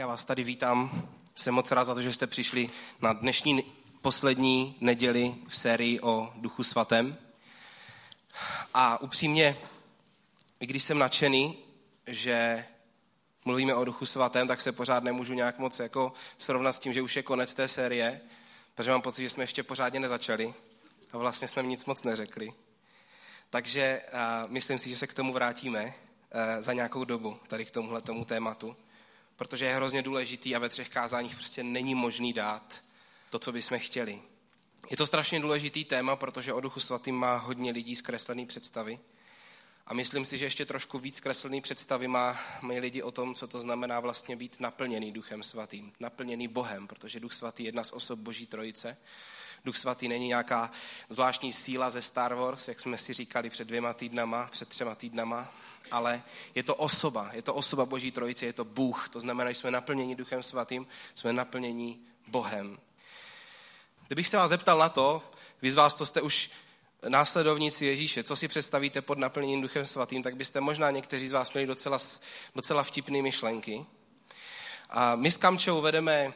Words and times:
já 0.00 0.06
vás 0.06 0.24
tady 0.24 0.44
vítám. 0.44 1.08
Jsem 1.36 1.54
moc 1.54 1.70
rád 1.70 1.84
za 1.84 1.94
to, 1.94 2.02
že 2.02 2.12
jste 2.12 2.26
přišli 2.26 2.70
na 3.00 3.12
dnešní 3.12 3.64
poslední 4.00 4.76
neděli 4.80 5.34
v 5.48 5.56
sérii 5.56 6.00
o 6.00 6.32
Duchu 6.36 6.62
Svatém. 6.62 7.16
A 8.74 9.00
upřímně, 9.00 9.56
i 10.60 10.66
když 10.66 10.82
jsem 10.82 10.98
nadšený, 10.98 11.58
že 12.06 12.66
mluvíme 13.44 13.74
o 13.74 13.84
Duchu 13.84 14.06
Svatém, 14.06 14.48
tak 14.48 14.60
se 14.60 14.72
pořád 14.72 15.04
nemůžu 15.04 15.34
nějak 15.34 15.58
moc 15.58 15.78
jako 15.78 16.12
srovnat 16.38 16.72
s 16.72 16.78
tím, 16.78 16.92
že 16.92 17.02
už 17.02 17.16
je 17.16 17.22
konec 17.22 17.54
té 17.54 17.68
série, 17.68 18.20
protože 18.74 18.90
mám 18.90 19.02
pocit, 19.02 19.22
že 19.22 19.30
jsme 19.30 19.44
ještě 19.44 19.62
pořádně 19.62 20.00
nezačali 20.00 20.54
a 21.12 21.18
vlastně 21.18 21.48
jsme 21.48 21.62
nic 21.62 21.84
moc 21.84 22.02
neřekli. 22.02 22.52
Takže 23.50 24.02
uh, 24.12 24.50
myslím 24.50 24.78
si, 24.78 24.90
že 24.90 24.96
se 24.96 25.06
k 25.06 25.14
tomu 25.14 25.32
vrátíme 25.32 25.84
uh, 25.84 25.92
za 26.58 26.72
nějakou 26.72 27.04
dobu, 27.04 27.38
tady 27.46 27.64
k 27.64 27.70
tomuhle 27.70 28.02
tomu 28.02 28.24
tématu 28.24 28.76
protože 29.40 29.64
je 29.64 29.74
hrozně 29.74 30.02
důležitý 30.02 30.56
a 30.56 30.58
ve 30.58 30.68
třech 30.68 30.88
kázáních 30.88 31.34
prostě 31.34 31.62
není 31.62 31.94
možný 31.94 32.32
dát 32.32 32.80
to, 33.30 33.38
co 33.38 33.52
bychom 33.52 33.78
chtěli. 33.78 34.22
Je 34.90 34.96
to 34.96 35.06
strašně 35.06 35.40
důležitý 35.40 35.84
téma, 35.84 36.16
protože 36.16 36.52
o 36.52 36.60
Duchu 36.60 36.80
Svatým 36.80 37.14
má 37.14 37.36
hodně 37.36 37.72
lidí 37.72 37.96
zkreslený 37.96 38.46
představy. 38.46 38.98
A 39.86 39.94
myslím 39.94 40.24
si, 40.24 40.38
že 40.38 40.44
ještě 40.44 40.66
trošku 40.66 40.98
víc 40.98 41.16
zkreslený 41.16 41.60
představy 41.60 42.08
má, 42.08 42.38
mají 42.62 42.80
lidi 42.80 43.02
o 43.02 43.10
tom, 43.10 43.34
co 43.34 43.46
to 43.46 43.60
znamená 43.60 44.00
vlastně 44.00 44.36
být 44.36 44.60
naplněný 44.60 45.12
Duchem 45.12 45.42
Svatým, 45.42 45.92
naplněný 46.00 46.48
Bohem, 46.48 46.86
protože 46.86 47.20
Duch 47.20 47.32
Svatý 47.32 47.62
je 47.62 47.68
jedna 47.68 47.84
z 47.84 47.92
osob 47.92 48.18
Boží 48.18 48.46
Trojice. 48.46 48.96
Duch 49.64 49.76
Svatý 49.76 50.08
není 50.08 50.26
nějaká 50.26 50.70
zvláštní 51.08 51.52
síla 51.52 51.90
ze 51.90 52.02
Star 52.02 52.34
Wars, 52.34 52.68
jak 52.68 52.80
jsme 52.80 52.98
si 52.98 53.12
říkali 53.12 53.50
před 53.50 53.68
dvěma 53.68 53.92
týdnama, 53.92 54.48
před 54.52 54.68
třema 54.68 54.94
týdnama, 54.94 55.52
ale 55.90 56.22
je 56.54 56.62
to 56.62 56.74
osoba, 56.74 57.30
je 57.32 57.42
to 57.42 57.54
osoba 57.54 57.86
Boží 57.86 58.12
Trojice, 58.12 58.46
je 58.46 58.52
to 58.52 58.64
Bůh. 58.64 59.08
To 59.08 59.20
znamená, 59.20 59.50
že 59.50 59.58
jsme 59.58 59.70
naplněni 59.70 60.16
Duchem 60.16 60.42
Svatým, 60.42 60.86
jsme 61.14 61.32
naplněni 61.32 61.98
Bohem. 62.26 62.78
Kdybych 64.06 64.28
se 64.28 64.36
vás 64.36 64.48
zeptal 64.48 64.78
na 64.78 64.88
to, 64.88 65.22
vy 65.62 65.72
z 65.72 65.76
vás, 65.76 65.94
co 65.94 66.06
jste 66.06 66.20
už 66.20 66.50
následovníci 67.08 67.86
Ježíše, 67.86 68.22
co 68.22 68.36
si 68.36 68.48
představíte 68.48 69.02
pod 69.02 69.18
naplněním 69.18 69.62
Duchem 69.62 69.86
Svatým, 69.86 70.22
tak 70.22 70.36
byste 70.36 70.60
možná 70.60 70.90
někteří 70.90 71.28
z 71.28 71.32
vás 71.32 71.52
měli 71.52 71.66
docela, 71.66 71.98
docela 72.54 72.82
vtipné 72.82 73.22
myšlenky. 73.22 73.86
A 74.90 75.16
my 75.16 75.30
s 75.30 75.36
Kamčou 75.36 75.80
vedeme 75.80 76.32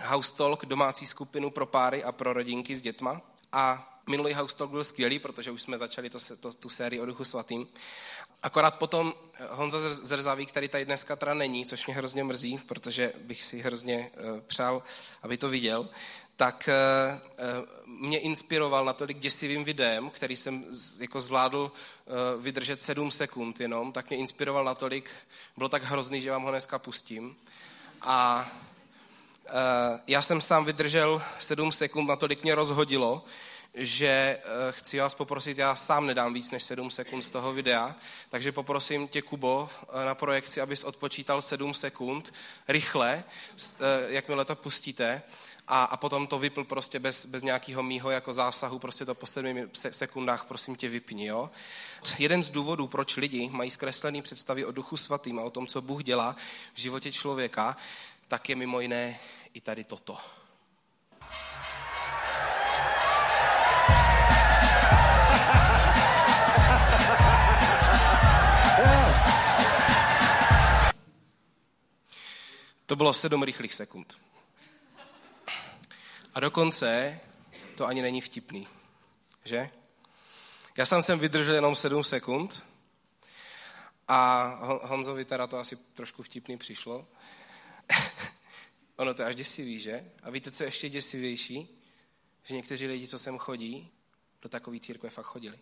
House 0.00 0.34
Talk, 0.34 0.66
domácí 0.66 1.06
skupinu 1.06 1.50
pro 1.50 1.66
páry 1.66 2.04
a 2.04 2.12
pro 2.12 2.32
rodinky 2.32 2.76
s 2.76 2.80
dětma. 2.80 3.20
A 3.52 3.90
minulý 4.10 4.34
House 4.34 4.56
Talk 4.56 4.70
byl 4.70 4.84
skvělý, 4.84 5.18
protože 5.18 5.50
už 5.50 5.62
jsme 5.62 5.78
začali 5.78 6.10
to, 6.10 6.18
to, 6.40 6.52
tu 6.52 6.68
sérii 6.68 7.00
o 7.00 7.06
Duchu 7.06 7.24
Svatým. 7.24 7.68
Akorát 8.42 8.78
potom 8.78 9.14
Honza 9.50 9.78
Zrzavík, 9.90 10.48
který 10.48 10.68
tady 10.68 10.84
dneska 10.84 11.16
teda 11.16 11.34
není, 11.34 11.66
což 11.66 11.86
mě 11.86 11.94
hrozně 11.94 12.24
mrzí, 12.24 12.58
protože 12.58 13.12
bych 13.18 13.42
si 13.42 13.60
hrozně 13.60 14.10
uh, 14.32 14.40
přál, 14.40 14.82
aby 15.22 15.36
to 15.36 15.48
viděl, 15.48 15.88
tak 16.36 16.68
uh, 16.68 17.98
mě 17.98 18.18
inspiroval 18.18 18.84
natolik 18.84 19.18
děsivým 19.18 19.64
videem, 19.64 20.10
který 20.10 20.36
jsem 20.36 20.64
jako 20.98 21.20
zvládl 21.20 21.72
vydržet 22.38 22.82
sedm 22.82 23.10
sekund 23.10 23.60
jenom, 23.60 23.92
tak 23.92 24.08
mě 24.08 24.18
inspiroval 24.18 24.64
natolik, 24.64 25.10
bylo 25.56 25.68
tak 25.68 25.82
hrozný, 25.82 26.20
že 26.20 26.30
vám 26.30 26.42
ho 26.42 26.50
dneska 26.50 26.78
pustím. 26.78 27.36
A 28.02 28.50
já 30.06 30.22
jsem 30.22 30.40
sám 30.40 30.64
vydržel 30.64 31.22
sedm 31.38 31.72
sekund, 31.72 32.06
natolik 32.06 32.42
mě 32.42 32.54
rozhodilo, 32.54 33.24
že 33.74 34.06
eh, 34.06 34.42
chci 34.70 34.98
vás 34.98 35.14
poprosit, 35.14 35.58
já 35.58 35.74
sám 35.74 36.06
nedám 36.06 36.34
víc 36.34 36.50
než 36.50 36.62
7 36.62 36.90
sekund 36.90 37.22
z 37.22 37.30
toho 37.30 37.52
videa, 37.52 37.94
takže 38.30 38.52
poprosím 38.52 39.08
tě, 39.08 39.22
Kubo, 39.22 39.68
eh, 40.02 40.04
na 40.04 40.14
projekci, 40.14 40.60
abys 40.60 40.84
odpočítal 40.84 41.42
7 41.42 41.74
sekund 41.74 42.34
rychle, 42.68 43.24
eh, 43.24 43.84
jakmile 44.06 44.44
to 44.44 44.56
pustíte, 44.56 45.22
a, 45.68 45.84
a 45.84 45.96
potom 45.96 46.26
to 46.26 46.38
vypl 46.38 46.64
prostě 46.64 46.98
bez, 46.98 47.26
bez 47.26 47.42
nějakého 47.42 47.82
mýho 47.82 48.10
jako 48.10 48.32
zásahu, 48.32 48.78
prostě 48.78 49.04
to 49.04 49.14
po 49.14 49.26
7 49.26 49.70
sekundách, 49.72 50.44
prosím 50.44 50.76
tě, 50.76 50.88
vypni, 50.88 51.26
jo. 51.26 51.50
Jeden 52.18 52.42
z 52.42 52.48
důvodů, 52.48 52.86
proč 52.86 53.16
lidi 53.16 53.50
mají 53.52 53.70
zkreslený 53.70 54.22
představy 54.22 54.64
o 54.64 54.72
duchu 54.72 54.96
svatým 54.96 55.38
a 55.38 55.42
o 55.42 55.50
tom, 55.50 55.66
co 55.66 55.82
Bůh 55.82 56.04
dělá 56.04 56.36
v 56.74 56.80
životě 56.80 57.12
člověka, 57.12 57.76
tak 58.28 58.48
je 58.48 58.56
mimo 58.56 58.80
jiné 58.80 59.18
i 59.54 59.60
tady 59.60 59.84
toto. 59.84 60.18
To 72.86 72.96
bylo 72.96 73.12
sedm 73.12 73.42
rychlých 73.42 73.74
sekund. 73.74 74.18
A 76.34 76.40
dokonce 76.40 77.20
to 77.76 77.86
ani 77.86 78.02
není 78.02 78.20
vtipný, 78.20 78.68
že? 79.44 79.70
Já 80.78 80.86
sám 80.86 81.02
jsem 81.02 81.18
vydržel 81.18 81.54
jenom 81.54 81.74
sedm 81.74 82.04
sekund 82.04 82.62
a 84.08 84.44
Honzovi 84.82 85.24
teda 85.24 85.46
to 85.46 85.58
asi 85.58 85.76
trošku 85.76 86.22
vtipný 86.22 86.56
přišlo. 86.56 87.06
ono 88.96 89.14
to 89.14 89.22
je 89.22 89.28
až 89.28 89.34
děsivý, 89.34 89.80
že? 89.80 90.10
A 90.22 90.30
víte, 90.30 90.50
co 90.50 90.62
je 90.62 90.66
ještě 90.66 90.88
děsivější? 90.88 91.80
Že 92.42 92.54
někteří 92.54 92.86
lidi, 92.86 93.08
co 93.08 93.18
sem 93.18 93.38
chodí, 93.38 93.90
do 94.42 94.48
takové 94.48 94.80
církve 94.80 95.10
fakt 95.10 95.26
chodili. 95.26 95.58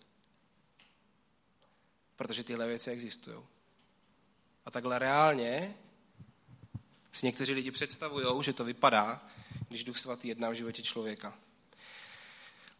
Protože 2.16 2.44
tyhle 2.44 2.66
věci 2.66 2.91
existují. 2.91 3.38
A 4.66 4.71
takhle 4.71 4.99
reálně 4.99 5.75
si 7.12 7.27
někteří 7.27 7.53
lidi 7.53 7.71
představují, 7.71 8.44
že 8.44 8.53
to 8.53 8.65
vypadá, 8.65 9.27
když 9.69 9.84
Duch 9.84 9.99
Svatý 9.99 10.28
jedná 10.28 10.50
v 10.50 10.54
životě 10.54 10.83
člověka. 10.83 11.39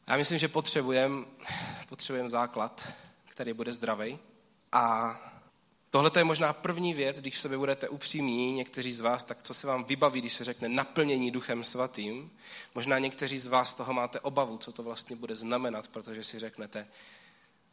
Já 0.07 0.17
myslím, 0.17 0.39
že 0.39 0.49
potřebujeme 0.49 1.25
potřebujem 1.89 2.29
základ, 2.29 2.93
který 3.25 3.53
bude 3.53 3.73
zdravý. 3.73 4.19
A 4.73 5.15
tohle 5.93 6.11
je 6.17 6.25
možná 6.25 6.53
první 6.53 6.95
věc, 6.95 7.21
když 7.21 7.39
sobě 7.39 7.59
budete 7.59 7.89
upřímní, 7.89 8.53
někteří 8.53 8.93
z 8.93 9.01
vás, 9.01 9.25
tak 9.25 9.43
co 9.43 9.55
se 9.55 9.67
vám 9.67 9.85
vybaví, 9.85 10.21
když 10.21 10.33
se 10.33 10.45
řekne 10.45 10.69
naplnění 10.69 11.31
Duchem 11.31 11.65
Svatým. 11.65 12.31
Možná 12.75 12.99
někteří 12.99 13.39
z 13.39 13.47
vás 13.47 13.75
toho 13.75 13.93
máte 13.93 14.21
obavu, 14.21 14.59
co 14.59 14.73
to 14.73 14.83
vlastně 14.83 15.17
bude 15.17 15.37
znamenat, 15.37 15.89
protože 15.89 16.25
si 16.25 16.39
řeknete, 16.39 16.89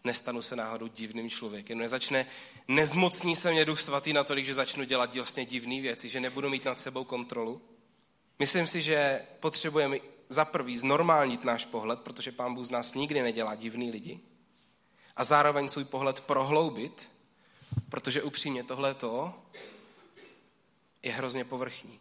nestanu 0.03 0.41
se 0.41 0.55
náhodou 0.55 0.87
divným 0.87 1.29
člověkem. 1.29 1.77
Nezačne, 1.77 2.25
nezmocní 2.67 3.35
se 3.35 3.51
mě 3.51 3.65
duch 3.65 3.79
svatý 3.79 4.13
natolik, 4.13 4.45
že 4.45 4.53
začnu 4.53 4.83
dělat 4.83 5.15
vlastně 5.15 5.45
divné 5.45 5.81
věci, 5.81 6.09
že 6.09 6.19
nebudu 6.19 6.49
mít 6.49 6.65
nad 6.65 6.79
sebou 6.79 7.03
kontrolu. 7.03 7.61
Myslím 8.39 8.67
si, 8.67 8.81
že 8.81 9.21
potřebujeme 9.39 9.97
za 10.29 10.45
prvý 10.45 10.77
znormálnit 10.77 11.43
náš 11.43 11.65
pohled, 11.65 11.99
protože 11.99 12.31
pán 12.31 12.55
Bůh 12.55 12.65
z 12.65 12.69
nás 12.69 12.93
nikdy 12.93 13.21
nedělá 13.21 13.55
divný 13.55 13.91
lidi. 13.91 14.19
A 15.15 15.23
zároveň 15.23 15.69
svůj 15.69 15.83
pohled 15.83 16.21
prohloubit, 16.21 17.09
protože 17.89 18.23
upřímně 18.23 18.63
tohleto 18.63 19.33
je 21.03 21.11
hrozně 21.11 21.45
povrchní. 21.45 21.99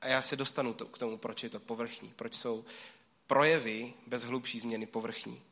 A 0.00 0.08
já 0.08 0.22
se 0.22 0.36
dostanu 0.36 0.74
to, 0.74 0.86
k 0.86 0.98
tomu, 0.98 1.18
proč 1.18 1.42
je 1.42 1.50
to 1.50 1.60
povrchní, 1.60 2.12
proč 2.16 2.34
jsou 2.34 2.64
projevy 3.26 3.94
bez 4.06 4.22
hlubší 4.24 4.60
změny 4.60 4.86
povrchní 4.86 5.42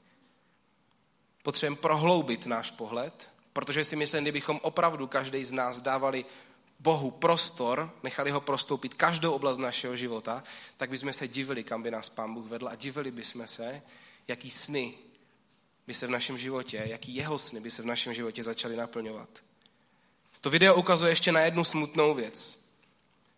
potřebujeme 1.44 1.76
prohloubit 1.76 2.46
náš 2.46 2.70
pohled, 2.70 3.30
protože 3.52 3.84
si 3.84 3.96
myslím, 3.96 4.24
kdybychom 4.24 4.60
opravdu 4.62 5.06
každý 5.06 5.44
z 5.44 5.52
nás 5.52 5.80
dávali 5.80 6.24
Bohu 6.80 7.10
prostor, 7.10 7.90
nechali 8.02 8.30
ho 8.30 8.40
prostoupit 8.40 8.94
každou 8.94 9.32
oblast 9.32 9.58
našeho 9.58 9.96
života, 9.96 10.44
tak 10.76 10.90
bychom 10.90 11.12
se 11.12 11.28
divili, 11.28 11.64
kam 11.64 11.82
by 11.82 11.90
nás 11.90 12.08
Pán 12.08 12.34
Bůh 12.34 12.46
vedl 12.46 12.68
a 12.68 12.74
divili 12.74 13.10
bychom 13.10 13.48
se, 13.48 13.82
jaký 14.28 14.50
sny 14.50 14.94
by 15.86 15.94
se 15.94 16.06
v 16.06 16.10
našem 16.10 16.38
životě, 16.38 16.82
jaký 16.86 17.14
jeho 17.14 17.38
sny 17.38 17.60
by 17.60 17.70
se 17.70 17.82
v 17.82 17.86
našem 17.86 18.14
životě 18.14 18.42
začaly 18.42 18.76
naplňovat. 18.76 19.28
To 20.40 20.50
video 20.50 20.74
ukazuje 20.74 21.12
ještě 21.12 21.32
na 21.32 21.40
jednu 21.40 21.64
smutnou 21.64 22.14
věc. 22.14 22.58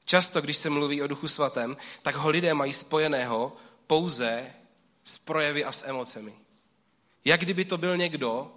Často, 0.05 0.41
když 0.41 0.57
se 0.57 0.71
mluví 0.71 1.03
o 1.03 1.07
Duchu 1.07 1.29
Svatém, 1.29 1.77
tak 2.03 2.15
ho 2.15 2.31
lidé 2.31 2.55
mají 2.55 2.73
spojeného 2.73 3.57
pouze 3.87 4.55
s 5.05 5.19
projevy 5.19 5.65
a 5.65 5.73
s 5.73 5.87
emocemi. 5.87 6.33
Jak 7.25 7.41
kdyby 7.41 7.65
to 7.65 7.79
byl 7.79 7.97
někdo, 7.97 8.53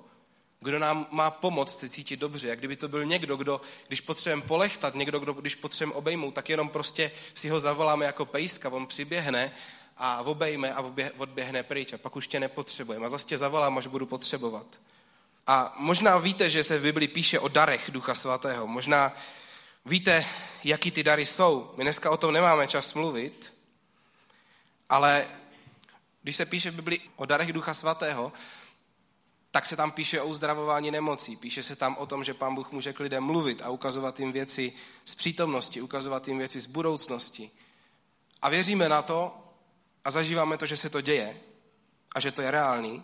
kdo 0.61 0.79
nám 0.79 1.07
má 1.11 1.31
pomoct 1.31 1.79
se 1.79 1.89
cítit 1.89 2.19
dobře, 2.19 2.47
jak 2.47 2.59
kdyby 2.59 2.75
to 2.75 2.87
byl 2.87 3.05
někdo, 3.05 3.37
kdo, 3.37 3.61
když 3.87 4.01
potřebujeme 4.01 4.41
polechtat, 4.41 4.95
někdo, 4.95 5.19
kdo, 5.19 5.33
když 5.33 5.55
potřebujeme 5.55 5.97
obejmout, 5.97 6.33
tak 6.33 6.49
jenom 6.49 6.69
prostě 6.69 7.11
si 7.33 7.49
ho 7.49 7.59
zavoláme 7.59 8.05
jako 8.05 8.25
pejska, 8.25 8.69
on 8.69 8.87
přiběhne 8.87 9.51
a 9.99 10.21
obejme 10.21 10.73
a 10.73 10.81
odběhne 11.17 11.63
pryč 11.63 11.93
a 11.93 11.97
pak 11.97 12.15
už 12.15 12.27
tě 12.27 12.39
nepotřebujeme 12.39 13.05
a 13.05 13.09
zase 13.09 13.25
tě 13.25 13.37
zavolám, 13.37 13.77
až 13.77 13.87
budu 13.87 14.05
potřebovat. 14.05 14.81
A 15.47 15.73
možná 15.77 16.17
víte, 16.17 16.49
že 16.49 16.63
se 16.63 16.79
v 16.79 16.81
Bibli 16.81 17.07
píše 17.07 17.39
o 17.39 17.47
darech 17.47 17.91
Ducha 17.91 18.15
Svatého. 18.15 18.67
Možná 18.67 19.11
víte, 19.85 20.25
jaký 20.63 20.91
ty 20.91 21.03
dary 21.03 21.25
jsou. 21.25 21.73
My 21.77 21.83
dneska 21.83 22.11
o 22.11 22.17
tom 22.17 22.33
nemáme 22.33 22.67
čas 22.67 22.93
mluvit, 22.93 23.53
ale 24.89 25.27
když 26.21 26.35
se 26.35 26.45
píše 26.45 26.71
v 26.71 26.75
Bibli 26.75 26.99
o 27.15 27.25
darech 27.25 27.53
Ducha 27.53 27.73
Svatého, 27.73 28.31
tak 29.51 29.65
se 29.65 29.75
tam 29.75 29.91
píše 29.91 30.21
o 30.21 30.27
uzdravování 30.27 30.91
nemocí. 30.91 31.35
Píše 31.35 31.63
se 31.63 31.75
tam 31.75 31.97
o 31.97 32.05
tom, 32.05 32.23
že 32.23 32.33
pán 32.33 32.55
Bůh 32.55 32.71
může 32.71 32.93
k 32.93 32.99
lidem 32.99 33.23
mluvit 33.23 33.61
a 33.61 33.69
ukazovat 33.69 34.19
jim 34.19 34.31
věci 34.31 34.73
z 35.05 35.15
přítomnosti, 35.15 35.81
ukazovat 35.81 36.27
jim 36.27 36.37
věci 36.37 36.59
z 36.59 36.65
budoucnosti. 36.65 37.51
A 38.41 38.49
věříme 38.49 38.89
na 38.89 39.01
to 39.01 39.48
a 40.05 40.11
zažíváme 40.11 40.57
to, 40.57 40.65
že 40.65 40.77
se 40.77 40.89
to 40.89 41.01
děje 41.01 41.39
a 42.15 42.19
že 42.19 42.31
to 42.31 42.41
je 42.41 42.51
reálný 42.51 43.03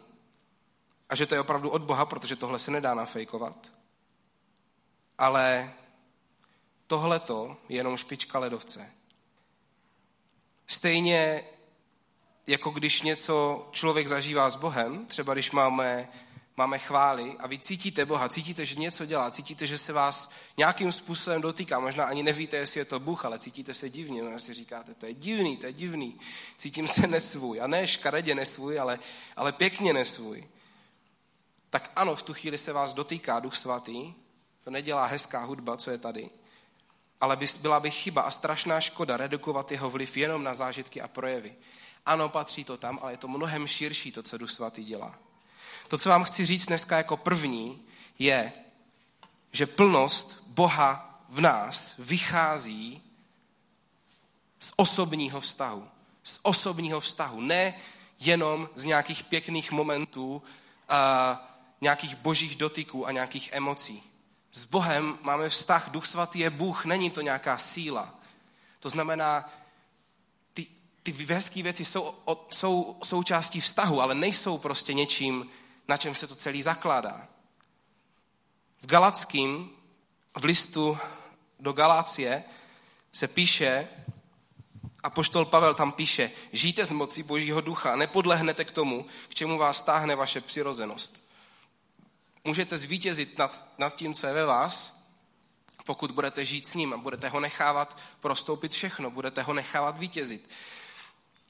a 1.10 1.16
že 1.16 1.26
to 1.26 1.36
je 1.36 1.42
opravdu 1.42 1.70
od 1.70 1.82
Boha, 1.82 2.06
protože 2.06 2.36
tohle 2.36 2.60
se 2.60 2.72
nedá 2.72 2.94
nafejkovat. 2.94 3.72
Ale 5.18 5.74
tohleto 6.88 7.58
je 7.70 7.76
jenom 7.76 7.98
špička 7.98 8.40
ledovce. 8.40 8.92
Stejně 10.68 11.44
jako 12.48 12.70
když 12.70 13.02
něco 13.02 13.68
člověk 13.72 14.08
zažívá 14.08 14.50
s 14.50 14.56
Bohem, 14.56 15.06
třeba 15.06 15.34
když 15.34 15.52
máme, 15.52 16.10
máme 16.58 16.80
chvály 16.80 17.36
a 17.40 17.48
vy 17.48 17.60
cítíte 17.60 18.06
Boha, 18.06 18.30
cítíte, 18.30 18.66
že 18.66 18.76
něco 18.76 19.06
dělá, 19.06 19.32
cítíte, 19.32 19.68
že 19.68 19.78
se 19.78 19.94
vás 19.94 20.30
nějakým 20.58 20.92
způsobem 20.92 21.42
dotýká, 21.42 21.80
možná 21.80 22.06
ani 22.06 22.24
nevíte, 22.24 22.58
jestli 22.58 22.80
je 22.80 22.86
to 22.86 23.00
Bůh, 23.00 23.26
ale 23.26 23.40
cítíte 23.40 23.74
se 23.74 23.90
divně, 23.90 24.24
možná 24.24 24.40
si 24.40 24.54
říkáte, 24.54 24.94
to 24.94 25.06
je 25.06 25.14
divný, 25.14 25.58
to 25.58 25.66
je 25.66 25.74
divný, 25.74 26.20
cítím 26.58 26.88
se 26.88 27.08
nesvůj, 27.08 27.62
a 27.62 27.68
ne 27.68 27.88
škaredě 27.88 28.36
nesvůj, 28.36 28.80
ale, 28.80 29.00
ale 29.36 29.52
pěkně 29.52 29.94
nesvůj. 29.94 30.48
Tak 31.70 31.92
ano, 31.96 32.16
v 32.16 32.24
tu 32.24 32.34
chvíli 32.34 32.58
se 32.58 32.74
vás 32.74 32.94
dotýká 32.94 33.40
Duch 33.40 33.56
Svatý, 33.56 34.14
to 34.64 34.72
nedělá 34.72 35.06
hezká 35.06 35.44
hudba, 35.44 35.78
co 35.78 35.92
je 35.92 35.98
tady, 35.98 36.30
ale 37.22 37.38
byla 37.62 37.80
by 37.80 37.92
chyba 37.92 38.22
a 38.22 38.32
strašná 38.32 38.82
škoda 38.82 39.18
redukovat 39.18 39.72
jeho 39.72 39.90
vliv 39.90 40.18
jenom 40.18 40.44
na 40.44 40.54
zážitky 40.54 41.02
a 41.02 41.08
projevy. 41.08 41.56
Ano, 42.06 42.30
patří 42.30 42.64
to 42.64 42.78
tam, 42.78 43.00
ale 43.02 43.14
je 43.14 43.18
to 43.18 43.28
mnohem 43.28 43.68
širší, 43.68 44.12
to, 44.12 44.24
co 44.24 44.38
Duch 44.38 44.52
Svatý 44.52 44.84
dělá. 44.84 45.25
To, 45.88 45.98
co 45.98 46.10
vám 46.10 46.24
chci 46.24 46.46
říct 46.46 46.66
dneska 46.66 46.98
jako 46.98 47.18
první, 47.18 47.82
je, 48.20 48.54
že 49.52 49.66
plnost 49.66 50.44
Boha 50.48 51.22
v 51.30 51.42
nás 51.42 51.96
vychází 52.00 53.02
z 54.60 54.74
osobního 54.76 55.42
vztahu. 55.42 55.88
Z 56.24 56.40
osobního 56.42 57.00
vztahu. 57.00 57.42
Ne 57.42 57.74
jenom 58.20 58.70
z 58.76 58.84
nějakých 58.84 59.24
pěkných 59.24 59.72
momentů, 59.72 60.44
a 60.90 61.52
nějakých 61.82 62.16
božích 62.16 62.56
dotyků 62.56 63.08
a 63.08 63.12
nějakých 63.12 63.50
emocí. 63.52 64.04
S 64.52 64.66
Bohem 64.66 65.20
máme 65.22 65.50
vztah, 65.50 65.90
Duch 65.90 66.06
Svatý 66.06 66.40
je 66.40 66.50
Bůh, 66.50 66.86
není 66.86 67.10
to 67.10 67.22
nějaká 67.22 67.58
síla. 67.58 68.16
To 68.80 68.90
znamená, 68.90 69.50
ty, 70.54 70.68
ty 71.04 71.12
hezké 71.12 71.64
věci 71.64 71.86
jsou, 71.86 72.16
jsou 72.50 73.00
součástí 73.04 73.62
vztahu, 73.62 74.02
ale 74.02 74.16
nejsou 74.16 74.58
prostě 74.58 74.94
něčím, 74.94 75.46
na 75.88 75.98
čem 75.98 76.16
se 76.16 76.28
to 76.28 76.36
celý 76.36 76.62
zakládá. 76.62 77.28
V 78.82 78.88
Galackým, 78.88 79.70
v 80.38 80.44
listu 80.44 80.98
do 81.60 81.74
Galácie 81.74 82.44
se 83.12 83.28
píše, 83.28 83.88
a 85.04 85.10
poštol 85.10 85.46
Pavel 85.46 85.74
tam 85.74 85.92
píše, 85.92 86.32
žijte 86.52 86.86
z 86.86 86.92
moci 86.92 87.24
Božího 87.24 87.62
ducha, 87.62 87.96
nepodlehnete 87.96 88.66
k 88.66 88.72
tomu, 88.72 89.06
k 89.30 89.36
čemu 89.36 89.58
vás 89.58 89.84
táhne 89.84 90.16
vaše 90.16 90.42
přirozenost 90.42 91.26
můžete 92.46 92.78
zvítězit 92.78 93.38
nad, 93.38 93.64
nad 93.78 93.96
tím, 93.96 94.14
co 94.14 94.28
je 94.28 94.34
ve 94.34 94.46
vás, 94.46 94.96
pokud 95.86 96.12
budete 96.12 96.46
žít 96.46 96.68
s 96.68 96.74
ním 96.74 96.94
a 96.94 96.98
budete 96.98 97.30
ho 97.30 97.40
nechávat 97.40 97.98
prostoupit 98.20 98.72
všechno, 98.72 99.12
budete 99.12 99.42
ho 99.42 99.54
nechávat 99.54 99.98
vítězit. 99.98 100.50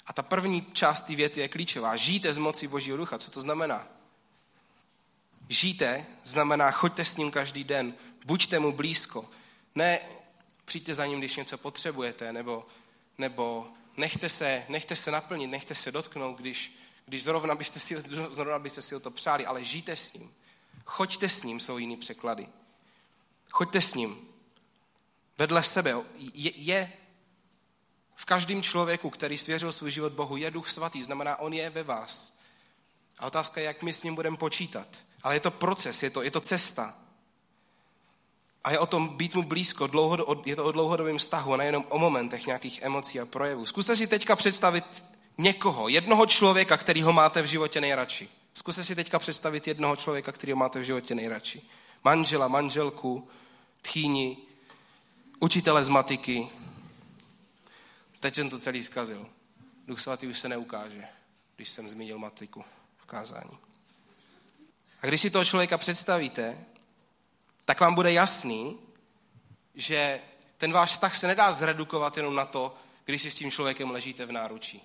A 0.05 0.13
ta 0.13 0.21
první 0.21 0.65
část 0.73 1.01
té 1.01 1.15
věty 1.15 1.39
je 1.39 1.47
klíčová. 1.47 1.95
Žijte 1.95 2.33
z 2.33 2.37
moci 2.37 2.67
Božího 2.67 2.97
ducha. 2.97 3.17
Co 3.17 3.31
to 3.31 3.41
znamená? 3.41 3.87
Žijte 5.49 6.05
znamená 6.23 6.71
choďte 6.71 7.05
s 7.05 7.17
ním 7.17 7.31
každý 7.31 7.63
den, 7.63 7.93
buďte 8.25 8.59
mu 8.59 8.71
blízko. 8.71 9.29
Ne 9.75 9.99
přijďte 10.65 10.93
za 10.93 11.05
ním, 11.05 11.19
když 11.19 11.35
něco 11.35 11.57
potřebujete, 11.57 12.33
nebo, 12.33 12.67
nebo 13.17 13.67
nechte, 13.97 14.29
se, 14.29 14.65
nechte 14.69 14.95
se 14.95 15.11
naplnit, 15.11 15.47
nechte 15.47 15.75
se 15.75 15.91
dotknout, 15.91 16.37
když, 16.37 16.79
když 17.05 17.23
zrovna, 17.23 17.55
byste 17.55 17.79
si, 17.79 17.95
zrovna 18.29 18.59
byste 18.59 18.81
si 18.81 18.95
o 18.95 18.99
to 18.99 19.11
přáli, 19.11 19.45
ale 19.45 19.63
žijte 19.63 19.95
s 19.95 20.13
ním. 20.13 20.33
Choďte 20.85 21.29
s 21.29 21.43
ním, 21.43 21.59
jsou 21.59 21.77
jiný 21.77 21.97
překlady. 21.97 22.47
Choďte 23.51 23.81
s 23.81 23.93
ním. 23.93 24.27
Vedle 25.37 25.63
sebe 25.63 25.95
je, 26.33 26.51
je 26.55 26.93
v 28.15 28.25
každém 28.25 28.63
člověku, 28.63 29.09
který 29.09 29.37
svěřil 29.37 29.71
svůj 29.71 29.91
život 29.91 30.13
Bohu, 30.13 30.37
je 30.37 30.51
duch 30.51 30.69
svatý, 30.69 31.03
znamená, 31.03 31.35
on 31.39 31.53
je 31.53 31.69
ve 31.69 31.83
vás. 31.83 32.33
A 33.19 33.27
otázka 33.27 33.61
je, 33.61 33.67
jak 33.67 33.83
my 33.83 33.93
s 33.93 34.03
ním 34.03 34.15
budeme 34.15 34.37
počítat. 34.37 35.03
Ale 35.25 35.35
je 35.35 35.39
to 35.39 35.51
proces, 35.51 36.03
je 36.03 36.09
to, 36.09 36.21
je 36.21 36.31
to 36.31 36.41
cesta. 36.41 36.95
A 38.63 38.71
je 38.71 38.79
o 38.79 38.85
tom 38.85 39.17
být 39.17 39.35
mu 39.35 39.43
blízko, 39.43 39.89
je 40.45 40.55
to 40.55 40.65
o 40.65 40.71
dlouhodobém 40.71 41.17
vztahu, 41.17 41.53
a 41.53 41.57
nejenom 41.57 41.85
o 41.89 41.99
momentech 41.99 42.45
nějakých 42.45 42.81
emocí 42.81 43.19
a 43.19 43.25
projevů. 43.25 43.65
Zkuste 43.65 43.95
si 43.95 44.07
teďka 44.07 44.35
představit 44.35 45.03
někoho, 45.37 45.87
jednoho 45.87 46.25
člověka, 46.25 46.77
kterýho 46.77 47.13
máte 47.13 47.41
v 47.41 47.45
životě 47.45 47.81
nejradši. 47.81 48.29
Zkuste 48.53 48.83
si 48.83 48.95
teďka 48.95 49.19
představit 49.19 49.67
jednoho 49.67 49.95
člověka, 49.95 50.31
kterého 50.31 50.57
máte 50.57 50.79
v 50.79 50.83
životě 50.83 51.15
nejradši. 51.15 51.61
Manžela, 52.03 52.47
manželku, 52.47 53.27
tchýni, 53.81 54.37
učitele 55.39 55.83
z 55.83 55.87
matiky. 55.87 56.49
Teď 58.19 58.35
jsem 58.35 58.49
to 58.49 58.59
celý 58.59 58.83
zkazil. 58.83 59.25
Duch 59.87 59.99
svatý 59.99 60.27
už 60.27 60.39
se 60.39 60.49
neukáže, 60.49 61.03
když 61.55 61.69
jsem 61.69 61.89
zmínil 61.89 62.17
matiku 62.17 62.65
v 62.97 63.05
kázání. 63.05 63.57
A 65.05 65.07
když 65.07 65.21
si 65.21 65.29
toho 65.29 65.45
člověka 65.45 65.77
představíte, 65.77 66.65
tak 67.65 67.79
vám 67.79 67.95
bude 67.95 68.13
jasný, 68.13 68.79
že 69.75 70.21
ten 70.57 70.71
váš 70.71 70.91
vztah 70.91 71.15
se 71.15 71.27
nedá 71.27 71.51
zredukovat 71.51 72.17
jenom 72.17 72.35
na 72.35 72.45
to, 72.45 72.75
když 73.05 73.21
si 73.21 73.31
s 73.31 73.35
tím 73.35 73.51
člověkem 73.51 73.91
ležíte 73.91 74.25
v 74.25 74.31
náručí. 74.31 74.83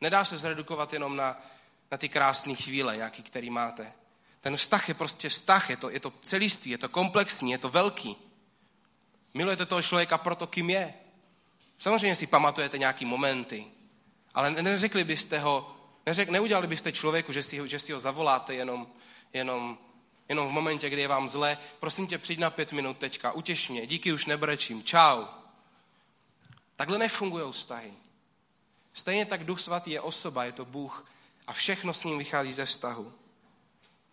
Nedá 0.00 0.24
se 0.24 0.38
zredukovat 0.38 0.92
jenom 0.92 1.16
na 1.16 1.42
na 1.90 1.96
ty 1.98 2.08
krásné 2.08 2.54
chvíle, 2.54 2.96
nějaký, 2.96 3.22
který 3.22 3.50
máte. 3.50 3.92
Ten 4.40 4.56
vztah 4.56 4.88
je 4.88 4.94
prostě 4.94 5.28
vztah, 5.28 5.70
je 5.70 5.76
to, 5.76 5.90
je 5.90 6.00
to 6.00 6.12
celiství, 6.22 6.70
je 6.70 6.78
to 6.78 6.88
komplexní, 6.88 7.50
je 7.50 7.58
to 7.58 7.68
velký. 7.68 8.16
Milujete 9.34 9.66
toho 9.66 9.82
člověka 9.82 10.18
proto, 10.18 10.46
kým 10.46 10.70
je. 10.70 10.94
Samozřejmě 11.78 12.14
si 12.14 12.26
pamatujete 12.26 12.78
nějaký 12.78 13.04
momenty, 13.04 13.64
ale 14.34 14.50
neřekli 14.50 15.04
byste 15.04 15.38
ho, 15.38 15.76
neřek, 16.06 16.28
neudělali 16.28 16.66
byste 16.66 16.92
člověku, 16.92 17.32
že 17.32 17.42
si, 17.42 17.68
že 17.68 17.78
si 17.78 17.92
ho 17.92 17.98
zavoláte 17.98 18.54
jenom, 18.54 18.88
jenom, 19.32 19.78
jenom 20.28 20.48
v 20.48 20.52
momentě, 20.52 20.90
kdy 20.90 21.02
je 21.02 21.08
vám 21.08 21.28
zle. 21.28 21.58
Prosím 21.80 22.06
tě, 22.06 22.18
přijď 22.18 22.38
na 22.38 22.50
pět 22.50 22.72
minut 22.72 22.98
tečka, 22.98 23.32
utěš 23.32 23.68
mě, 23.68 23.86
díky 23.86 24.12
už 24.12 24.26
nebrečím, 24.26 24.84
čau. 24.84 25.24
Takhle 26.76 26.98
nefungují 26.98 27.52
vztahy. 27.52 27.92
Stejně 28.92 29.26
tak 29.26 29.44
Duch 29.44 29.60
Svatý 29.60 29.90
je 29.90 30.00
osoba, 30.00 30.44
je 30.44 30.52
to 30.52 30.64
Bůh, 30.64 31.06
a 31.46 31.52
všechno 31.52 31.94
s 31.94 32.04
ním 32.04 32.18
vychází 32.18 32.52
ze 32.52 32.64
vztahu. 32.64 33.12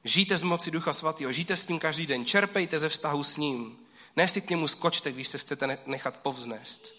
Žijte 0.04 0.38
z 0.38 0.42
moci 0.42 0.72
Ducha 0.72 0.94
Svatého, 0.94 1.32
žijte 1.32 1.58
s 1.58 1.68
ním 1.68 1.80
každý 1.80 2.06
den, 2.06 2.26
čerpejte 2.26 2.80
ze 2.80 2.90
vztahu 2.90 3.24
s 3.24 3.38
ním. 3.38 3.80
Ne 4.16 4.28
si 4.28 4.42
k 4.42 4.50
němu 4.50 4.68
skočte, 4.68 5.12
když 5.12 5.28
se 5.28 5.38
chcete 5.38 5.78
nechat 5.86 6.18
povznést. 6.18 6.94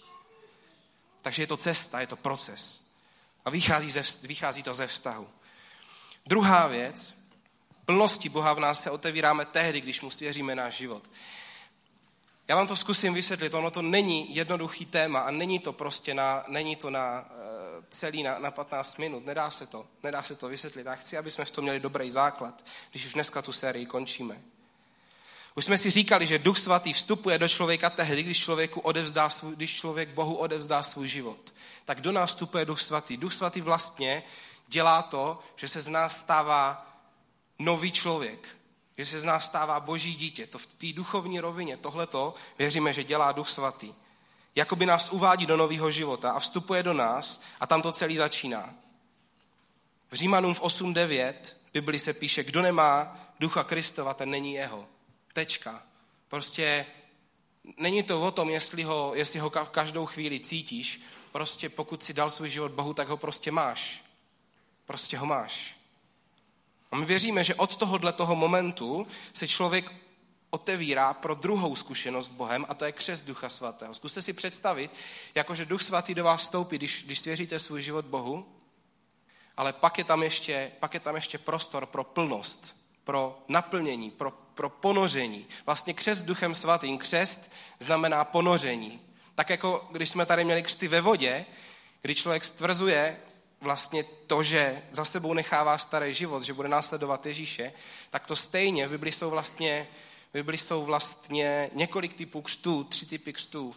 Takže 1.22 1.42
je 1.42 1.46
to 1.46 1.56
cesta, 1.56 2.00
je 2.00 2.06
to 2.06 2.16
proces. 2.16 2.87
A 3.44 3.50
vychází, 3.50 3.90
ze, 3.90 4.02
vychází 4.22 4.62
to 4.62 4.74
ze 4.74 4.86
vztahu. 4.86 5.28
Druhá 6.26 6.66
věc, 6.66 7.14
plnosti 7.84 8.28
Boha 8.28 8.52
v 8.52 8.60
nás 8.60 8.82
se 8.82 8.90
otevíráme 8.90 9.44
tehdy, 9.44 9.80
když 9.80 10.00
mu 10.00 10.10
svěříme 10.10 10.54
náš 10.54 10.76
život. 10.76 11.10
Já 12.48 12.56
vám 12.56 12.66
to 12.66 12.76
zkusím 12.76 13.14
vysvětlit, 13.14 13.54
ono 13.54 13.70
to 13.70 13.82
není 13.82 14.34
jednoduchý 14.34 14.86
téma 14.86 15.20
a 15.20 15.30
není 15.30 15.58
to 15.58 15.72
prostě 15.72 16.14
na, 16.14 16.44
není 16.48 16.76
to 16.76 16.90
na 16.90 17.20
uh, 17.20 17.84
celý 17.88 18.22
na, 18.22 18.38
na 18.38 18.50
15 18.50 18.98
minut, 18.98 19.26
nedá 19.26 19.50
se 19.50 19.66
to, 19.66 19.86
nedá 20.02 20.22
se 20.22 20.34
to 20.34 20.48
vysvětlit. 20.48 20.86
Já 20.86 20.94
chci, 20.94 21.18
aby 21.18 21.30
jsme 21.30 21.44
v 21.44 21.50
tom 21.50 21.64
měli 21.64 21.80
dobrý 21.80 22.10
základ, 22.10 22.64
když 22.90 23.06
už 23.06 23.14
dneska 23.14 23.42
tu 23.42 23.52
sérii 23.52 23.86
končíme. 23.86 24.42
Už 25.58 25.64
jsme 25.64 25.78
si 25.78 25.90
říkali, 25.90 26.26
že 26.26 26.38
Duch 26.38 26.58
Svatý 26.58 26.92
vstupuje 26.92 27.38
do 27.38 27.48
člověka 27.48 27.90
tehdy, 27.90 28.22
když, 28.22 28.38
člověku 28.38 28.80
odevzdá 28.80 29.28
svůj, 29.28 29.56
když 29.56 29.76
člověk 29.76 30.08
Bohu 30.08 30.36
odevzdá 30.36 30.82
svůj 30.82 31.08
život. 31.08 31.54
Tak 31.84 32.00
do 32.00 32.12
nás 32.12 32.30
vstupuje 32.30 32.64
Duch 32.64 32.80
Svatý. 32.80 33.16
Duch 33.16 33.32
Svatý 33.32 33.60
vlastně 33.60 34.22
dělá 34.68 35.02
to, 35.02 35.38
že 35.56 35.68
se 35.68 35.80
z 35.80 35.88
nás 35.88 36.20
stává 36.20 36.86
nový 37.58 37.92
člověk, 37.92 38.48
že 38.98 39.06
se 39.06 39.20
z 39.20 39.24
nás 39.24 39.44
stává 39.46 39.80
boží 39.80 40.16
dítě. 40.16 40.46
To 40.46 40.58
v 40.58 40.66
té 40.66 40.92
duchovní 40.92 41.40
rovině, 41.40 41.76
tohleto 41.76 42.34
věříme, 42.58 42.92
že 42.92 43.04
dělá 43.04 43.32
Duch 43.32 43.48
Svatý. 43.48 43.94
Jakoby 44.54 44.86
nás 44.86 45.10
uvádí 45.10 45.46
do 45.46 45.56
nového 45.56 45.90
života 45.90 46.30
a 46.30 46.40
vstupuje 46.40 46.82
do 46.82 46.92
nás 46.92 47.40
a 47.60 47.66
tam 47.66 47.82
to 47.82 47.92
celý 47.92 48.16
začíná. 48.16 48.74
V 50.10 50.14
Římanům 50.14 50.54
v 50.54 50.62
8.9 50.62 51.34
Bibli 51.72 51.98
se 51.98 52.12
píše, 52.12 52.44
kdo 52.44 52.62
nemá 52.62 53.16
ducha 53.40 53.64
Kristova, 53.64 54.14
ten 54.14 54.30
není 54.30 54.54
jeho. 54.54 54.97
Tečka. 55.32 55.82
Prostě 56.28 56.86
není 57.76 58.02
to 58.02 58.22
o 58.22 58.30
tom, 58.30 58.50
jestli 58.50 58.82
ho, 58.82 59.12
jestli 59.14 59.38
ho 59.38 59.50
každou 59.50 60.06
chvíli 60.06 60.40
cítíš. 60.40 61.00
Prostě 61.32 61.68
pokud 61.68 62.02
si 62.02 62.14
dal 62.14 62.30
svůj 62.30 62.48
život 62.48 62.72
Bohu, 62.72 62.94
tak 62.94 63.08
ho 63.08 63.16
prostě 63.16 63.50
máš. 63.50 64.04
Prostě 64.86 65.18
ho 65.18 65.26
máš. 65.26 65.76
A 66.90 66.96
my 66.96 67.04
věříme, 67.06 67.44
že 67.44 67.54
od 67.54 67.76
tohohle 67.76 68.12
toho 68.12 68.36
momentu 68.36 69.06
se 69.32 69.48
člověk 69.48 69.92
otevírá 70.50 71.14
pro 71.14 71.34
druhou 71.34 71.76
zkušenost 71.76 72.26
s 72.26 72.30
Bohem 72.30 72.66
a 72.68 72.74
to 72.74 72.84
je 72.84 72.92
křest 72.92 73.24
Ducha 73.24 73.48
Svatého. 73.48 73.94
Zkuste 73.94 74.22
si 74.22 74.32
představit, 74.32 74.90
jakože 75.34 75.64
Duch 75.64 75.82
Svatý 75.82 76.14
do 76.14 76.24
vás 76.24 76.42
vstoupí, 76.42 76.76
když, 76.76 77.04
když 77.04 77.20
svěříte 77.20 77.58
svůj 77.58 77.82
život 77.82 78.04
Bohu, 78.04 78.46
ale 79.56 79.72
pak 79.72 79.98
je, 79.98 80.04
tam 80.04 80.22
ještě, 80.22 80.72
pak 80.80 80.94
je 80.94 81.00
tam 81.00 81.14
ještě 81.14 81.38
prostor 81.38 81.86
pro 81.86 82.04
plnost, 82.04 82.77
pro 83.08 83.38
naplnění, 83.48 84.10
pro, 84.10 84.30
pro 84.30 84.70
ponoření. 84.70 85.46
Vlastně 85.66 85.94
křest 85.94 86.26
Duchem 86.26 86.54
Svatým, 86.54 86.98
křest 86.98 87.50
znamená 87.78 88.24
ponoření. 88.24 89.00
Tak 89.34 89.50
jako 89.50 89.88
když 89.92 90.08
jsme 90.08 90.26
tady 90.26 90.44
měli 90.44 90.62
křty 90.62 90.88
ve 90.88 91.00
vodě, 91.00 91.46
kdy 92.02 92.14
člověk 92.14 92.44
stvrzuje 92.44 93.16
vlastně 93.60 94.04
to, 94.26 94.42
že 94.42 94.82
za 94.90 95.04
sebou 95.04 95.34
nechává 95.34 95.78
starý 95.78 96.14
život, 96.14 96.42
že 96.42 96.52
bude 96.52 96.68
následovat 96.68 97.26
Ježíše, 97.26 97.72
tak 98.10 98.26
to 98.26 98.36
stejně 98.36 98.86
v 98.86 98.90
Bibli 98.90 99.12
jsou 99.12 99.30
vlastně, 99.30 99.88
v 100.30 100.32
Bibli 100.32 100.58
jsou 100.58 100.84
vlastně 100.84 101.70
několik 101.72 102.14
typů 102.14 102.42
křtů, 102.42 102.84
tři 102.84 103.06
typy 103.06 103.32
křtů. 103.32 103.76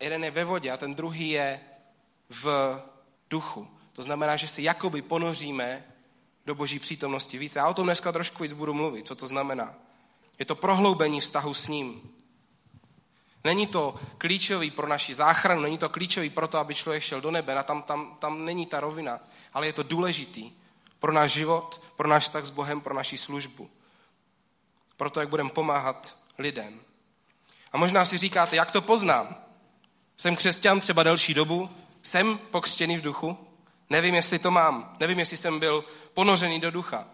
Jeden 0.00 0.24
je 0.24 0.30
ve 0.30 0.44
vodě 0.44 0.70
a 0.70 0.76
ten 0.76 0.94
druhý 0.94 1.30
je 1.30 1.60
v 2.28 2.78
duchu. 3.30 3.68
To 3.92 4.02
znamená, 4.02 4.36
že 4.36 4.48
se 4.48 4.62
jakoby 4.62 5.02
ponoříme 5.02 5.84
do 6.48 6.54
boží 6.54 6.78
přítomnosti 6.78 7.38
více. 7.38 7.58
Já 7.58 7.68
o 7.68 7.74
tom 7.74 7.86
dneska 7.86 8.12
trošku 8.12 8.42
víc 8.42 8.52
budu 8.52 8.74
mluvit, 8.74 9.06
co 9.06 9.14
to 9.14 9.26
znamená. 9.26 9.74
Je 10.38 10.44
to 10.44 10.54
prohloubení 10.54 11.20
vztahu 11.20 11.54
s 11.54 11.68
ním. 11.68 12.10
Není 13.44 13.66
to 13.66 13.94
klíčový 14.18 14.70
pro 14.70 14.88
naši 14.88 15.14
záchranu, 15.14 15.60
není 15.60 15.78
to 15.78 15.88
klíčový 15.88 16.30
pro 16.30 16.48
to, 16.48 16.58
aby 16.58 16.74
člověk 16.74 17.02
šel 17.02 17.20
do 17.20 17.30
nebe, 17.30 17.54
a 17.54 17.62
tam, 17.62 17.82
tam, 17.82 18.16
tam 18.18 18.44
není 18.44 18.66
ta 18.66 18.80
rovina, 18.80 19.20
ale 19.52 19.66
je 19.66 19.72
to 19.72 19.82
důležitý 19.82 20.52
pro 20.98 21.12
náš 21.12 21.32
život, 21.32 21.80
pro 21.96 22.08
náš 22.08 22.22
vztah 22.22 22.44
s 22.44 22.50
Bohem, 22.50 22.80
pro 22.80 22.94
naši 22.94 23.18
službu. 23.18 23.70
Pro 24.96 25.10
to, 25.10 25.20
jak 25.20 25.28
budeme 25.28 25.50
pomáhat 25.50 26.16
lidem. 26.38 26.80
A 27.72 27.78
možná 27.78 28.04
si 28.04 28.18
říkáte, 28.18 28.56
jak 28.56 28.70
to 28.70 28.82
poznám? 28.82 29.36
Jsem 30.16 30.36
křesťan 30.36 30.80
třeba 30.80 31.02
delší 31.02 31.34
dobu, 31.34 31.70
jsem 32.02 32.38
pokřtěný 32.38 32.96
v 32.96 33.00
duchu, 33.00 33.47
nevím, 33.90 34.14
jestli 34.14 34.38
to 34.38 34.50
mám, 34.50 34.96
nevím, 35.00 35.18
jestli 35.18 35.36
jsem 35.36 35.60
byl 35.60 35.84
ponořený 36.14 36.60
do 36.60 36.70
ducha. 36.70 37.08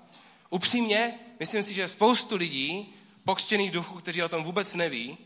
Upřímně, 0.50 1.14
myslím 1.40 1.62
si, 1.62 1.74
že 1.74 1.88
spoustu 1.88 2.36
lidí 2.36 2.94
pokřtěných 3.24 3.70
v 3.70 3.74
duchu, 3.74 3.94
kteří 3.94 4.22
o 4.22 4.28
tom 4.28 4.44
vůbec 4.44 4.74
neví, 4.74 5.18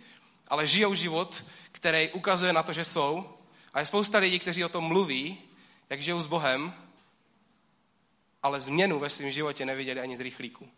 ale 0.48 0.66
žijou 0.66 0.94
život, 0.94 1.44
který 1.72 2.10
ukazuje 2.10 2.52
na 2.52 2.62
to, 2.62 2.72
že 2.72 2.84
jsou. 2.84 3.34
A 3.74 3.80
je 3.80 3.86
spousta 3.86 4.18
lidí, 4.18 4.38
kteří 4.38 4.64
o 4.64 4.68
tom 4.68 4.84
mluví, 4.84 5.38
jak 5.90 6.02
žijou 6.02 6.20
s 6.20 6.26
Bohem, 6.26 6.74
ale 8.42 8.60
změnu 8.60 8.98
ve 8.98 9.10
svém 9.10 9.30
životě 9.30 9.66
neviděli 9.66 10.00
ani 10.00 10.16
z 10.16 10.20
rychlíku. 10.20 10.68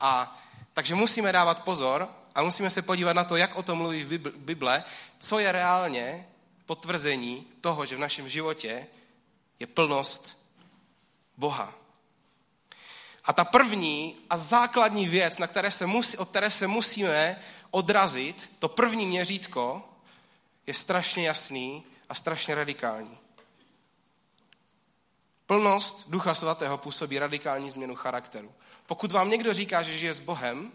A 0.00 0.42
takže 0.72 0.94
musíme 0.94 1.32
dávat 1.32 1.64
pozor 1.64 2.08
a 2.34 2.42
musíme 2.42 2.70
se 2.70 2.82
podívat 2.82 3.12
na 3.12 3.24
to, 3.24 3.36
jak 3.36 3.56
o 3.56 3.62
tom 3.62 3.78
mluví 3.78 4.04
v 4.04 4.18
Bible, 4.36 4.84
co 5.18 5.38
je 5.38 5.52
reálně 5.52 6.28
potvrzení 6.66 7.46
toho, 7.60 7.86
že 7.86 7.96
v 7.96 8.00
našem 8.00 8.28
životě 8.28 8.86
je 9.62 9.66
plnost 9.66 10.38
Boha. 11.36 11.74
A 13.24 13.32
ta 13.32 13.44
první 13.44 14.16
a 14.30 14.36
základní 14.36 15.08
věc, 15.08 15.38
na 15.38 15.46
které 15.46 15.70
se 15.70 15.86
musí, 15.86 16.18
od 16.18 16.28
které 16.28 16.50
se 16.50 16.66
musíme 16.66 17.42
odrazit, 17.70 18.50
to 18.58 18.68
první 18.68 19.06
měřítko, 19.06 19.88
je 20.66 20.74
strašně 20.74 21.26
jasný 21.26 21.84
a 22.08 22.14
strašně 22.14 22.54
radikální. 22.54 23.18
Plnost 25.46 26.10
Ducha 26.10 26.34
Svatého 26.34 26.78
působí 26.78 27.18
radikální 27.18 27.70
změnu 27.70 27.94
charakteru. 27.94 28.52
Pokud 28.86 29.12
vám 29.12 29.30
někdo 29.30 29.54
říká, 29.54 29.82
že 29.82 29.98
žije 29.98 30.14
s 30.14 30.20
Bohem, 30.20 30.72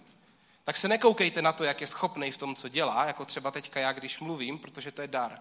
tak 0.64 0.78
se 0.78 0.88
nekoukejte 0.88 1.42
na 1.42 1.52
to, 1.52 1.64
jak 1.64 1.82
je 1.82 1.88
schopný 1.88 2.32
v 2.32 2.38
tom, 2.38 2.56
co 2.56 2.70
dělá, 2.70 3.06
jako 3.06 3.26
třeba 3.26 3.52
teďka 3.52 3.80
já, 3.80 3.92
když 3.92 4.20
mluvím, 4.20 4.60
protože 4.60 4.92
to 4.92 5.02
je 5.02 5.08
dar. 5.08 5.40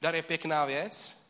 Dar 0.00 0.14
je 0.14 0.22
pěkná 0.22 0.64
věc, 0.64 1.23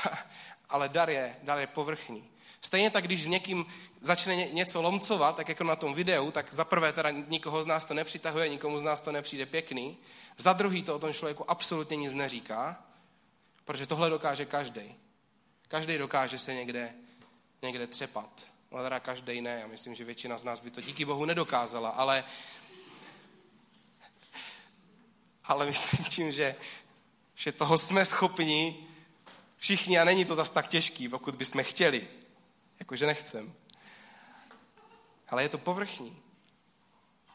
ale 0.68 0.88
dar 0.88 1.10
je, 1.10 1.36
dar 1.42 1.58
je 1.58 1.66
povrchní. 1.66 2.32
Stejně 2.60 2.90
tak, 2.90 3.04
když 3.04 3.24
s 3.24 3.28
někým 3.28 3.66
začne 4.00 4.36
něco 4.36 4.82
lomcovat, 4.82 5.36
tak 5.36 5.48
jako 5.48 5.64
na 5.64 5.76
tom 5.76 5.94
videu, 5.94 6.30
tak 6.30 6.52
za 6.52 6.64
prvé 6.64 6.92
teda 6.92 7.10
nikoho 7.10 7.62
z 7.62 7.66
nás 7.66 7.84
to 7.84 7.94
nepřitahuje, 7.94 8.48
nikomu 8.48 8.78
z 8.78 8.82
nás 8.82 9.00
to 9.00 9.12
nepřijde 9.12 9.46
pěkný, 9.46 9.98
za 10.36 10.52
druhý 10.52 10.82
to 10.82 10.94
o 10.94 10.98
tom 10.98 11.12
člověku 11.12 11.50
absolutně 11.50 11.96
nic 11.96 12.14
neříká, 12.14 12.82
protože 13.64 13.86
tohle 13.86 14.10
dokáže 14.10 14.46
každý. 14.46 14.94
Každý 15.68 15.98
dokáže 15.98 16.38
se 16.38 16.54
někde, 16.54 16.94
někde 17.62 17.86
třepat. 17.86 18.46
No 18.70 18.82
teda 18.82 19.00
každý 19.00 19.40
ne, 19.40 19.58
já 19.60 19.66
myslím, 19.66 19.94
že 19.94 20.04
většina 20.04 20.38
z 20.38 20.44
nás 20.44 20.60
by 20.60 20.70
to 20.70 20.80
díky 20.80 21.04
Bohu 21.04 21.24
nedokázala, 21.24 21.90
ale 21.90 22.24
ale 25.44 25.66
myslím 25.66 26.04
tím, 26.04 26.32
že, 26.32 26.54
že 27.34 27.52
toho 27.52 27.78
jsme 27.78 28.04
schopni 28.04 28.88
všichni 29.62 29.98
a 29.98 30.04
není 30.04 30.24
to 30.24 30.34
zas 30.34 30.50
tak 30.50 30.68
těžký, 30.68 31.08
pokud 31.08 31.34
bychom 31.34 31.64
chtěli. 31.64 32.08
Jakože 32.78 33.06
nechcem. 33.06 33.52
Ale 35.28 35.42
je 35.42 35.48
to 35.48 35.58
povrchní. 35.58 36.18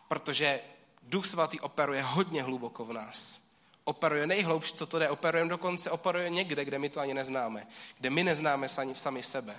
Protože 0.07 0.61
Duch 1.03 1.25
Svatý 1.25 1.59
operuje 1.59 2.01
hodně 2.01 2.43
hluboko 2.43 2.85
v 2.85 2.93
nás. 2.93 3.39
Operuje 3.83 4.27
nejhloubš, 4.27 4.73
co 4.73 4.85
to 4.85 4.99
jde. 4.99 5.09
Operujeme 5.09 5.49
dokonce, 5.49 5.91
operuje 5.91 6.29
někde, 6.29 6.65
kde 6.65 6.79
my 6.79 6.89
to 6.89 6.99
ani 6.99 7.13
neznáme. 7.13 7.67
Kde 7.97 8.09
my 8.09 8.23
neznáme 8.23 8.69
sami 8.93 9.23
sebe. 9.23 9.55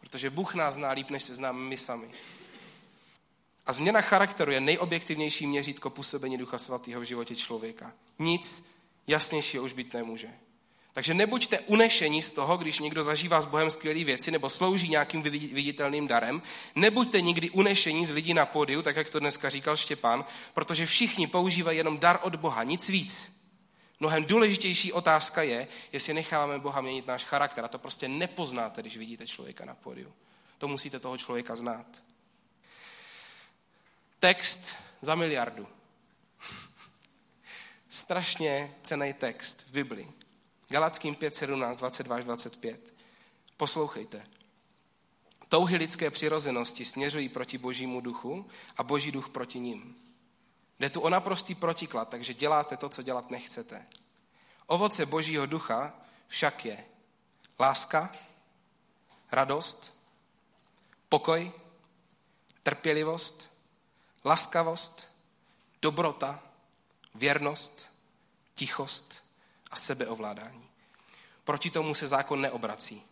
Protože 0.00 0.30
Bůh 0.30 0.54
nás 0.54 0.74
zná 0.74 0.90
líp, 0.90 1.10
než 1.10 1.22
se 1.22 1.34
známe 1.34 1.58
my 1.58 1.76
sami. 1.76 2.10
A 3.66 3.72
změna 3.72 4.00
charakteru 4.00 4.52
je 4.52 4.60
nejobjektivnější 4.60 5.46
měřítko 5.46 5.90
působení 5.90 6.38
Ducha 6.38 6.58
Svatého 6.58 7.00
v 7.00 7.04
životě 7.04 7.36
člověka. 7.36 7.92
Nic 8.18 8.64
jasnějšího 9.06 9.64
už 9.64 9.72
být 9.72 9.94
nemůže. 9.94 10.45
Takže 10.96 11.14
nebuďte 11.14 11.60
unešení 11.60 12.22
z 12.22 12.32
toho, 12.32 12.56
když 12.56 12.78
někdo 12.78 13.02
zažívá 13.02 13.40
s 13.40 13.46
Bohem 13.46 13.70
skvělé 13.70 14.04
věci 14.04 14.30
nebo 14.30 14.50
slouží 14.50 14.88
nějakým 14.88 15.22
viditelným 15.22 16.08
darem. 16.08 16.42
Nebuďte 16.74 17.20
nikdy 17.20 17.50
unešení 17.50 18.06
z 18.06 18.10
lidí 18.10 18.34
na 18.34 18.46
pódiu, 18.46 18.82
tak 18.82 18.96
jak 18.96 19.10
to 19.10 19.18
dneska 19.18 19.50
říkal 19.50 19.76
Štěpán, 19.76 20.24
protože 20.54 20.86
všichni 20.86 21.26
používají 21.26 21.78
jenom 21.78 21.98
dar 21.98 22.18
od 22.22 22.36
Boha, 22.36 22.62
nic 22.62 22.88
víc. 22.88 23.32
Mnohem 24.00 24.24
důležitější 24.24 24.92
otázka 24.92 25.42
je, 25.42 25.68
jestli 25.92 26.14
necháváme 26.14 26.58
Boha 26.58 26.80
měnit 26.80 27.06
náš 27.06 27.24
charakter. 27.24 27.64
A 27.64 27.68
to 27.68 27.78
prostě 27.78 28.08
nepoznáte, 28.08 28.80
když 28.80 28.96
vidíte 28.96 29.26
člověka 29.26 29.64
na 29.64 29.74
pódiu. 29.74 30.12
To 30.58 30.68
musíte 30.68 31.00
toho 31.00 31.18
člověka 31.18 31.56
znát. 31.56 32.02
Text 34.18 34.72
za 35.02 35.14
miliardu. 35.14 35.68
Strašně 37.88 38.74
cený 38.82 39.12
text 39.12 39.64
v 39.66 39.70
Biblii. 39.70 40.25
Galackým 40.68 41.14
5, 41.14 41.34
17, 41.34 41.76
22 41.76 42.16
až 42.16 42.24
25. 42.24 42.94
Poslouchejte. 43.56 44.26
Touhy 45.48 45.76
lidské 45.76 46.10
přirozenosti 46.10 46.84
směřují 46.84 47.28
proti 47.28 47.58
božímu 47.58 48.00
duchu 48.00 48.48
a 48.76 48.82
boží 48.82 49.12
duch 49.12 49.28
proti 49.28 49.60
ním. 49.60 49.96
Jde 50.78 50.90
tu 50.90 51.00
o 51.00 51.10
naprostý 51.10 51.54
protiklad, 51.54 52.08
takže 52.08 52.34
děláte 52.34 52.76
to, 52.76 52.88
co 52.88 53.02
dělat 53.02 53.30
nechcete. 53.30 53.86
Ovoce 54.66 55.06
božího 55.06 55.46
ducha 55.46 55.94
však 56.28 56.64
je 56.64 56.84
láska, 57.60 58.12
radost, 59.32 59.94
pokoj, 61.08 61.52
trpělivost, 62.62 63.50
laskavost, 64.24 65.08
dobrota, 65.82 66.42
věrnost, 67.14 67.88
tichost, 68.54 69.25
sebeovládání. 69.78 70.68
Proti 71.44 71.70
tomu 71.70 71.94
se 71.94 72.06
zákon 72.06 72.40
neobrací. 72.40 73.02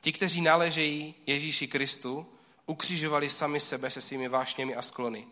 Ti, 0.00 0.12
kteří 0.12 0.40
náležejí 0.40 1.14
Ježíši 1.26 1.68
Kristu, 1.68 2.26
ukřižovali 2.66 3.30
sami 3.30 3.60
sebe 3.60 3.90
se 3.90 4.00
svými 4.00 4.28
vášněmi 4.28 4.74
a 4.74 4.82
sklony. 4.82 5.26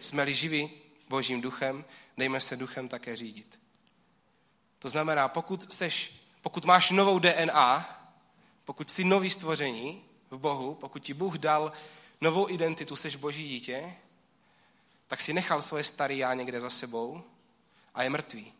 Jsme-li 0.00 0.34
živi 0.34 0.70
Božím 1.08 1.40
duchem, 1.40 1.84
dejme 2.16 2.40
se 2.40 2.56
duchem 2.56 2.88
také 2.88 3.16
řídit. 3.16 3.60
To 4.78 4.88
znamená, 4.88 5.28
pokud, 5.28 5.72
seš, 5.72 6.12
pokud 6.40 6.64
máš 6.64 6.90
novou 6.90 7.18
DNA, 7.18 7.96
pokud 8.64 8.90
jsi 8.90 9.04
nový 9.04 9.30
stvoření 9.30 10.04
v 10.30 10.38
Bohu, 10.38 10.74
pokud 10.74 10.98
ti 10.98 11.14
Bůh 11.14 11.38
dal 11.38 11.72
novou 12.20 12.50
identitu, 12.50 12.96
seš 12.96 13.16
Boží 13.16 13.48
dítě, 13.48 13.96
tak 15.06 15.20
si 15.20 15.32
nechal 15.32 15.62
svoje 15.62 15.84
staré 15.84 16.14
já 16.14 16.34
někde 16.34 16.60
za 16.60 16.70
sebou 16.70 17.22
a 17.94 18.02
je 18.02 18.10
mrtvý. 18.10 18.52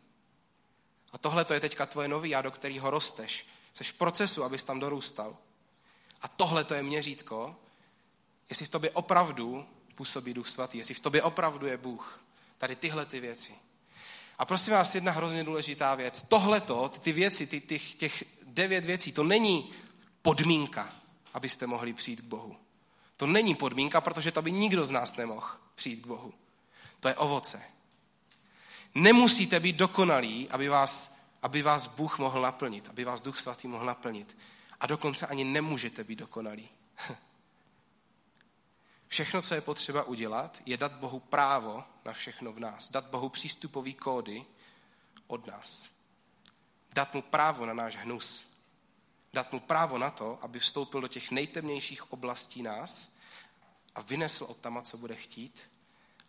A 1.13 1.17
tohle 1.17 1.45
to 1.45 1.53
je 1.53 1.59
teďka 1.59 1.85
tvoje 1.85 2.07
nový 2.07 2.29
já, 2.29 2.41
do 2.41 2.51
kterého 2.51 2.89
rosteš. 2.89 3.45
Jsi 3.73 3.83
v 3.83 3.93
procesu, 3.93 4.43
abys 4.43 4.63
tam 4.63 4.79
dorůstal. 4.79 5.37
A 6.21 6.27
tohle 6.27 6.63
to 6.63 6.73
je 6.73 6.83
měřítko, 6.83 7.55
jestli 8.49 8.65
v 8.65 8.69
tobě 8.69 8.91
opravdu 8.91 9.65
působí 9.95 10.33
Duch 10.33 10.47
Svatý, 10.47 10.77
jestli 10.77 10.93
v 10.93 10.99
tobě 10.99 11.23
opravdu 11.23 11.67
je 11.67 11.77
Bůh. 11.77 12.23
Tady 12.57 12.75
tyhle 12.75 13.05
ty 13.05 13.19
věci. 13.19 13.53
A 14.37 14.45
prosím 14.45 14.73
vás, 14.73 14.95
jedna 14.95 15.11
hrozně 15.11 15.43
důležitá 15.43 15.95
věc. 15.95 16.25
Tohleto, 16.27 16.89
ty 16.89 17.11
věci, 17.11 17.47
ty, 17.47 17.61
ty, 17.61 17.79
těch 17.79 18.23
devět 18.43 18.85
věcí, 18.85 19.11
to 19.11 19.23
není 19.23 19.71
podmínka, 20.21 20.95
abyste 21.33 21.67
mohli 21.67 21.93
přijít 21.93 22.21
k 22.21 22.23
Bohu. 22.23 22.57
To 23.17 23.27
není 23.27 23.55
podmínka, 23.55 24.01
protože 24.01 24.31
to 24.31 24.41
by 24.41 24.51
nikdo 24.51 24.85
z 24.85 24.91
nás 24.91 25.15
nemohl 25.15 25.47
přijít 25.75 26.01
k 26.01 26.07
Bohu. 26.07 26.33
To 26.99 27.07
je 27.07 27.15
ovoce. 27.15 27.61
Nemusíte 28.95 29.59
být 29.59 29.75
dokonalí, 29.75 30.49
aby 30.49 30.69
vás, 30.69 31.11
aby 31.41 31.61
vás 31.61 31.87
Bůh 31.87 32.19
mohl 32.19 32.41
naplnit, 32.41 32.89
aby 32.89 33.03
vás 33.03 33.21
Duch 33.21 33.39
Svatý 33.39 33.67
mohl 33.67 33.85
naplnit. 33.85 34.37
A 34.79 34.87
dokonce 34.87 35.27
ani 35.27 35.43
nemůžete 35.43 36.03
být 36.03 36.19
dokonalí. 36.19 36.69
Všechno, 39.07 39.41
co 39.41 39.55
je 39.55 39.61
potřeba 39.61 40.03
udělat, 40.03 40.61
je 40.65 40.77
dát 40.77 40.91
Bohu 40.91 41.19
právo 41.19 41.83
na 42.05 42.13
všechno 42.13 42.53
v 42.53 42.59
nás. 42.59 42.89
Dát 42.89 43.05
Bohu 43.05 43.29
přístupový 43.29 43.93
kódy 43.93 44.45
od 45.27 45.47
nás. 45.47 45.89
Dát 46.93 47.13
mu 47.13 47.21
právo 47.21 47.65
na 47.65 47.73
náš 47.73 47.95
hnus. 47.95 48.45
Dát 49.33 49.53
mu 49.53 49.59
právo 49.59 49.97
na 49.97 50.09
to, 50.09 50.39
aby 50.41 50.59
vstoupil 50.59 51.01
do 51.01 51.07
těch 51.07 51.31
nejtemnějších 51.31 52.11
oblastí 52.11 52.61
nás 52.61 53.11
a 53.95 54.01
vynesl 54.01 54.43
od 54.43 54.57
tam, 54.57 54.81
co 54.83 54.97
bude 54.97 55.15
chtít 55.15 55.69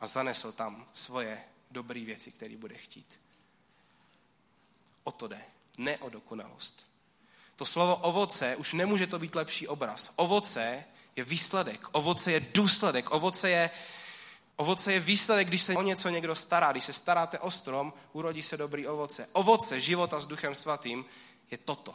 a 0.00 0.06
zanesl 0.06 0.52
tam 0.52 0.86
svoje 0.92 1.44
dobré 1.72 2.04
věci, 2.04 2.30
které 2.30 2.56
bude 2.56 2.74
chtít. 2.74 3.20
O 5.04 5.12
to 5.12 5.28
jde, 5.28 5.42
ne 5.78 5.98
o 5.98 6.08
dokonalost. 6.08 6.86
To 7.56 7.66
slovo 7.66 7.96
ovoce 7.96 8.56
už 8.56 8.72
nemůže 8.72 9.06
to 9.06 9.18
být 9.18 9.34
lepší 9.34 9.68
obraz. 9.68 10.10
Ovoce 10.16 10.84
je 11.16 11.24
výsledek, 11.24 11.88
ovoce 11.92 12.32
je 12.32 12.40
důsledek, 12.40 13.10
ovoce 13.10 13.50
je, 13.50 13.70
ovoce 14.56 14.92
je 14.92 15.00
výsledek, 15.00 15.48
když 15.48 15.62
se 15.62 15.76
o 15.76 15.82
něco 15.82 16.08
někdo 16.08 16.34
stará. 16.34 16.72
Když 16.72 16.84
se 16.84 16.92
staráte 16.92 17.38
o 17.38 17.50
strom, 17.50 17.92
urodí 18.12 18.42
se 18.42 18.56
dobrý 18.56 18.86
ovoce. 18.86 19.28
Ovoce 19.32 19.80
života 19.80 20.20
s 20.20 20.26
Duchem 20.26 20.54
Svatým 20.54 21.04
je 21.50 21.58
toto. 21.58 21.94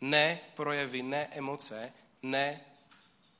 Ne 0.00 0.38
projevy, 0.54 1.02
ne 1.02 1.26
emoce, 1.26 1.92
ne 2.22 2.60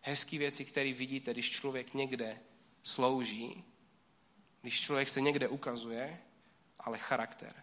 hezké 0.01 0.39
věci, 0.39 0.65
které 0.65 0.93
vidíte, 0.93 1.33
když 1.33 1.51
člověk 1.51 1.95
někde 1.95 2.41
slouží, 2.83 3.65
když 4.63 4.81
člověk 4.81 5.09
se 5.09 5.21
někde 5.21 5.49
ukazuje, 5.49 6.19
ale 6.81 6.99
charakter. 6.99 7.55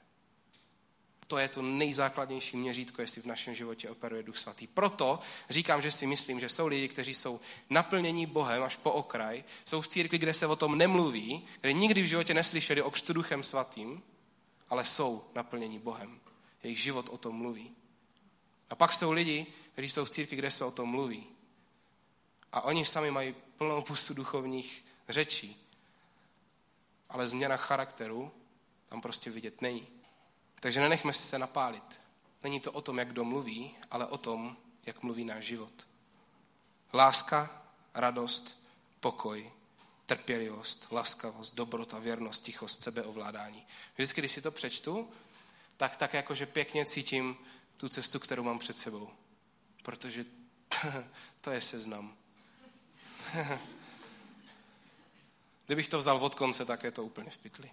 To 1.27 1.37
je 1.37 1.47
to 1.47 1.61
nejzákladnější 1.61 2.57
měřítko, 2.57 3.01
jestli 3.01 3.21
v 3.21 3.25
našem 3.25 3.55
životě 3.55 3.89
operuje 3.89 4.23
Duch 4.23 4.37
Svatý. 4.37 4.67
Proto 4.67 5.19
říkám, 5.49 5.81
že 5.81 5.91
si 5.91 6.07
myslím, 6.07 6.39
že 6.39 6.49
jsou 6.49 6.67
lidi, 6.67 6.87
kteří 6.87 7.13
jsou 7.13 7.39
naplnění 7.69 8.25
Bohem 8.25 8.63
až 8.63 8.75
po 8.75 8.91
okraj, 8.91 9.43
jsou 9.65 9.81
v 9.81 9.87
církvi, 9.87 10.17
kde 10.17 10.33
se 10.33 10.47
o 10.47 10.55
tom 10.55 10.77
nemluví, 10.77 11.47
kde 11.61 11.73
nikdy 11.73 12.01
v 12.01 12.05
životě 12.05 12.33
neslyšeli 12.33 12.81
o 12.81 12.91
křtu 12.91 13.13
Duchem 13.13 13.43
Svatým, 13.43 14.03
ale 14.69 14.85
jsou 14.85 15.23
naplnění 15.35 15.79
Bohem. 15.79 16.19
Jejich 16.63 16.79
život 16.79 17.09
o 17.09 17.17
tom 17.17 17.35
mluví. 17.35 17.75
A 18.69 18.75
pak 18.75 18.93
jsou 18.93 19.11
lidi, 19.11 19.45
kteří 19.73 19.89
jsou 19.89 20.05
v 20.05 20.09
církvi, 20.09 20.37
kde 20.37 20.51
se 20.51 20.65
o 20.65 20.71
tom 20.71 20.89
mluví. 20.89 21.27
A 22.51 22.61
oni 22.61 22.85
sami 22.85 23.11
mají 23.11 23.35
plnou 23.57 23.81
pustu 23.81 24.13
duchovních 24.13 24.85
řečí. 25.09 25.68
Ale 27.09 27.27
změna 27.27 27.57
charakteru 27.57 28.31
tam 28.89 29.01
prostě 29.01 29.31
vidět 29.31 29.61
není. 29.61 29.87
Takže 30.59 30.79
nenechme 30.79 31.13
se 31.13 31.39
napálit. 31.39 32.01
Není 32.43 32.59
to 32.59 32.71
o 32.71 32.81
tom, 32.81 32.99
jak 32.99 33.07
kdo 33.07 33.23
mluví, 33.23 33.75
ale 33.91 34.05
o 34.05 34.17
tom, 34.17 34.57
jak 34.85 35.03
mluví 35.03 35.23
náš 35.23 35.45
život. 35.45 35.87
Láska, 36.93 37.63
radost, 37.93 38.63
pokoj, 38.99 39.51
trpělivost, 40.05 40.87
laskavost, 40.91 41.55
dobrota, 41.55 41.99
věrnost, 41.99 42.43
tichost, 42.43 42.83
sebeovládání. 42.83 43.67
Vždycky, 43.93 44.21
když 44.21 44.31
si 44.31 44.41
to 44.41 44.51
přečtu, 44.51 45.09
tak 45.77 45.95
tak 45.95 46.13
jakože 46.13 46.45
pěkně 46.45 46.85
cítím 46.85 47.37
tu 47.77 47.89
cestu, 47.89 48.19
kterou 48.19 48.43
mám 48.43 48.59
před 48.59 48.77
sebou. 48.77 49.09
Protože 49.83 50.25
to 51.41 51.51
je 51.51 51.61
seznam. 51.61 52.17
Kdybych 55.69 55.87
to 55.87 55.97
vzal 55.97 56.17
od 56.17 56.35
konce, 56.35 56.65
tak 56.65 56.83
je 56.83 56.91
to 56.91 57.03
úplně 57.03 57.29
v 57.31 57.37
pytli 57.37 57.71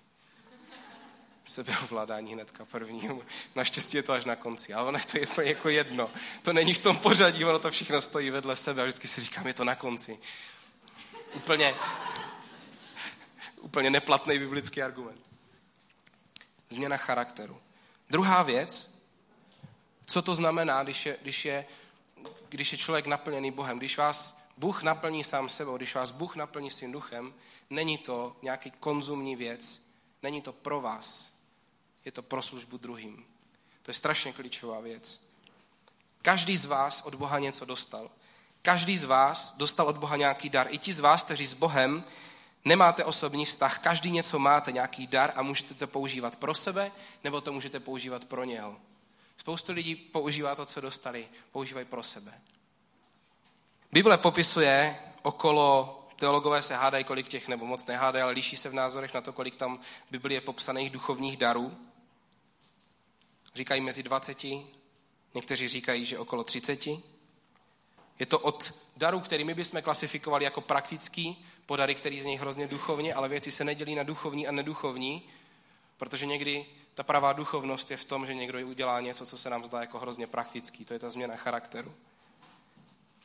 sebeovládání 1.45 2.33
hnedka 2.33 2.65
první. 2.65 3.09
Naštěstí 3.55 3.97
je 3.97 4.03
to 4.03 4.13
až 4.13 4.25
na 4.25 4.37
konci, 4.37 4.75
ale 4.75 4.89
ono 4.89 4.99
to 5.13 5.19
je 5.19 5.27
úplně 5.27 5.49
jako 5.49 5.69
jedno. 5.69 6.11
To 6.43 6.53
není 6.53 6.75
v 6.75 6.79
tom 6.79 6.97
pořadí, 6.97 7.45
ono 7.45 7.59
to 7.59 7.71
všechno 7.71 8.01
stojí 8.01 8.31
vedle 8.31 8.57
sebe 8.57 8.83
a 8.83 8.85
vždycky 8.85 9.09
si 9.09 9.21
říkám, 9.21 9.47
je 9.47 9.55
to 9.55 9.65
na 9.65 9.75
konci. 9.75 10.19
Úplně, 11.35 11.75
úplně 13.61 13.91
neplatný 13.91 14.39
biblický 14.39 14.83
argument. 14.83 15.21
Změna 16.71 16.97
charakteru. 16.97 17.61
Druhá 18.11 18.43
věc, 18.43 18.91
co 20.07 20.23
to 20.23 20.35
znamená, 20.35 20.83
když 20.83 21.07
je, 21.07 21.19
když 21.23 21.45
je, 21.45 21.67
když 22.49 22.73
je 22.73 22.79
člověk 22.79 23.07
naplněný 23.07 23.51
Bohem, 23.51 23.79
když 23.79 23.99
vás 23.99 24.36
Bůh 24.57 24.83
naplní 24.83 25.25
sám 25.25 25.49
sebou, 25.49 25.77
když 25.77 25.95
vás 25.95 26.11
Bůh 26.11 26.37
naplní 26.37 26.71
svým 26.71 26.93
duchem, 26.93 27.35
není 27.71 27.99
to 27.99 28.37
nějaký 28.43 28.71
konzumní 28.71 29.37
věc, 29.37 29.83
není 30.23 30.43
to 30.43 30.53
pro 30.53 30.81
vás, 30.81 31.33
je 32.05 32.13
to 32.13 32.23
pro 32.23 32.43
službu 32.43 32.77
druhým. 32.77 33.27
To 33.83 33.91
je 33.91 33.95
strašně 33.95 34.33
klíčová 34.33 34.81
věc. 34.81 35.21
Každý 36.23 36.57
z 36.57 36.65
vás 36.65 37.03
od 37.03 37.15
Boha 37.15 37.39
něco 37.39 37.65
dostal. 37.65 38.11
Každý 38.63 38.99
z 38.99 39.05
vás 39.05 39.55
dostal 39.57 39.89
od 39.89 39.97
Boha 39.97 40.17
nějaký 40.17 40.51
dar. 40.51 40.67
I 40.71 40.79
ti 40.79 40.93
z 40.93 41.01
vás, 41.01 41.25
kteří 41.25 41.47
s 41.47 41.55
Bohem 41.55 42.05
nemáte 42.65 43.05
osobní 43.05 43.45
vztah, 43.45 43.79
každý 43.79 44.11
něco 44.11 44.39
máte, 44.39 44.73
nějaký 44.73 45.07
dar 45.07 45.33
a 45.37 45.43
můžete 45.43 45.75
to 45.75 45.87
používat 45.87 46.37
pro 46.37 46.55
sebe, 46.55 46.93
nebo 47.25 47.41
to 47.41 47.53
můžete 47.53 47.81
používat 47.81 48.25
pro 48.25 48.45
něho. 48.45 48.77
Spoustu 49.37 49.73
lidí 49.73 49.97
používá 49.97 50.55
to, 50.55 50.67
co 50.67 50.81
dostali, 50.81 51.29
používají 51.53 51.87
pro 51.87 52.03
sebe. 52.03 52.41
Bible 53.93 54.19
popisuje 54.19 54.99
okolo, 55.23 55.93
teologové 56.17 56.63
se 56.63 56.75
hádají, 56.77 57.05
kolik 57.05 57.29
těch, 57.29 57.49
nebo 57.49 57.67
moc 57.67 57.87
nehádají, 57.87 58.23
ale 58.23 58.33
liší 58.33 58.57
se 58.57 58.69
v 58.69 58.75
názorech 58.75 59.15
na 59.15 59.21
to, 59.21 59.33
kolik 59.33 59.57
tam 59.57 59.79
v 59.79 60.11
Biblii 60.11 60.37
je 60.37 60.41
popsaných 60.41 60.91
duchovních 60.91 61.37
darů 61.37 61.77
říkají 63.57 63.81
mezi 63.81 64.03
20, 64.03 64.45
někteří 65.35 65.69
říkají, 65.69 66.07
že 66.07 66.19
okolo 66.19 66.45
30. 66.45 66.87
Je 68.19 68.27
to 68.29 68.39
od 68.39 68.75
daru, 68.97 69.21
který 69.21 69.45
my 69.45 69.55
bychom 69.55 69.83
klasifikovali 69.83 70.45
jako 70.45 70.61
praktický, 70.61 71.47
po 71.67 71.77
dary, 71.77 71.95
který 71.95 72.21
z 72.21 72.25
něj 72.25 72.37
hrozně 72.37 72.67
duchovně, 72.67 73.15
ale 73.15 73.29
věci 73.29 73.51
se 73.51 73.65
nedělí 73.65 73.95
na 73.95 74.03
duchovní 74.03 74.49
a 74.49 74.53
neduchovní, 74.53 75.29
protože 75.97 76.27
někdy 76.27 76.67
ta 76.95 77.03
pravá 77.03 77.33
duchovnost 77.33 77.91
je 77.91 77.97
v 77.97 78.05
tom, 78.05 78.27
že 78.27 78.35
někdo 78.35 78.67
udělá 78.67 79.01
něco, 79.01 79.27
co 79.27 79.39
se 79.39 79.51
nám 79.51 79.65
zdá 79.65 79.81
jako 79.81 79.99
hrozně 79.99 80.27
praktický. 80.27 80.85
To 80.85 80.93
je 80.93 80.99
ta 80.99 81.11
změna 81.11 81.37
charakteru. 81.37 81.95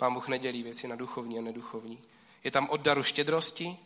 Pán 0.01 0.13
Bůh 0.13 0.27
nedělí 0.27 0.63
věci 0.63 0.87
na 0.87 0.95
duchovní 0.95 1.39
a 1.39 1.41
neduchovní. 1.41 2.01
Je 2.43 2.51
tam 2.51 2.69
od 2.69 2.81
daru 2.81 3.03
štědrosti, 3.03 3.77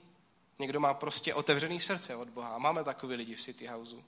někdo 0.60 0.80
má 0.80 0.94
prostě 0.94 1.34
otevřený 1.34 1.80
srdce 1.80 2.16
od 2.16 2.30
Boha. 2.30 2.58
Máme 2.58 2.84
takové 2.84 3.16
lidi 3.16 3.36
v 3.36 3.42
City 3.42 3.68
Houseu 3.68 4.04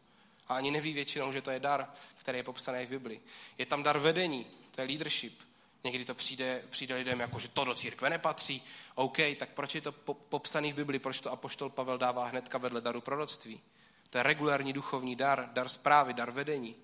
a 0.48 0.56
ani 0.56 0.72
neví 0.72 0.93
většinou, 0.93 1.34
že 1.34 1.41
to 1.41 1.52
je 1.52 1.60
dar, 1.60 1.89
který 2.17 2.38
je 2.38 2.43
popsaný 2.43 2.86
v 2.86 2.89
Bibli. 2.89 3.20
Je 3.58 3.65
tam 3.65 3.84
dar 3.84 4.00
vedení, 4.00 4.48
to 4.72 4.82
je 4.82 4.88
leadership. 4.88 5.39
Někdy 5.84 6.06
to 6.06 6.15
přijde, 6.15 6.63
přijde 6.70 6.96
lidem 6.96 7.20
jako, 7.20 7.39
že 7.39 7.48
to 7.48 7.65
do 7.65 7.76
církve 7.76 8.10
nepatří. 8.10 8.63
OK, 8.96 9.17
tak 9.39 9.50
proč 9.50 9.76
je 9.76 9.82
to 9.82 9.91
popsaný 10.30 10.74
v 10.74 10.76
Bibli, 10.76 11.00
proč 11.00 11.20
to 11.20 11.32
apoštol 11.32 11.70
Pavel 11.70 11.98
dává 11.98 12.28
hnedka 12.28 12.58
vedle 12.58 12.82
daru 12.82 13.02
proroctví? 13.02 13.62
To 14.10 14.17
je 14.17 14.24
regulární 14.24 14.74
duchovní 14.74 15.15
dar, 15.15 15.50
dar 15.54 15.70
zprávy, 15.70 16.13
dar 16.13 16.32
vedení. 16.32 16.76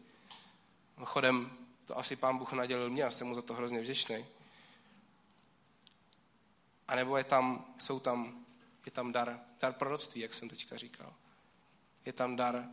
Chodem, 1.04 1.52
to 1.86 1.98
asi 1.98 2.16
pán 2.16 2.38
Bůh 2.38 2.54
nadělil 2.54 2.90
mě 2.90 3.04
a 3.04 3.12
jsem 3.12 3.28
mu 3.28 3.36
za 3.36 3.42
to 3.42 3.54
hrozně 3.54 3.82
vděčný. 3.82 4.26
A 6.88 6.96
nebo 6.96 7.18
je 7.18 7.24
tam, 7.24 7.66
jsou 7.80 8.00
tam, 8.00 8.46
je 8.86 8.92
tam 8.92 9.12
dar, 9.12 9.40
dar 9.62 9.74
proroctví, 9.74 10.22
jak 10.22 10.34
jsem 10.34 10.50
teďka 10.50 10.78
říkal. 10.78 11.14
Je 12.06 12.14
tam 12.14 12.36
dar 12.36 12.70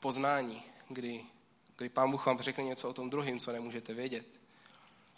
poznání, 0.00 0.62
kdy, 0.88 1.24
kdy 1.76 1.88
Pán 1.88 2.10
Bůh 2.10 2.26
vám 2.26 2.40
řekne 2.40 2.64
něco 2.64 2.88
o 2.88 2.92
tom 2.92 3.10
druhým, 3.10 3.38
co 3.38 3.52
nemůžete 3.52 3.94
vědět. 3.94 4.40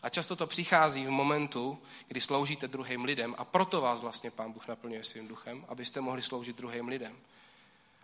A 0.03 0.09
často 0.09 0.37
to 0.37 0.47
přichází 0.47 1.07
v 1.07 1.11
momentu, 1.11 1.83
kdy 2.09 2.21
sloužíte 2.21 2.69
druhým 2.69 3.05
lidem 3.05 3.35
a 3.39 3.45
proto 3.45 3.81
vás 3.81 4.01
vlastně 4.01 4.31
Pán 4.31 4.53
Bůh 4.53 4.69
naplňuje 4.69 5.05
svým 5.05 5.29
duchem, 5.29 5.65
abyste 5.69 6.01
mohli 6.01 6.23
sloužit 6.23 6.57
druhým 6.57 6.89
lidem. 6.89 7.17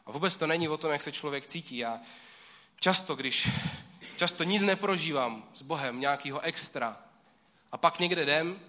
A 0.07 0.13
vůbec 0.13 0.37
to 0.37 0.47
není 0.47 0.69
o 0.69 0.77
tom, 0.77 0.91
jak 0.91 1.03
se 1.03 1.13
člověk 1.13 1.47
cítí. 1.47 1.77
Já 1.77 2.01
často, 2.81 3.17
když 3.17 3.49
často 4.17 4.45
nic 4.45 4.63
neprožívám 4.63 5.49
s 5.55 5.63
Bohem, 5.63 6.01
nějakého 6.01 6.41
extra, 6.41 7.08
a 7.73 7.79
pak 7.79 7.99
někde 7.99 8.23
jdem, 8.23 8.61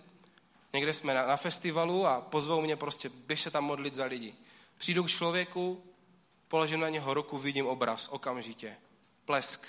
někde 0.74 0.94
jsme 0.94 1.14
na, 1.14 1.28
na 1.28 1.38
festivalu 1.38 2.08
a 2.08 2.22
pozvou 2.22 2.62
mě 2.62 2.76
prostě, 2.76 3.10
běž 3.10 3.42
se 3.42 3.52
tam 3.52 3.64
modlit 3.64 3.96
za 3.96 4.06
lidi. 4.06 4.36
Přijdu 4.78 5.04
k 5.04 5.10
člověku, 5.10 5.84
položím 6.48 6.80
na 6.80 6.90
něho 6.90 7.14
ruku, 7.14 7.38
vidím 7.38 7.68
obraz, 7.68 8.08
okamžitě. 8.08 8.78
Plesk. 9.26 9.68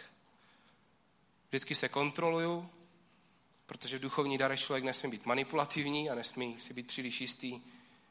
Vždycky 1.48 1.74
se 1.74 1.88
kontroluju, 1.88 2.70
protože 3.66 3.98
v 3.98 4.00
duchovní 4.00 4.38
darech 4.38 4.60
člověk 4.60 4.84
nesmí 4.84 5.10
být 5.10 5.26
manipulativní 5.26 6.10
a 6.10 6.14
nesmí 6.14 6.60
si 6.60 6.74
být 6.74 6.86
příliš 6.86 7.20
jistý, 7.20 7.60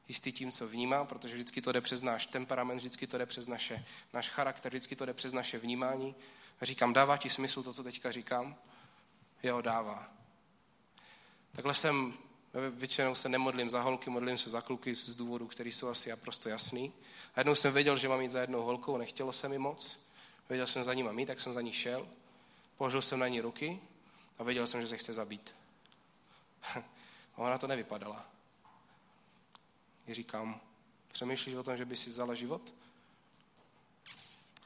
jistý 0.08 0.32
tím, 0.32 0.52
co 0.52 0.68
vnímá, 0.68 1.06
protože 1.06 1.36
vždycky 1.36 1.62
to 1.62 1.72
jde 1.72 1.82
přes 1.82 2.02
náš 2.02 2.26
temperament, 2.26 2.78
vždycky 2.78 3.08
to 3.08 3.18
jde 3.18 3.26
přes 3.26 3.48
naše, 3.48 3.86
náš 4.14 4.30
charakter, 4.30 4.72
vždycky 4.72 4.96
to 4.96 5.06
jde 5.06 5.14
přes 5.14 5.34
naše 5.34 5.58
vnímání. 5.58 6.16
Říkám, 6.62 6.94
dává 6.94 7.18
ti 7.18 7.30
smysl 7.30 7.64
to, 7.64 7.74
co 7.74 7.84
teďka 7.84 8.12
říkám? 8.12 8.56
Jo, 9.44 9.62
dává. 9.62 10.19
Takhle 11.52 11.74
jsem, 11.74 12.14
většinou 12.70 13.16
se 13.16 13.30
nemodlím 13.30 13.70
za 13.70 13.82
holky, 13.82 14.10
modlím 14.10 14.38
se 14.38 14.50
za 14.50 14.62
kluky 14.62 14.96
z 14.96 15.16
důvodů, 15.16 15.48
které 15.48 15.70
jsou 15.70 15.88
asi 15.88 16.10
naprosto 16.10 16.50
jasný. 16.50 16.94
A 17.36 17.40
jednou 17.40 17.56
jsem 17.56 17.74
věděl, 17.74 17.98
že 17.98 18.08
mám 18.08 18.22
jít 18.22 18.32
za 18.32 18.42
jednou 18.42 18.62
holkou, 18.62 18.98
nechtělo 18.98 19.34
se 19.34 19.50
mi 19.50 19.58
moc. 19.58 20.00
Věděl 20.50 20.68
jsem, 20.68 20.84
za 20.84 20.94
ní 20.94 21.04
mám 21.04 21.26
tak 21.26 21.42
jsem 21.42 21.54
za 21.54 21.62
ní 21.62 21.74
šel. 21.74 22.08
Položil 22.78 23.02
jsem 23.02 23.20
na 23.20 23.28
ní 23.28 23.42
ruky 23.42 23.80
a 24.40 24.44
věděl 24.44 24.68
jsem, 24.68 24.82
že 24.82 24.88
se 24.88 24.98
chce 24.98 25.14
zabít. 25.14 25.56
a 26.76 26.84
ona 27.36 27.58
to 27.58 27.68
nevypadala. 27.68 28.26
I 30.08 30.14
říkám, 30.14 30.62
přemýšlíš 31.12 31.56
o 31.56 31.64
tom, 31.64 31.78
že 31.78 31.86
by 31.86 31.98
si 31.98 32.10
vzala 32.10 32.36
život? 32.36 32.74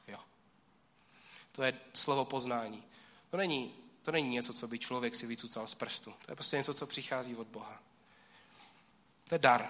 Jo. 0.08 0.20
To 1.52 1.64
je 1.64 1.80
slovo 1.94 2.26
poznání. 2.26 2.84
To 3.30 3.38
není, 3.38 3.83
to 4.04 4.12
není 4.12 4.30
něco, 4.30 4.54
co 4.54 4.68
by 4.68 4.80
člověk 4.80 5.16
si 5.16 5.28
vycucal 5.28 5.68
z 5.68 5.76
prstu. 5.76 6.14
To 6.26 6.32
je 6.32 6.36
prostě 6.36 6.58
něco, 6.58 6.74
co 6.74 6.88
přichází 6.88 7.36
od 7.36 7.48
Boha. 7.48 7.80
To 9.30 9.36
je 9.36 9.40
dar. 9.40 9.68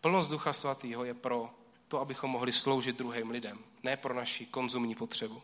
Plnost 0.00 0.30
Ducha 0.30 0.52
Svatého 0.52 1.04
je 1.04 1.14
pro 1.14 1.50
to, 1.88 2.00
abychom 2.00 2.30
mohli 2.30 2.52
sloužit 2.52 2.98
druhým 2.98 3.30
lidem, 3.30 3.58
ne 3.82 3.96
pro 3.96 4.14
naši 4.14 4.46
konzumní 4.46 4.94
potřebu. 4.94 5.42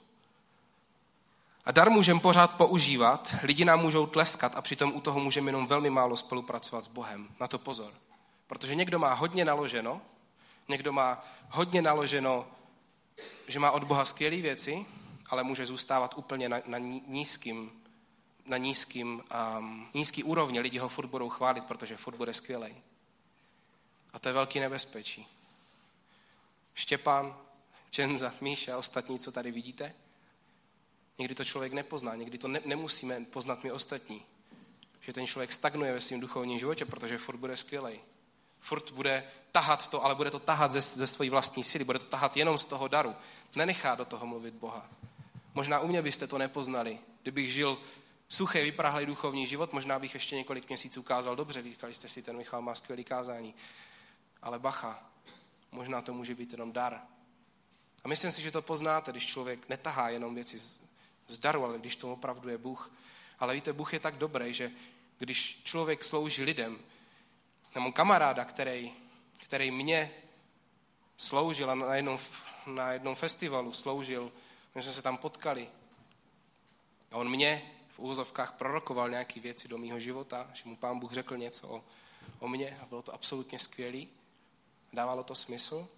A 1.64 1.72
dar 1.72 1.90
můžeme 1.90 2.20
pořád 2.20 2.56
používat, 2.56 3.34
lidi 3.42 3.64
nám 3.64 3.80
můžou 3.80 4.06
tleskat 4.06 4.56
a 4.56 4.62
přitom 4.62 4.92
u 4.94 5.00
toho 5.00 5.20
můžeme 5.20 5.48
jenom 5.48 5.66
velmi 5.66 5.90
málo 5.90 6.16
spolupracovat 6.16 6.84
s 6.84 6.88
Bohem. 6.88 7.28
Na 7.40 7.48
to 7.48 7.58
pozor. 7.58 7.92
Protože 8.46 8.74
někdo 8.74 8.98
má 8.98 9.14
hodně 9.14 9.44
naloženo, 9.44 10.00
někdo 10.68 10.92
má 10.92 11.24
hodně 11.50 11.82
naloženo, 11.82 12.46
že 13.48 13.58
má 13.58 13.70
od 13.70 13.84
Boha 13.84 14.04
skvělé 14.04 14.36
věci, 14.36 14.86
ale 15.28 15.42
může 15.42 15.66
zůstávat 15.66 16.14
úplně 16.18 16.48
na, 16.48 16.62
na 16.66 16.78
nízkým, 17.06 17.82
na 18.46 18.56
nízkým, 18.56 19.22
um, 19.58 19.88
nízký 19.94 20.24
úrovni. 20.24 20.60
Lidi 20.60 20.78
ho 20.78 20.88
furt 20.88 21.06
budou 21.06 21.28
chválit, 21.28 21.64
protože 21.64 21.96
furt 21.96 22.16
bude 22.16 22.34
skvělej. 22.34 22.74
A 24.12 24.18
to 24.18 24.28
je 24.28 24.32
velký 24.32 24.60
nebezpečí. 24.60 25.26
Štěpán, 26.74 27.36
Čenza, 27.90 28.32
Míša 28.40 28.74
a 28.74 28.78
ostatní, 28.78 29.18
co 29.18 29.32
tady 29.32 29.50
vidíte, 29.50 29.94
někdy 31.18 31.34
to 31.34 31.44
člověk 31.44 31.72
nepozná, 31.72 32.14
někdy 32.14 32.38
to 32.38 32.48
ne, 32.48 32.60
nemusíme 32.64 33.20
poznat 33.20 33.64
my 33.64 33.72
ostatní. 33.72 34.22
Že 35.00 35.12
ten 35.12 35.26
člověk 35.26 35.52
stagnuje 35.52 35.92
ve 35.92 36.00
svém 36.00 36.20
duchovním 36.20 36.58
životě, 36.58 36.84
protože 36.84 37.18
furt 37.18 37.36
bude 37.36 37.56
skvělej. 37.56 38.00
Furt 38.60 38.90
bude 38.90 39.24
tahat 39.52 39.90
to, 39.90 40.04
ale 40.04 40.14
bude 40.14 40.30
to 40.30 40.38
tahat 40.38 40.72
ze, 40.72 40.80
ze 40.80 41.06
své 41.06 41.30
vlastní 41.30 41.64
síly, 41.64 41.84
bude 41.84 41.98
to 41.98 42.04
tahat 42.04 42.36
jenom 42.36 42.58
z 42.58 42.64
toho 42.64 42.88
daru. 42.88 43.14
Nenechá 43.56 43.94
do 43.94 44.04
toho 44.04 44.26
mluvit 44.26 44.54
Boha. 44.54 44.88
Možná 45.58 45.80
u 45.80 45.88
mě 45.88 46.02
byste 46.02 46.26
to 46.26 46.38
nepoznali. 46.38 46.98
Kdybych 47.22 47.52
žil 47.52 47.78
suchý, 48.28 48.60
vyprahlý 48.60 49.06
duchovní 49.06 49.46
život, 49.46 49.72
možná 49.72 49.98
bych 49.98 50.14
ještě 50.14 50.36
několik 50.36 50.68
měsíců 50.68 51.02
kázal 51.02 51.36
dobře. 51.36 51.62
Říkali 51.62 51.94
jste 51.94 52.08
si, 52.08 52.22
ten 52.22 52.36
Michal 52.36 52.62
má 52.62 52.74
skvělý 52.74 53.04
kázání. 53.04 53.54
Ale 54.42 54.58
bacha, 54.58 55.10
možná 55.72 56.02
to 56.02 56.14
může 56.14 56.34
být 56.34 56.52
jenom 56.52 56.72
dar. 56.72 57.00
A 58.04 58.08
myslím 58.08 58.32
si, 58.32 58.42
že 58.42 58.50
to 58.50 58.62
poznáte, 58.62 59.10
když 59.10 59.26
člověk 59.26 59.68
netahá 59.68 60.08
jenom 60.08 60.34
věci 60.34 60.58
z, 60.58 60.80
z 61.26 61.38
daru, 61.38 61.64
ale 61.64 61.78
když 61.78 61.96
to 61.96 62.12
opravdu 62.12 62.48
je 62.48 62.58
Bůh. 62.58 62.92
Ale 63.38 63.54
víte, 63.54 63.72
Bůh 63.72 63.92
je 63.92 64.00
tak 64.00 64.14
dobrý, 64.14 64.54
že 64.54 64.70
když 65.18 65.60
člověk 65.64 66.04
slouží 66.04 66.42
lidem, 66.42 66.78
mám 67.74 67.92
kamaráda, 67.92 68.44
který, 68.44 68.92
který 69.38 69.70
mě 69.70 70.10
sloužil 71.16 71.70
a 71.70 71.74
na 71.74 71.94
jednom, 71.94 72.18
na 72.66 72.92
jednom 72.92 73.14
festivalu 73.14 73.72
sloužil, 73.72 74.32
my 74.78 74.82
jsme 74.82 74.92
se 74.92 75.02
tam 75.02 75.16
potkali. 75.16 75.70
A 77.10 77.16
on 77.16 77.30
mě 77.30 77.72
v 77.88 77.98
úzovkách 77.98 78.52
prorokoval 78.52 79.10
nějaké 79.10 79.40
věci 79.40 79.68
do 79.68 79.78
mýho 79.78 80.00
života, 80.00 80.50
že 80.54 80.62
mu 80.64 80.76
pán 80.76 80.98
Bůh 80.98 81.12
řekl 81.12 81.36
něco 81.36 81.68
o, 81.68 81.84
o 82.38 82.48
mně 82.48 82.78
a 82.82 82.86
bylo 82.86 83.02
to 83.02 83.14
absolutně 83.14 83.58
skvělý. 83.58 84.08
Dávalo 84.92 85.24
to 85.24 85.34
smysl. 85.34 85.88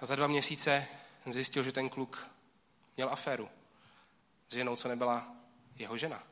A 0.00 0.06
za 0.06 0.16
dva 0.16 0.26
měsíce 0.26 0.86
zjistil, 1.26 1.62
že 1.62 1.72
ten 1.72 1.88
kluk 1.88 2.30
měl 2.96 3.08
aféru 3.08 3.48
s 4.48 4.54
ženou, 4.54 4.76
co 4.76 4.88
nebyla 4.88 5.34
jeho 5.76 5.96
žena. 5.96 6.22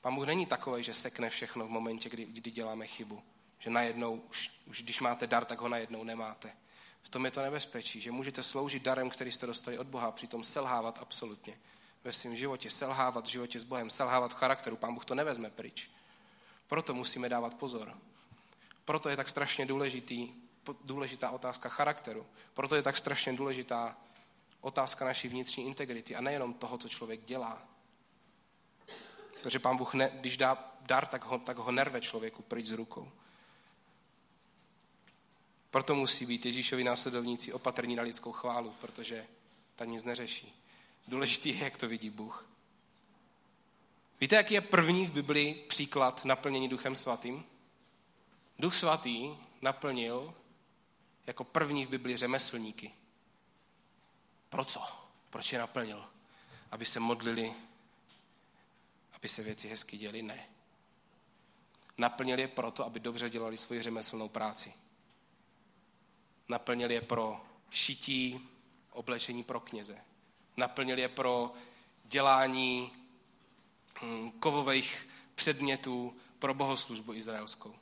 Pán 0.00 0.14
Bůh 0.14 0.26
není 0.26 0.46
takový, 0.46 0.82
že 0.82 0.94
sekne 0.94 1.30
všechno 1.30 1.66
v 1.66 1.70
momentě, 1.70 2.08
kdy, 2.08 2.24
kdy 2.24 2.50
děláme 2.50 2.86
chybu. 2.86 3.22
Že 3.58 3.70
najednou, 3.70 4.16
už, 4.16 4.50
už 4.66 4.82
když 4.82 5.00
máte 5.00 5.26
dar, 5.26 5.44
tak 5.44 5.60
ho 5.60 5.68
najednou 5.68 6.04
nemáte. 6.04 6.63
V 7.04 7.08
tom 7.08 7.24
je 7.24 7.30
to 7.30 7.42
nebezpečí, 7.42 8.00
že 8.00 8.10
můžete 8.10 8.42
sloužit 8.42 8.82
darem, 8.82 9.10
který 9.10 9.32
jste 9.32 9.46
dostali 9.46 9.78
od 9.78 9.86
Boha, 9.86 10.12
přitom 10.12 10.44
selhávat 10.44 10.98
absolutně 11.00 11.58
ve 12.04 12.12
svém 12.12 12.36
životě, 12.36 12.70
selhávat 12.70 13.26
v 13.26 13.30
životě 13.30 13.60
s 13.60 13.64
Bohem, 13.64 13.90
selhávat 13.90 14.32
v 14.32 14.36
charakteru. 14.36 14.76
Pán 14.76 14.94
Bůh 14.94 15.04
to 15.04 15.14
nevezme 15.14 15.50
pryč. 15.50 15.90
Proto 16.66 16.94
musíme 16.94 17.28
dávat 17.28 17.54
pozor. 17.54 17.98
Proto 18.84 19.08
je 19.08 19.16
tak 19.16 19.28
strašně 19.28 19.66
důležitý, 19.66 20.34
důležitá 20.84 21.30
otázka 21.30 21.68
charakteru. 21.68 22.26
Proto 22.54 22.76
je 22.76 22.82
tak 22.82 22.96
strašně 22.96 23.32
důležitá 23.32 23.96
otázka 24.60 25.04
naší 25.04 25.28
vnitřní 25.28 25.66
integrity 25.66 26.16
a 26.16 26.20
nejenom 26.20 26.54
toho, 26.54 26.78
co 26.78 26.88
člověk 26.88 27.24
dělá. 27.24 27.62
Protože 29.42 29.58
pán 29.58 29.76
Bůh, 29.76 29.94
ne, 29.94 30.10
když 30.14 30.36
dá 30.36 30.74
dar, 30.80 31.06
tak 31.06 31.24
ho, 31.24 31.38
tak 31.38 31.56
ho 31.56 31.72
nerve 31.72 32.00
člověku 32.00 32.42
pryč 32.42 32.66
z 32.66 32.72
rukou. 32.72 33.12
Proto 35.74 35.94
musí 35.94 36.26
být 36.26 36.46
Ježíšovi 36.46 36.84
následovníci 36.84 37.52
opatrní 37.52 37.96
na 37.96 38.02
lidskou 38.02 38.32
chválu, 38.32 38.74
protože 38.80 39.26
ta 39.76 39.84
nic 39.84 40.04
neřeší. 40.04 40.62
Důležitý 41.08 41.48
je, 41.48 41.64
jak 41.64 41.76
to 41.76 41.88
vidí 41.88 42.10
Bůh. 42.10 42.48
Víte, 44.20 44.36
jaký 44.36 44.54
je 44.54 44.60
první 44.60 45.06
v 45.06 45.12
Biblii 45.12 45.54
příklad 45.54 46.24
naplnění 46.24 46.68
Duchem 46.68 46.96
Svatým? 46.96 47.44
Duch 48.58 48.74
Svatý 48.74 49.36
naplnil 49.62 50.34
jako 51.26 51.44
první 51.44 51.86
v 51.86 51.90
Biblii 51.90 52.16
řemeslníky. 52.16 52.92
Pro 54.48 54.64
co? 54.64 54.82
Proč 55.30 55.52
je 55.52 55.58
naplnil? 55.58 56.04
Aby 56.70 56.86
se 56.86 57.00
modlili, 57.00 57.54
aby 59.12 59.28
se 59.28 59.42
věci 59.42 59.68
hezky 59.68 59.98
děly? 59.98 60.22
Ne. 60.22 60.48
Naplnil 61.98 62.38
je 62.38 62.48
proto, 62.48 62.86
aby 62.86 63.00
dobře 63.00 63.30
dělali 63.30 63.56
svoji 63.56 63.82
řemeslnou 63.82 64.28
práci. 64.28 64.83
Naplnil 66.48 66.90
je 66.90 67.00
pro 67.00 67.40
šití 67.70 68.48
oblečení 68.90 69.44
pro 69.44 69.60
kněze. 69.60 69.98
Naplnil 70.56 70.98
je 70.98 71.08
pro 71.08 71.52
dělání 72.04 72.92
hm, 74.02 74.30
kovových 74.30 75.08
předmětů 75.34 76.16
pro 76.38 76.54
bohoslužbu 76.54 77.14
izraelskou. 77.14 77.74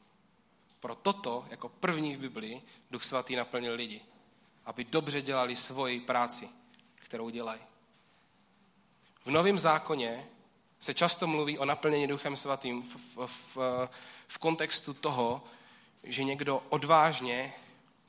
Pro 0.81 0.94
toto, 0.94 1.46
jako 1.51 1.68
první 1.68 2.16
v 2.16 2.18
Biblii, 2.18 2.62
Duch 2.90 3.05
Svatý 3.05 3.37
naplnil 3.37 3.75
lidi, 3.75 4.01
aby 4.64 4.85
dobře 4.85 5.22
dělali 5.22 5.57
svoji 5.57 6.01
práci, 6.01 6.48
kterou 6.94 7.31
dělají. 7.31 7.61
V 9.25 9.31
Novém 9.31 9.59
zákoně 9.59 10.27
se 10.79 10.94
často 10.94 11.27
mluví 11.27 11.59
o 11.59 11.64
naplnění 11.64 12.07
Duchem 12.07 12.37
Svatým 12.37 12.83
v, 12.83 12.96
v, 12.96 13.27
v, 13.27 13.88
v 14.27 14.38
kontextu 14.38 14.94
toho, 14.94 15.44
že 16.03 16.25
někdo 16.25 16.62
odvážně 16.68 17.53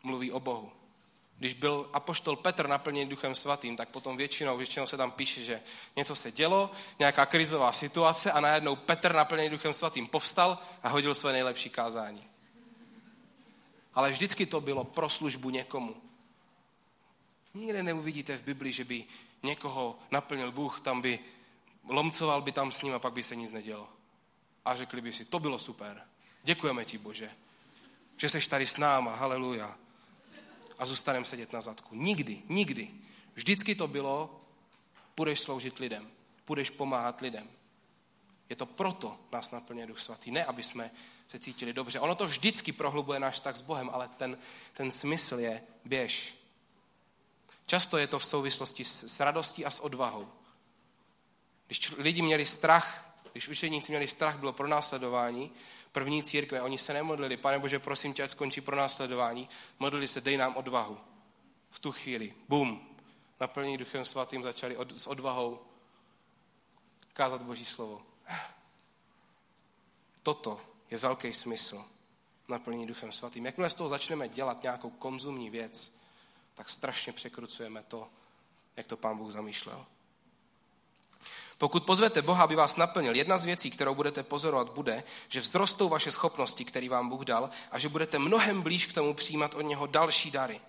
mluví 0.04 0.32
o 0.32 0.40
Bohu. 0.40 0.72
Když 1.38 1.54
byl 1.54 1.90
apoštol 1.94 2.36
Petr 2.36 2.68
naplněný 2.68 3.10
Duchem 3.10 3.36
Svatým, 3.36 3.78
tak 3.78 3.90
potom 3.90 4.18
většinou, 4.18 4.58
většinou 4.58 4.88
se 4.88 4.98
tam 4.98 5.12
píše, 5.12 5.42
že 5.42 5.62
něco 5.96 6.16
se 6.16 6.32
dělo, 6.32 6.72
nějaká 7.00 7.26
krizová 7.26 7.74
situace 7.74 8.32
a 8.32 8.40
najednou 8.40 8.76
Petr 8.76 9.16
naplněný 9.16 9.50
Duchem 9.50 9.74
Svatým 9.74 10.08
povstal 10.08 10.58
a 10.84 10.90
hodil 10.90 11.14
své 11.14 11.32
nejlepší 11.32 11.70
kázání. 11.70 12.24
Ale 13.94 14.12
vždycky 14.12 14.46
to 14.46 14.62
bylo 14.62 14.84
pro 14.84 15.10
službu 15.10 15.50
někomu. 15.50 15.96
Nikde 17.54 17.84
neuvidíte 17.84 18.38
v 18.38 18.44
Biblii, 18.44 18.74
že 18.74 18.84
by 18.84 19.06
někoho 19.44 20.00
naplnil 20.12 20.52
Bůh, 20.52 20.80
tam 20.80 21.02
by 21.02 21.20
lomcoval 21.88 22.42
by 22.42 22.52
tam 22.52 22.72
s 22.72 22.82
ním 22.82 22.94
a 22.94 23.00
pak 23.00 23.14
by 23.14 23.24
se 23.24 23.36
nic 23.36 23.52
nedělo. 23.52 23.90
A 24.66 24.76
řekli 24.76 25.02
by 25.02 25.14
si, 25.14 25.26
to 25.26 25.40
bylo 25.40 25.60
super. 25.60 26.02
Děkujeme 26.44 26.86
ti, 26.86 26.98
Bože, 26.98 27.32
že 28.18 28.30
seš 28.30 28.48
tady 28.48 28.68
s 28.68 28.78
náma, 28.78 29.16
haleluja 29.16 29.83
a 30.78 30.86
zůstaneme 30.86 31.26
sedět 31.26 31.54
na 31.54 31.62
zadku. 31.62 31.96
Nikdy, 31.96 32.42
nikdy. 32.50 32.92
Vždycky 33.34 33.76
to 33.76 33.88
bylo, 33.88 34.42
půjdeš 35.16 35.40
sloužit 35.40 35.80
lidem, 35.80 36.12
půjdeš 36.46 36.70
pomáhat 36.70 37.22
lidem. 37.22 37.50
Je 38.50 38.56
to 38.56 38.66
proto 38.66 39.20
nás 39.32 39.52
naplňuje 39.52 39.88
Duch 39.88 40.00
Svatý, 40.00 40.32
ne 40.32 40.46
aby 40.46 40.64
jsme 40.64 40.92
se 41.28 41.40
cítili 41.40 41.74
dobře. 41.74 42.00
Ono 42.00 42.16
to 42.16 42.28
vždycky 42.28 42.72
prohlubuje 42.72 43.20
náš 43.20 43.40
tak 43.40 43.56
s 43.56 43.62
Bohem, 43.62 43.90
ale 43.94 44.08
ten, 44.08 44.38
ten 44.74 44.92
smysl 44.92 45.40
je 45.40 45.64
běž. 45.86 46.36
Často 47.66 47.98
je 47.98 48.08
to 48.08 48.20
v 48.20 48.26
souvislosti 48.26 48.84
s, 48.84 49.04
s 49.04 49.20
radostí 49.20 49.66
a 49.66 49.70
s 49.70 49.80
odvahou. 49.80 50.30
Když 51.68 51.92
lidi 51.98 52.22
měli 52.22 52.46
strach, 52.46 53.16
když 53.32 53.48
učeníci 53.48 53.92
měli 53.92 54.08
strach, 54.08 54.40
bylo 54.40 54.54
pro 54.54 54.68
následování, 54.68 55.52
první 55.94 56.24
církve, 56.24 56.62
oni 56.62 56.78
se 56.78 56.94
nemodlili, 56.94 57.38
pane 57.38 57.60
Bože, 57.60 57.80
prosím 57.80 58.14
tě, 58.14 58.24
ať 58.24 58.32
skončí 58.32 58.62
pro 58.62 58.76
následování, 58.76 59.50
modlili 59.80 60.08
se, 60.08 60.22
dej 60.22 60.38
nám 60.38 60.56
odvahu. 60.56 60.98
V 61.70 61.80
tu 61.80 61.92
chvíli, 61.92 62.34
bum, 62.50 62.98
naplnění 63.40 63.78
Duchem 63.78 64.06
Svatým 64.06 64.44
začali 64.44 64.78
od, 64.78 64.98
s 64.98 65.08
odvahou 65.08 65.60
kázat 67.14 67.42
Boží 67.42 67.66
slovo. 67.66 68.02
Toto 70.24 70.62
je 70.92 70.98
velký 70.98 71.34
smysl 71.34 71.86
naplnění 72.48 72.88
Duchem 72.88 73.12
Svatým. 73.12 73.46
Jakmile 73.46 73.70
z 73.70 73.74
toho 73.74 73.90
začneme 73.90 74.30
dělat 74.30 74.64
nějakou 74.64 74.90
konzumní 74.90 75.50
věc, 75.50 75.94
tak 76.54 76.70
strašně 76.70 77.14
překrucujeme 77.14 77.84
to, 77.84 78.10
jak 78.76 78.88
to 78.88 78.98
Pán 78.98 79.18
Bůh 79.18 79.32
zamýšlel. 79.32 79.86
Pokud 81.64 81.84
pozvete 81.84 82.22
Boha, 82.22 82.44
aby 82.44 82.56
vás 82.56 82.76
naplnil, 82.76 83.16
jedna 83.16 83.38
z 83.38 83.46
věcí, 83.46 83.70
kterou 83.70 83.96
budete 83.96 84.24
pozorovat, 84.24 84.70
bude, 84.70 85.04
že 85.30 85.42
vzrostou 85.42 85.90
vaše 85.90 86.12
schopnosti, 86.12 86.66
které 86.66 86.90
vám 86.90 87.10
Bůh 87.10 87.26
dal, 87.26 87.50
a 87.72 87.80
že 87.80 87.90
budete 87.90 88.20
mnohem 88.20 88.62
blíž 88.62 88.86
k 88.86 88.94
tomu 88.94 89.14
přijímat 89.14 89.54
od 89.54 89.62
něho 89.62 89.88
další 89.88 90.32
dary. 90.32 90.62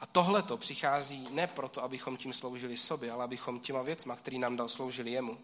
A 0.00 0.06
tohle 0.06 0.42
to 0.42 0.56
přichází 0.56 1.28
ne 1.30 1.46
proto, 1.46 1.84
abychom 1.84 2.16
tím 2.16 2.32
sloužili 2.32 2.76
sobě, 2.76 3.12
ale 3.12 3.24
abychom 3.24 3.60
těma 3.60 3.82
věcma, 3.82 4.16
který 4.16 4.38
nám 4.38 4.56
dal, 4.56 4.68
sloužili 4.68 5.10
jemu. 5.10 5.38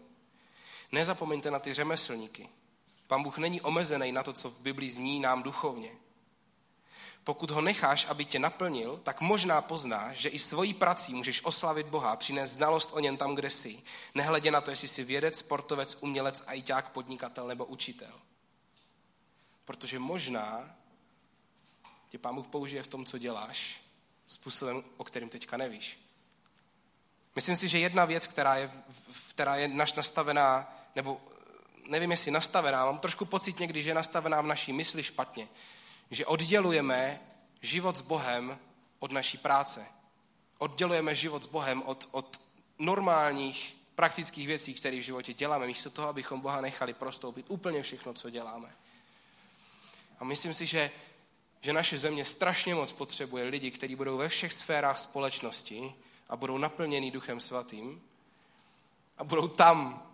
Nezapomeňte 0.91 1.51
na 1.51 1.59
ty 1.59 1.73
řemeslníky. 1.73 2.49
Pán 3.07 3.23
Bůh 3.23 3.37
není 3.37 3.61
omezený 3.61 4.11
na 4.11 4.23
to, 4.23 4.33
co 4.33 4.49
v 4.49 4.61
Biblii 4.61 4.91
zní 4.91 5.19
nám 5.19 5.43
duchovně. 5.43 5.89
Pokud 7.23 7.51
ho 7.51 7.61
necháš, 7.61 8.05
aby 8.09 8.25
tě 8.25 8.39
naplnil, 8.39 8.97
tak 8.97 9.21
možná 9.21 9.61
poznáš, 9.61 10.17
že 10.17 10.29
i 10.29 10.39
svojí 10.39 10.73
prací 10.73 11.13
můžeš 11.13 11.43
oslavit 11.43 11.87
Boha 11.87 12.15
přinést 12.15 12.51
znalost 12.51 12.89
o 12.93 12.99
něm 12.99 13.17
tam, 13.17 13.35
kde 13.35 13.49
jsi. 13.49 13.81
Nehledě 14.15 14.51
na 14.51 14.61
to, 14.61 14.71
jestli 14.71 14.87
jsi 14.87 15.03
vědec, 15.03 15.37
sportovec, 15.37 15.97
umělec, 15.99 16.43
ajťák, 16.47 16.89
podnikatel 16.89 17.47
nebo 17.47 17.65
učitel. 17.65 18.13
Protože 19.65 19.99
možná 19.99 20.75
tě 22.09 22.17
Pán 22.17 22.35
Bůh 22.35 22.47
použije 22.47 22.83
v 22.83 22.87
tom, 22.87 23.05
co 23.05 23.17
děláš, 23.17 23.81
způsobem, 24.25 24.83
o 24.97 25.03
kterým 25.03 25.29
teďka 25.29 25.57
nevíš. 25.57 25.99
Myslím 27.35 27.55
si, 27.55 27.67
že 27.67 27.79
jedna 27.79 28.05
věc, 28.05 28.27
která 28.27 28.55
je, 28.55 28.71
která 29.29 29.55
je 29.55 29.67
naš 29.67 29.93
nastavená, 29.93 30.75
nebo 30.95 31.21
nevím, 31.87 32.11
jestli 32.11 32.31
nastavená, 32.31 32.85
mám 32.85 32.99
trošku 32.99 33.25
pocit 33.25 33.59
někdy, 33.59 33.83
že 33.83 33.89
je 33.89 33.93
nastavená 33.93 34.41
v 34.41 34.45
naší 34.47 34.73
mysli 34.73 35.03
špatně, 35.03 35.47
že 36.13 36.25
oddělujeme 36.25 37.19
život 37.61 37.97
s 37.97 38.01
Bohem 38.01 38.59
od 38.99 39.11
naší 39.11 39.37
práce. 39.37 39.85
Oddělujeme 40.57 41.15
život 41.15 41.43
s 41.43 41.47
Bohem 41.47 41.81
od, 41.81 42.07
od 42.11 42.41
normálních 42.79 43.77
praktických 43.95 44.47
věcí, 44.47 44.73
které 44.73 44.97
v 44.97 45.01
životě 45.01 45.33
děláme, 45.33 45.67
místo 45.67 45.89
toho, 45.89 46.07
abychom 46.07 46.41
Boha 46.41 46.61
nechali 46.61 46.93
prostoupit 46.93 47.45
úplně 47.49 47.83
všechno, 47.83 48.13
co 48.13 48.29
děláme. 48.29 48.75
A 50.19 50.23
myslím 50.23 50.53
si, 50.53 50.65
že, 50.65 50.91
že 51.61 51.73
naše 51.73 51.99
země 51.99 52.25
strašně 52.25 52.75
moc 52.75 52.91
potřebuje 52.91 53.43
lidi, 53.43 53.71
kteří 53.71 53.95
budou 53.95 54.17
ve 54.17 54.29
všech 54.29 54.53
sférách 54.53 54.99
společnosti 54.99 55.95
a 56.29 56.35
budou 56.35 56.57
naplněni 56.57 57.11
Duchem 57.11 57.39
Svatým 57.39 58.01
a 59.17 59.23
budou 59.23 59.47
tam 59.47 60.07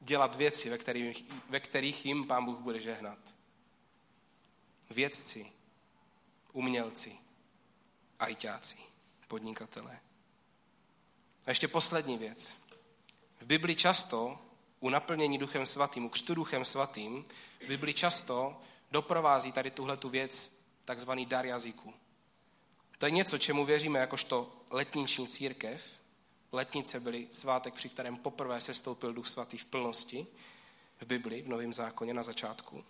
dělat 0.00 0.36
věci, 0.36 0.70
ve 0.70 0.78
kterých, 0.78 1.24
ve 1.48 1.60
kterých 1.60 2.06
jim 2.06 2.26
Pán 2.26 2.44
Bůh 2.44 2.58
bude 2.58 2.80
žehnat 2.80 3.18
vědci, 4.92 5.46
umělci, 6.52 7.18
ajťáci, 8.18 8.76
podnikatelé. 9.28 10.00
A 11.46 11.50
ještě 11.50 11.68
poslední 11.68 12.18
věc. 12.18 12.54
V 13.40 13.46
Bibli 13.46 13.76
často 13.76 14.38
u 14.80 14.88
naplnění 14.88 15.38
Duchem 15.38 15.66
Svatým, 15.66 16.04
u 16.04 16.08
křtu 16.08 16.34
Duchem 16.34 16.64
Svatým, 16.64 17.24
v 17.64 17.68
Bibli 17.68 17.94
často 17.94 18.60
doprovází 18.90 19.52
tady 19.52 19.70
tuhle 19.70 19.96
tu 19.96 20.08
věc 20.08 20.52
takzvaný 20.84 21.26
dar 21.26 21.46
jazyku. 21.46 21.94
To 22.98 23.06
je 23.06 23.10
něco, 23.10 23.38
čemu 23.38 23.64
věříme 23.64 23.98
jakožto 23.98 24.52
letniční 24.70 25.28
církev. 25.28 25.82
Letnice 26.52 27.00
byly 27.00 27.28
svátek, 27.30 27.74
při 27.74 27.88
kterém 27.88 28.16
poprvé 28.16 28.60
se 28.60 28.74
stoupil 28.74 29.12
Duch 29.12 29.28
Svatý 29.28 29.58
v 29.58 29.64
plnosti 29.64 30.26
v 31.00 31.06
Bibli, 31.06 31.42
v 31.42 31.48
Novém 31.48 31.72
zákoně 31.72 32.14
na 32.14 32.22
začátku. 32.22 32.84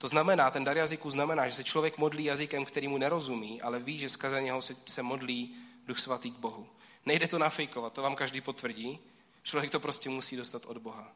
To 0.00 0.08
znamená, 0.08 0.50
ten 0.50 0.64
dar 0.64 0.76
jazyku 0.76 1.10
znamená, 1.10 1.48
že 1.48 1.54
se 1.54 1.64
člověk 1.64 1.98
modlí 1.98 2.24
jazykem, 2.24 2.64
který 2.64 2.88
mu 2.88 2.98
nerozumí, 2.98 3.62
ale 3.62 3.78
ví, 3.78 3.98
že 3.98 4.08
skrze 4.08 4.42
něho 4.42 4.62
se, 4.62 4.76
se 4.86 5.02
modlí 5.02 5.56
Duch 5.86 5.98
Svatý 5.98 6.30
k 6.30 6.38
Bohu. 6.38 6.68
Nejde 7.06 7.28
to 7.28 7.38
nafejkovat, 7.38 7.92
to 7.92 8.02
vám 8.02 8.16
každý 8.16 8.40
potvrdí. 8.40 8.98
Člověk 9.42 9.72
to 9.72 9.80
prostě 9.80 10.08
musí 10.08 10.36
dostat 10.36 10.66
od 10.66 10.78
Boha. 10.78 11.12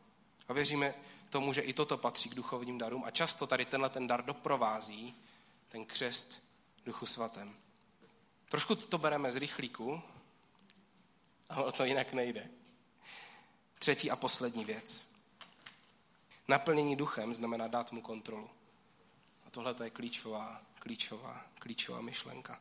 A 0.49 0.53
věříme 0.53 0.95
tomu, 1.31 1.53
že 1.53 1.61
i 1.61 1.73
toto 1.73 1.99
patří 1.99 2.29
k 2.29 2.35
duchovním 2.35 2.79
darům 2.79 3.05
a 3.05 3.11
často 3.11 3.47
tady 3.47 3.65
tenhle 3.65 3.89
ten 3.89 4.07
dar 4.07 4.25
doprovází 4.25 5.15
ten 5.69 5.85
křest 5.85 6.43
Duchu 6.87 7.07
Svatém. 7.07 7.57
Trošku 8.49 8.75
to 8.75 8.99
bereme 8.99 9.33
z 9.33 9.37
rychlíku, 9.37 10.03
ale 11.49 11.73
to 11.73 11.85
jinak 11.85 12.13
nejde. 12.13 12.49
Třetí 13.79 14.11
a 14.11 14.17
poslední 14.17 14.65
věc. 14.65 15.05
Naplnění 16.49 16.97
duchem 16.97 17.35
znamená 17.35 17.69
dát 17.69 17.93
mu 17.93 18.01
kontrolu 18.01 18.51
tohle 19.55 19.75
je 19.85 19.91
klíčová, 19.91 20.61
klíčová, 20.79 21.43
klíčová 21.59 22.01
myšlenka. 22.01 22.61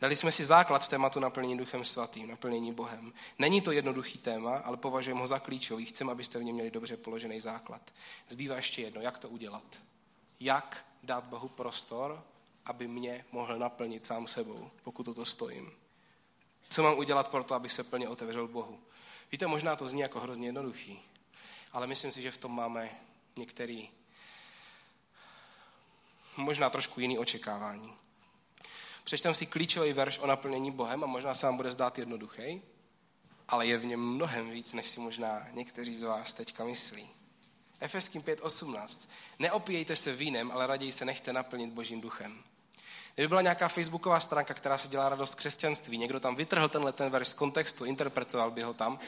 Dali 0.00 0.16
jsme 0.16 0.32
si 0.32 0.44
základ 0.44 0.84
v 0.84 0.88
tématu 0.88 1.20
naplnění 1.20 1.58
Duchem 1.58 1.84
Svatým, 1.84 2.28
naplnění 2.28 2.72
Bohem. 2.72 3.12
Není 3.38 3.60
to 3.60 3.72
jednoduchý 3.72 4.18
téma, 4.18 4.58
ale 4.58 4.76
považujeme 4.76 5.20
ho 5.20 5.26
za 5.26 5.38
klíčový. 5.38 5.86
Chceme, 5.86 6.12
abyste 6.12 6.38
v 6.38 6.42
něm 6.42 6.54
měli 6.54 6.70
dobře 6.70 6.96
položený 6.96 7.40
základ. 7.40 7.92
Zbývá 8.28 8.56
ještě 8.56 8.82
jedno, 8.82 9.00
jak 9.00 9.18
to 9.18 9.28
udělat. 9.28 9.82
Jak 10.40 10.86
dát 11.02 11.24
Bohu 11.24 11.48
prostor, 11.48 12.24
aby 12.64 12.88
mě 12.88 13.24
mohl 13.32 13.58
naplnit 13.58 14.06
sám 14.06 14.26
sebou, 14.26 14.70
pokud 14.84 15.02
toto 15.02 15.24
stojím. 15.24 15.72
Co 16.68 16.82
mám 16.82 16.98
udělat 16.98 17.28
pro 17.28 17.44
to, 17.44 17.54
abych 17.54 17.72
se 17.72 17.84
plně 17.84 18.08
otevřel 18.08 18.48
Bohu? 18.48 18.80
Víte, 19.32 19.46
možná 19.46 19.76
to 19.76 19.86
zní 19.86 20.00
jako 20.00 20.20
hrozně 20.20 20.48
jednoduchý, 20.48 21.00
ale 21.72 21.86
myslím 21.86 22.10
si, 22.10 22.22
že 22.22 22.30
v 22.30 22.38
tom 22.38 22.56
máme 22.56 22.90
některý 23.36 23.90
možná 26.36 26.70
trošku 26.70 27.00
jiný 27.00 27.18
očekávání. 27.18 27.92
Přečtem 29.04 29.34
si 29.34 29.46
klíčový 29.46 29.92
verš 29.92 30.18
o 30.18 30.26
naplnění 30.26 30.70
Bohem 30.70 31.04
a 31.04 31.06
možná 31.06 31.34
se 31.34 31.46
vám 31.46 31.56
bude 31.56 31.70
zdát 31.70 31.98
jednoduchý, 31.98 32.62
ale 33.48 33.66
je 33.66 33.78
v 33.78 33.84
něm 33.84 34.00
mnohem 34.00 34.50
víc, 34.50 34.72
než 34.72 34.88
si 34.88 35.00
možná 35.00 35.46
někteří 35.52 35.96
z 35.96 36.02
vás 36.02 36.32
teďka 36.32 36.64
myslí. 36.64 37.10
Efeským 37.80 38.22
5.18. 38.22 39.08
Neopíjejte 39.38 39.96
se 39.96 40.12
vínem, 40.12 40.50
ale 40.50 40.66
raději 40.66 40.92
se 40.92 41.04
nechte 41.04 41.32
naplnit 41.32 41.72
Božím 41.72 42.00
duchem. 42.00 42.42
Kdyby 43.14 43.28
byla 43.28 43.42
nějaká 43.42 43.68
facebooková 43.68 44.20
stránka, 44.20 44.54
která 44.54 44.78
se 44.78 44.88
dělá 44.88 45.08
radost 45.08 45.34
křesťanství, 45.34 45.98
někdo 45.98 46.20
tam 46.20 46.36
vytrhl 46.36 46.68
tenhle 46.68 46.92
ten 46.92 47.10
verš 47.10 47.28
z 47.28 47.34
kontextu, 47.34 47.84
interpretoval 47.84 48.50
by 48.50 48.62
ho 48.62 48.74
tam, 48.74 48.98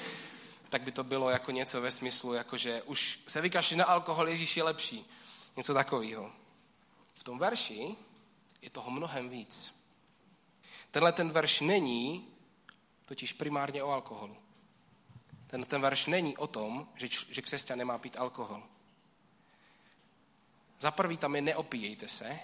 tak 0.69 0.83
by 0.83 0.93
to 0.93 1.05
bylo 1.05 1.31
jako 1.31 1.51
něco 1.51 1.81
ve 1.81 1.91
smyslu, 1.91 2.35
jako 2.35 2.57
že 2.57 2.83
už 2.83 3.19
se 3.29 3.41
vykašli 3.41 3.77
na 3.77 3.85
alkohol, 3.85 4.29
Ježíš 4.29 4.57
je 4.57 4.63
lepší. 4.63 5.11
Něco 5.57 5.75
takového. 5.75 6.33
V 7.23 7.25
tom 7.25 7.39
verši 7.39 7.97
je 8.63 8.71
toho 8.71 8.91
mnohem 8.91 9.29
víc. 9.29 9.75
Tenhle 10.91 11.13
ten 11.13 11.31
verš 11.31 11.61
není 11.61 12.29
totiž 13.05 13.33
primárně 13.33 13.83
o 13.83 13.91
alkoholu. 13.91 14.37
Ten, 15.47 15.65
ten 15.65 15.81
verš 15.81 16.07
není 16.07 16.37
o 16.37 16.47
tom, 16.47 16.89
že, 16.95 17.09
že 17.31 17.43
křesťan 17.43 17.79
nemá 17.79 17.99
pít 17.99 18.17
alkohol. 18.17 18.63
Za 20.81 20.91
prvý 20.91 21.17
tam 21.17 21.37
je 21.37 21.43
neopíjejte 21.43 22.09
se 22.09 22.41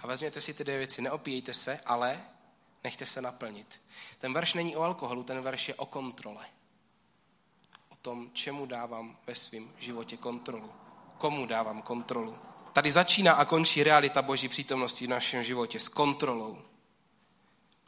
a 0.00 0.06
vezměte 0.06 0.40
si 0.40 0.54
ty 0.54 0.64
dvě 0.64 0.78
věci. 0.78 1.02
Neopíjejte 1.02 1.54
se, 1.54 1.80
ale 1.86 2.24
nechte 2.84 3.06
se 3.06 3.22
naplnit. 3.22 3.80
Ten 4.18 4.32
verš 4.32 4.54
není 4.54 4.76
o 4.76 4.82
alkoholu, 4.82 5.22
ten 5.22 5.42
verš 5.42 5.68
je 5.68 5.74
o 5.74 5.86
kontrole. 5.86 6.46
O 7.88 7.96
tom, 7.96 8.30
čemu 8.32 8.66
dávám 8.66 9.18
ve 9.26 9.34
svém 9.34 9.72
životě 9.78 10.16
kontrolu. 10.16 10.72
Komu 11.18 11.46
dávám 11.46 11.82
kontrolu. 11.82 12.51
Tady 12.72 12.92
začíná 12.92 13.32
a 13.32 13.44
končí 13.44 13.82
realita 13.82 14.22
Boží 14.22 14.48
přítomnosti 14.48 15.06
v 15.06 15.10
našem 15.10 15.42
životě 15.44 15.80
s 15.80 15.88
kontrolou. 15.88 16.58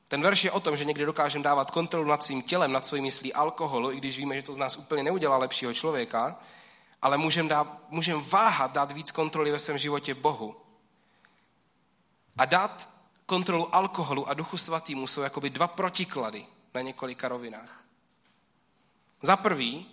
Ten 0.08 0.22
verš 0.22 0.44
je 0.44 0.50
o 0.50 0.60
tom, 0.60 0.76
že 0.76 0.84
někdy 0.84 1.04
dokážeme 1.04 1.44
dávat 1.44 1.70
kontrolu 1.70 2.06
nad 2.06 2.22
svým 2.22 2.42
tělem, 2.42 2.72
nad 2.72 2.86
svojí 2.86 3.02
myslí 3.02 3.32
alkoholu, 3.32 3.92
i 3.92 3.96
když 3.96 4.18
víme, 4.18 4.34
že 4.34 4.42
to 4.42 4.52
z 4.52 4.58
nás 4.58 4.76
úplně 4.76 5.02
neudělá 5.02 5.36
lepšího 5.36 5.74
člověka, 5.74 6.38
ale 7.02 7.18
můžeme 7.18 7.54
můžem 7.88 8.22
váhat, 8.22 8.72
dát 8.72 8.92
víc 8.92 9.10
kontroly 9.10 9.50
ve 9.50 9.58
svém 9.58 9.78
životě 9.78 10.14
Bohu. 10.14 10.56
A 12.38 12.44
dát 12.44 12.90
kontrolu 13.26 13.74
alkoholu 13.74 14.28
a 14.28 14.34
duchu 14.34 14.56
svatýmu 14.56 15.06
jsou 15.06 15.20
jakoby 15.20 15.50
dva 15.50 15.66
protiklady 15.66 16.46
na 16.74 16.80
několika 16.80 17.28
rovinách. 17.28 17.84
Za 19.22 19.36
prvý, 19.36 19.86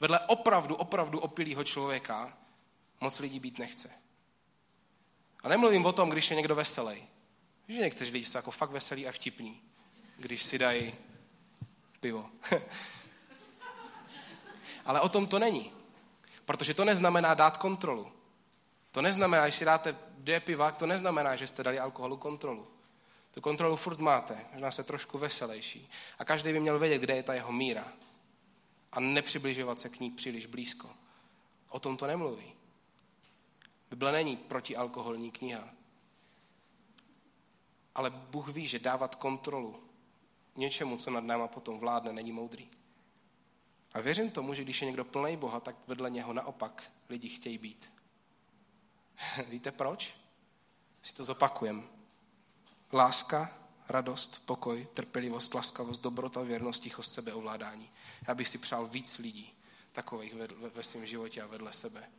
vedle 0.00 0.20
opravdu, 0.20 0.74
opravdu 0.74 1.18
opilého 1.18 1.64
člověka 1.64 2.32
moc 3.00 3.18
lidí 3.18 3.40
být 3.40 3.58
nechce. 3.58 4.05
A 5.46 5.48
nemluvím 5.48 5.86
o 5.86 5.92
tom, 5.92 6.10
když 6.10 6.30
je 6.30 6.36
někdo 6.36 6.54
veselý. 6.54 7.08
Že 7.68 7.80
někteří 7.80 8.12
lidi 8.12 8.26
jsou 8.26 8.38
jako 8.38 8.50
fakt 8.50 8.70
veselí 8.70 9.08
a 9.08 9.12
vtipní, 9.12 9.62
když 10.16 10.42
si 10.42 10.58
dají 10.58 10.94
pivo. 12.00 12.30
Ale 14.84 15.00
o 15.00 15.08
tom 15.08 15.26
to 15.26 15.38
není. 15.38 15.72
Protože 16.44 16.74
to 16.74 16.84
neznamená 16.84 17.34
dát 17.34 17.56
kontrolu. 17.56 18.12
To 18.90 19.02
neznamená, 19.02 19.48
že 19.48 19.58
si 19.58 19.64
dáte 19.64 19.96
dvě 20.18 20.40
piva, 20.40 20.70
to 20.70 20.86
neznamená, 20.86 21.36
že 21.36 21.46
jste 21.46 21.62
dali 21.62 21.78
alkoholu 21.78 22.16
kontrolu. 22.16 22.68
Tu 23.30 23.40
kontrolu 23.40 23.76
furt 23.76 23.98
máte, 23.98 24.46
možná 24.52 24.70
se 24.70 24.84
trošku 24.84 25.18
veselější. 25.18 25.90
A 26.18 26.24
každý 26.24 26.52
by 26.52 26.60
měl 26.60 26.78
vědět, 26.78 26.98
kde 26.98 27.16
je 27.16 27.22
ta 27.22 27.34
jeho 27.34 27.52
míra. 27.52 27.84
a 28.92 29.00
nepřibližovat 29.00 29.80
se 29.80 29.88
k 29.88 30.00
ní 30.00 30.10
příliš 30.10 30.46
blízko. 30.46 30.90
O 31.68 31.80
tom 31.80 31.96
to 31.96 32.06
nemluví. 32.06 32.55
Bible 33.90 34.12
není 34.12 34.36
protialkoholní 34.36 35.30
kniha. 35.30 35.68
Ale 37.94 38.10
Bůh 38.10 38.48
ví, 38.48 38.66
že 38.66 38.78
dávat 38.78 39.14
kontrolu 39.14 39.84
něčemu, 40.56 40.96
co 40.96 41.10
nad 41.10 41.24
náma 41.24 41.48
potom 41.48 41.78
vládne, 41.78 42.12
není 42.12 42.32
moudrý. 42.32 42.70
A 43.92 44.00
věřím 44.00 44.30
tomu, 44.30 44.54
že 44.54 44.64
když 44.64 44.82
je 44.82 44.86
někdo 44.86 45.04
plný 45.04 45.36
Boha, 45.36 45.60
tak 45.60 45.76
vedle 45.86 46.10
něho 46.10 46.32
naopak 46.32 46.92
lidi 47.08 47.28
chtějí 47.28 47.58
být. 47.58 47.92
Víte 49.48 49.72
proč? 49.72 50.16
Si 51.02 51.14
to 51.14 51.24
zopakujem. 51.24 51.88
Láska, 52.92 53.58
radost, 53.88 54.42
pokoj, 54.46 54.88
trpělivost, 54.94 55.54
laskavost, 55.54 56.02
dobrota, 56.02 56.42
věrnost, 56.42 56.82
tichost, 56.82 57.12
sebeovládání. 57.12 57.90
Já 58.28 58.34
bych 58.34 58.48
si 58.48 58.58
přál 58.58 58.86
víc 58.86 59.18
lidí 59.18 59.54
takových 59.92 60.34
ve, 60.34 60.46
ve 60.46 60.82
svém 60.82 61.06
životě 61.06 61.42
a 61.42 61.46
vedle 61.46 61.72
sebe. 61.72 62.10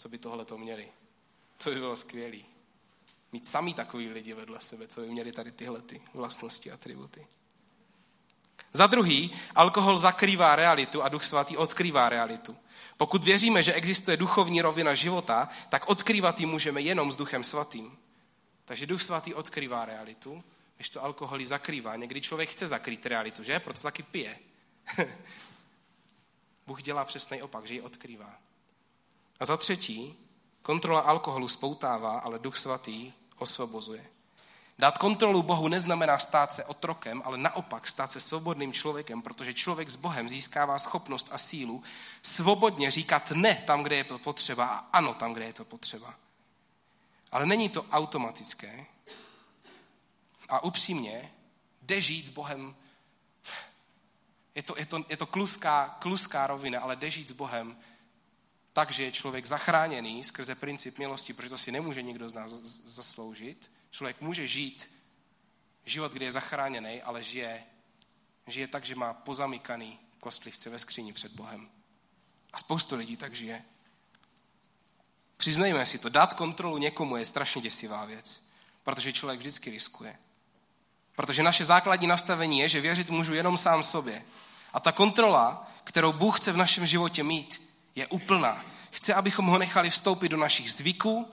Co 0.00 0.08
by 0.08 0.18
tohle 0.18 0.44
to 0.44 0.58
měli? 0.58 0.88
To 1.64 1.70
by 1.70 1.76
bylo 1.76 1.96
skvělé. 1.96 2.38
Mít 3.32 3.46
sami 3.46 3.74
takový 3.74 4.08
lidi 4.08 4.34
vedle 4.34 4.60
sebe, 4.60 4.88
co 4.88 5.00
by 5.00 5.08
měli 5.08 5.32
tady 5.32 5.52
tyhle 5.52 5.82
ty 5.82 6.02
vlastnosti, 6.14 6.72
atributy. 6.72 7.26
Za 8.72 8.86
druhý, 8.86 9.30
alkohol 9.54 9.98
zakrývá 9.98 10.56
realitu 10.56 11.02
a 11.02 11.08
Duch 11.08 11.24
Svatý 11.24 11.56
odkrývá 11.56 12.08
realitu. 12.08 12.56
Pokud 12.96 13.24
věříme, 13.24 13.62
že 13.62 13.72
existuje 13.72 14.16
duchovní 14.16 14.62
rovina 14.62 14.94
života, 14.94 15.48
tak 15.68 15.88
odkrývat 15.88 16.40
ji 16.40 16.46
můžeme 16.46 16.80
jenom 16.80 17.12
s 17.12 17.16
Duchem 17.16 17.44
Svatým. 17.44 17.98
Takže 18.64 18.86
Duch 18.86 19.02
Svatý 19.02 19.34
odkrývá 19.34 19.84
realitu, 19.84 20.44
když 20.76 20.88
to 20.88 21.04
alkohol 21.04 21.44
zakrývá. 21.44 21.96
Někdy 21.96 22.20
člověk 22.20 22.50
chce 22.50 22.66
zakrýt 22.66 23.06
realitu, 23.06 23.44
že? 23.44 23.60
Proto 23.60 23.80
taky 23.80 24.02
pije. 24.02 24.38
Bůh 26.66 26.82
dělá 26.82 27.04
přesný 27.04 27.42
opak, 27.42 27.66
že 27.66 27.74
ji 27.74 27.80
odkrývá. 27.80 28.49
A 29.40 29.44
za 29.44 29.56
třetí, 29.56 30.16
kontrola 30.62 31.00
alkoholu 31.00 31.48
spoutává, 31.48 32.18
ale 32.18 32.38
Duch 32.38 32.56
Svatý 32.56 33.12
osvobozuje. 33.38 34.06
Dát 34.78 34.98
kontrolu 34.98 35.42
Bohu 35.42 35.68
neznamená 35.68 36.18
stát 36.18 36.52
se 36.52 36.64
otrokem, 36.64 37.22
ale 37.24 37.38
naopak 37.38 37.86
stát 37.86 38.12
se 38.12 38.20
svobodným 38.20 38.72
člověkem, 38.72 39.22
protože 39.22 39.54
člověk 39.54 39.90
s 39.90 39.96
Bohem 39.96 40.28
získává 40.28 40.78
schopnost 40.78 41.28
a 41.30 41.38
sílu 41.38 41.82
svobodně 42.22 42.90
říkat 42.90 43.30
ne 43.30 43.54
tam, 43.54 43.82
kde 43.82 43.96
je 43.96 44.04
to 44.04 44.18
potřeba 44.18 44.66
a 44.66 44.76
ano 44.78 45.14
tam, 45.14 45.32
kde 45.32 45.44
je 45.44 45.52
to 45.52 45.64
potřeba. 45.64 46.14
Ale 47.32 47.46
není 47.46 47.68
to 47.68 47.82
automatické. 47.82 48.86
A 50.48 50.64
upřímně, 50.64 51.32
jde 51.82 52.00
žít 52.00 52.26
s 52.26 52.30
Bohem. 52.30 52.76
Je 54.54 54.62
to, 54.62 54.74
je 54.78 54.86
to, 54.86 55.04
je 55.08 55.16
to 55.16 55.26
kluská, 55.26 55.96
kluská 55.98 56.46
rovina, 56.46 56.80
ale 56.80 56.96
jde 56.96 57.10
žít 57.10 57.28
s 57.28 57.32
Bohem 57.32 57.76
tak, 58.80 58.90
že 58.90 59.04
je 59.04 59.12
člověk 59.12 59.46
zachráněný 59.46 60.24
skrze 60.24 60.54
princip 60.54 60.98
milosti, 60.98 61.32
protože 61.32 61.50
to 61.50 61.58
si 61.58 61.72
nemůže 61.72 62.02
nikdo 62.02 62.28
z 62.28 62.34
nás 62.34 62.50
zasloužit. 62.84 63.70
Člověk 63.90 64.20
může 64.20 64.46
žít 64.46 64.90
život, 65.84 66.12
kde 66.12 66.24
je 66.24 66.32
zachráněný, 66.32 67.02
ale 67.02 67.24
žije, 67.24 67.64
žije 68.46 68.66
tak, 68.68 68.84
že 68.84 68.94
má 68.94 69.12
pozamykaný 69.12 69.98
kostlivce 70.20 70.70
ve 70.70 70.78
skříni 70.78 71.12
před 71.12 71.32
Bohem. 71.32 71.68
A 72.52 72.58
spoustu 72.58 72.96
lidí 72.96 73.16
tak 73.16 73.34
žije. 73.34 73.64
Přiznejme 75.36 75.86
si 75.86 75.98
to, 75.98 76.08
dát 76.08 76.34
kontrolu 76.34 76.78
někomu 76.78 77.16
je 77.16 77.24
strašně 77.24 77.62
děsivá 77.62 78.04
věc, 78.04 78.42
protože 78.82 79.12
člověk 79.12 79.40
vždycky 79.40 79.70
riskuje. 79.70 80.18
Protože 81.16 81.42
naše 81.42 81.64
základní 81.64 82.06
nastavení 82.06 82.58
je, 82.58 82.68
že 82.68 82.80
věřit 82.80 83.10
můžu 83.10 83.34
jenom 83.34 83.56
sám 83.56 83.82
sobě. 83.82 84.24
A 84.72 84.80
ta 84.80 84.92
kontrola, 84.92 85.72
kterou 85.84 86.12
Bůh 86.12 86.40
chce 86.40 86.52
v 86.52 86.56
našem 86.56 86.86
životě 86.86 87.22
mít, 87.22 87.69
je 87.94 88.06
úplná. 88.06 88.64
Chce, 88.90 89.14
abychom 89.14 89.46
ho 89.46 89.58
nechali 89.58 89.90
vstoupit 89.90 90.28
do 90.28 90.36
našich 90.36 90.72
zvyků, 90.72 91.32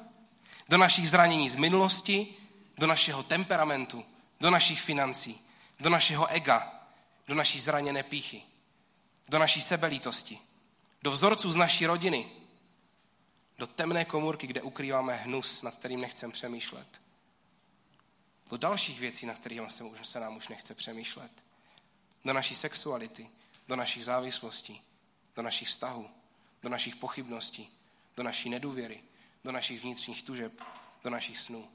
do 0.69 0.77
našich 0.77 1.09
zranění 1.09 1.49
z 1.49 1.55
minulosti, 1.55 2.35
do 2.77 2.87
našeho 2.87 3.23
temperamentu, 3.23 4.05
do 4.39 4.49
našich 4.49 4.81
financí, 4.81 5.41
do 5.79 5.89
našeho 5.89 6.27
ega, 6.27 6.81
do 7.27 7.35
naší 7.35 7.59
zraněné 7.59 8.03
píchy, 8.03 8.43
do 9.29 9.39
naší 9.39 9.61
sebelítosti, 9.61 10.39
do 11.03 11.11
vzorců 11.11 11.51
z 11.51 11.55
naší 11.55 11.85
rodiny, 11.85 12.31
do 13.57 13.67
temné 13.67 14.05
komůrky, 14.05 14.47
kde 14.47 14.61
ukrýváme 14.61 15.15
hnus, 15.15 15.61
nad 15.61 15.75
kterým 15.75 16.01
nechcem 16.01 16.31
přemýšlet. 16.31 17.01
Do 18.49 18.57
dalších 18.57 18.99
věcí, 18.99 19.25
na 19.25 19.33
kterých 19.33 19.61
se, 19.71 19.83
se 20.03 20.19
nám 20.19 20.37
už 20.37 20.47
nechce 20.47 20.75
přemýšlet. 20.75 21.31
Do 22.25 22.33
naší 22.33 22.55
sexuality, 22.55 23.29
do 23.67 23.75
našich 23.75 24.05
závislostí, 24.05 24.81
do 25.35 25.41
našich 25.41 25.67
vztahů, 25.67 26.09
do 26.67 26.71
našich 26.71 26.95
pochybností, 26.95 27.69
do 28.17 28.23
naší 28.23 28.49
nedůvěry, 28.49 29.03
do 29.43 29.51
našich 29.51 29.81
vnitřních 29.81 30.23
tužeb, 30.23 30.63
do 31.03 31.09
našich 31.09 31.39
snů. 31.39 31.67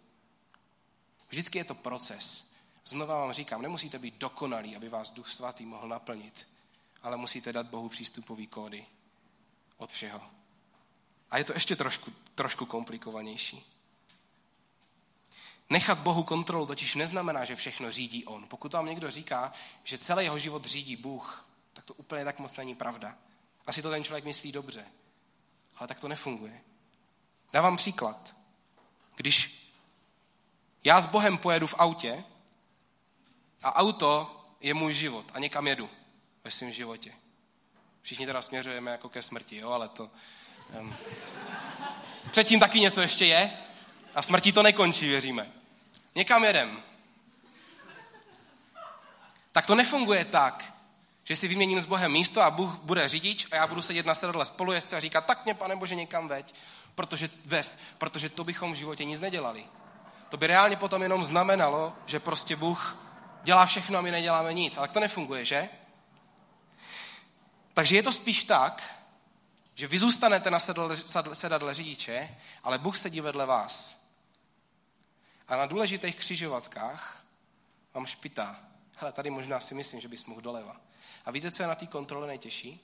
Vždycky 1.29 1.59
je 1.59 1.65
to 1.65 1.75
proces. 1.75 2.45
Znova 2.85 3.19
vám 3.19 3.33
říkám, 3.33 3.63
nemusíte 3.63 3.99
být 3.99 4.15
dokonalí, 4.15 4.77
aby 4.77 4.89
vás 4.89 5.13
Duch 5.13 5.29
Svatý 5.29 5.67
mohl 5.67 5.89
naplnit, 5.89 6.49
ale 7.03 7.17
musíte 7.17 7.53
dát 7.53 7.67
Bohu 7.67 7.89
přístupový 7.89 8.47
kódy 8.47 8.87
od 9.77 9.91
všeho. 9.91 10.21
A 11.31 11.39
je 11.39 11.45
to 11.45 11.53
ještě 11.53 11.77
trošku, 11.77 12.13
trošku 12.35 12.67
komplikovanější. 12.67 13.65
Nechat 15.71 15.99
Bohu 15.99 16.23
kontrolu 16.23 16.67
totiž 16.67 16.95
neznamená, 16.95 17.45
že 17.45 17.57
všechno 17.57 17.91
řídí 17.91 18.25
On. 18.25 18.49
Pokud 18.49 18.73
vám 18.73 18.87
někdo 18.87 19.11
říká, 19.11 19.53
že 19.85 19.99
celý 19.99 20.25
jeho 20.25 20.39
život 20.39 20.65
řídí 20.65 20.97
Bůh, 20.97 21.49
tak 21.73 21.85
to 21.85 21.95
úplně 21.95 22.25
tak 22.25 22.39
moc 22.39 22.57
není 22.57 22.75
pravda. 22.75 23.19
Asi 23.67 23.83
to 23.83 23.91
ten 23.91 24.05
člověk 24.05 24.25
myslí 24.25 24.53
dobře, 24.53 24.85
ale 25.77 25.89
tak 25.89 26.01
to 26.01 26.09
nefunguje. 26.09 26.61
Dávám 27.53 27.77
příklad. 27.77 28.35
Když 29.17 29.69
já 30.85 31.01
s 31.01 31.07
Bohem 31.07 31.39
pojedu 31.39 31.67
v 31.67 31.75
autě 31.79 32.25
a 33.63 33.75
auto 33.75 34.41
je 34.61 34.75
můj 34.75 34.95
život 34.95 35.33
a 35.35 35.39
někam 35.39 35.67
jedu 35.67 35.91
ve 36.45 36.51
svém 36.51 36.73
životě. 36.73 37.13
Všichni 38.03 38.27
teda 38.27 38.43
směřujeme 38.43 38.91
jako 38.91 39.09
ke 39.09 39.23
smrti, 39.23 39.57
jo, 39.57 39.71
ale 39.71 39.89
to... 39.89 40.11
Um, 40.81 40.95
předtím 42.31 42.61
taky 42.61 42.81
něco 42.81 43.01
ještě 43.01 43.27
je 43.27 43.59
a 44.15 44.23
smrtí 44.23 44.53
to 44.53 44.63
nekončí, 44.63 45.09
věříme. 45.09 45.53
Někam 46.15 46.45
jedem. 46.45 46.83
Tak 49.53 49.67
to 49.67 49.75
nefunguje 49.75 50.25
tak, 50.25 50.72
že 51.25 51.37
si 51.37 51.49
vyměním 51.49 51.81
s 51.81 51.87
Bohem 51.87 52.13
místo 52.13 52.43
a 52.43 52.51
Bůh 52.51 52.75
bude 52.75 53.09
řidič 53.09 53.47
a 53.51 53.57
já 53.57 53.67
budu 53.67 53.83
sedět 53.83 54.07
na 54.07 54.15
sedadle 54.15 54.47
spolujezdce 54.47 54.97
a 54.97 55.01
říkat, 55.01 55.27
tak 55.27 55.45
mě, 55.45 55.55
pane 55.55 55.77
Bože, 55.77 55.95
někam 55.95 56.29
veď, 56.29 56.55
protože, 56.95 57.31
ves, 57.45 57.79
protože 57.99 58.29
to 58.29 58.45
bychom 58.45 58.73
v 58.73 58.77
životě 58.77 59.05
nic 59.05 59.21
nedělali. 59.21 59.65
To 60.29 60.37
by 60.37 60.47
reálně 60.47 60.77
potom 60.77 61.03
jenom 61.03 61.25
znamenalo, 61.25 61.97
že 62.07 62.21
prostě 62.21 62.57
Bůh 62.57 62.97
dělá 63.43 63.67
všechno 63.67 63.99
a 63.99 64.03
my 64.03 64.11
neděláme 64.11 64.55
nic. 64.55 64.77
Ale 64.77 64.89
to 64.89 65.01
nefunguje, 65.01 65.45
že? 65.45 65.69
Takže 67.75 67.97
je 67.97 68.03
to 68.03 68.13
spíš 68.13 68.45
tak, 68.45 68.97
že 69.75 69.87
vy 69.87 69.99
zůstanete 69.99 70.51
na 70.51 70.61
sedadle, 70.61 70.97
sedadle 71.33 71.75
řidiče, 71.75 72.37
ale 72.63 72.79
Bůh 72.79 72.97
sedí 72.97 73.21
vedle 73.21 73.47
vás. 73.47 73.97
A 75.49 75.57
na 75.57 75.67
důležitých 75.67 76.17
křižovatkách 76.17 77.25
vám 77.95 78.07
špitá. 78.07 78.57
Hele, 78.97 79.13
tady 79.13 79.31
možná 79.31 79.61
si 79.61 79.75
myslím, 79.75 80.01
že 80.01 80.09
bys 80.09 80.25
mohl 80.25 80.41
doleva. 80.41 80.77
A 81.25 81.31
víte, 81.31 81.51
co 81.51 81.63
je 81.63 81.67
na 81.67 81.75
té 81.75 81.87
kontrole 81.87 82.27
nejtěžší? 82.27 82.81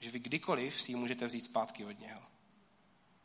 Že 0.00 0.10
vy 0.10 0.18
kdykoliv 0.18 0.80
si 0.80 0.92
ji 0.92 0.96
můžete 0.96 1.26
vzít 1.26 1.44
zpátky 1.44 1.84
od 1.84 2.00
něho. 2.00 2.22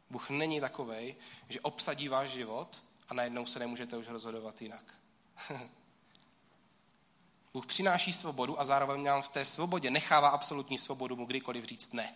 Bůh 0.09 0.29
není 0.29 0.61
takový, 0.61 1.15
že 1.49 1.61
obsadí 1.61 2.07
váš 2.07 2.29
život 2.29 2.83
a 3.09 3.13
najednou 3.13 3.45
se 3.45 3.59
nemůžete 3.59 3.97
už 3.97 4.07
rozhodovat 4.07 4.61
jinak. 4.61 4.97
Bůh 7.53 7.65
přináší 7.65 8.13
svobodu 8.13 8.59
a 8.59 8.65
zároveň 8.65 9.03
nám 9.03 9.21
v 9.21 9.29
té 9.29 9.45
svobodě 9.45 9.91
nechává 9.91 10.29
absolutní 10.29 10.77
svobodu 10.77 11.15
mu 11.15 11.25
kdykoliv 11.25 11.65
říct 11.65 11.93
ne. 11.93 12.15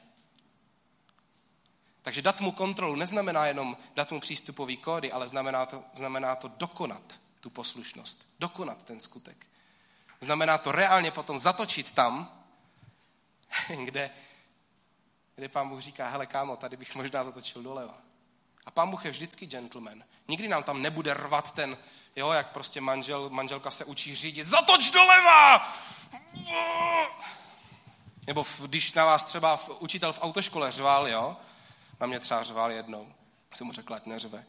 Takže 2.02 2.21
dát 2.21 2.41
mu 2.41 2.52
kontrolu 2.52 2.95
neznamená 2.95 3.45
jenom 3.45 3.77
dát 3.95 4.12
mu 4.12 4.19
přístupový 4.19 4.77
kódy, 4.77 5.12
ale 5.12 5.27
znamená 5.27 5.65
to, 5.65 5.83
znamená 5.95 6.35
to 6.35 6.47
dokonat 6.47 7.19
tu 7.39 7.50
poslušnost, 7.50 8.27
dokonat 8.39 8.83
ten 8.83 9.00
skutek. 9.00 9.47
Znamená 10.19 10.57
to 10.57 10.71
reálně 10.71 11.11
potom 11.11 11.39
zatočit 11.39 11.91
tam, 11.91 12.43
kde, 13.85 14.09
kde 15.35 15.49
pán 15.49 15.69
Bůh 15.69 15.81
říká, 15.81 16.09
hele 16.09 16.25
kámo, 16.25 16.55
tady 16.55 16.77
bych 16.77 16.95
možná 16.95 17.23
zatočil 17.23 17.63
doleva. 17.63 17.97
A 18.65 18.71
pán 18.71 18.89
Bůh 18.91 19.05
je 19.05 19.11
vždycky 19.11 19.45
gentleman. 19.45 20.03
Nikdy 20.27 20.47
nám 20.47 20.63
tam 20.63 20.81
nebude 20.81 21.13
rvat 21.13 21.51
ten, 21.51 21.77
jo, 22.15 22.31
jak 22.31 22.51
prostě 22.51 22.81
manžel, 22.81 23.29
manželka 23.29 23.71
se 23.71 23.85
učí 23.85 24.15
řídit, 24.15 24.43
zatoč 24.43 24.91
doleva! 24.91 25.73
Nebo 28.27 28.45
když 28.59 28.93
na 28.93 29.05
vás 29.05 29.23
třeba 29.23 29.59
učitel 29.79 30.13
v 30.13 30.19
autoškole 30.21 30.71
řval, 30.71 31.07
jo, 31.07 31.37
na 31.99 32.07
mě 32.07 32.19
třeba 32.19 32.43
řval 32.43 32.71
jednou, 32.71 33.13
jsem 33.53 33.67
mu 33.67 33.73
řekl, 33.73 33.93
ať 33.93 34.05
neřve. 34.05 34.45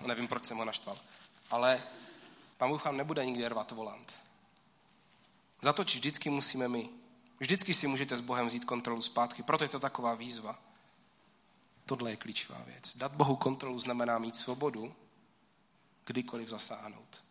Nevím, 0.00 0.28
proč 0.28 0.46
jsem 0.46 0.56
ho 0.56 0.64
naštval. 0.64 0.98
Ale 1.50 1.82
pán 2.58 2.70
Bůh 2.70 2.84
vám 2.84 2.96
nebude 2.96 3.24
nikdy 3.24 3.48
rvat 3.48 3.70
volant. 3.70 4.18
Zatočit 5.60 6.00
vždycky 6.00 6.30
musíme 6.30 6.68
my. 6.68 6.88
Vždycky 7.40 7.74
si 7.74 7.86
můžete 7.86 8.16
s 8.16 8.20
Bohem 8.20 8.46
vzít 8.46 8.64
kontrolu 8.64 9.02
zpátky, 9.02 9.42
proto 9.42 9.64
je 9.64 9.68
to 9.68 9.80
taková 9.80 10.14
výzva. 10.14 10.58
Tohle 11.86 12.10
je 12.10 12.16
klíčová 12.16 12.62
věc. 12.66 12.96
Dát 12.96 13.12
Bohu 13.12 13.36
kontrolu 13.36 13.78
znamená 13.78 14.18
mít 14.18 14.36
svobodu, 14.36 14.94
kdykoliv 16.04 16.48
zasáhnout. 16.48 17.24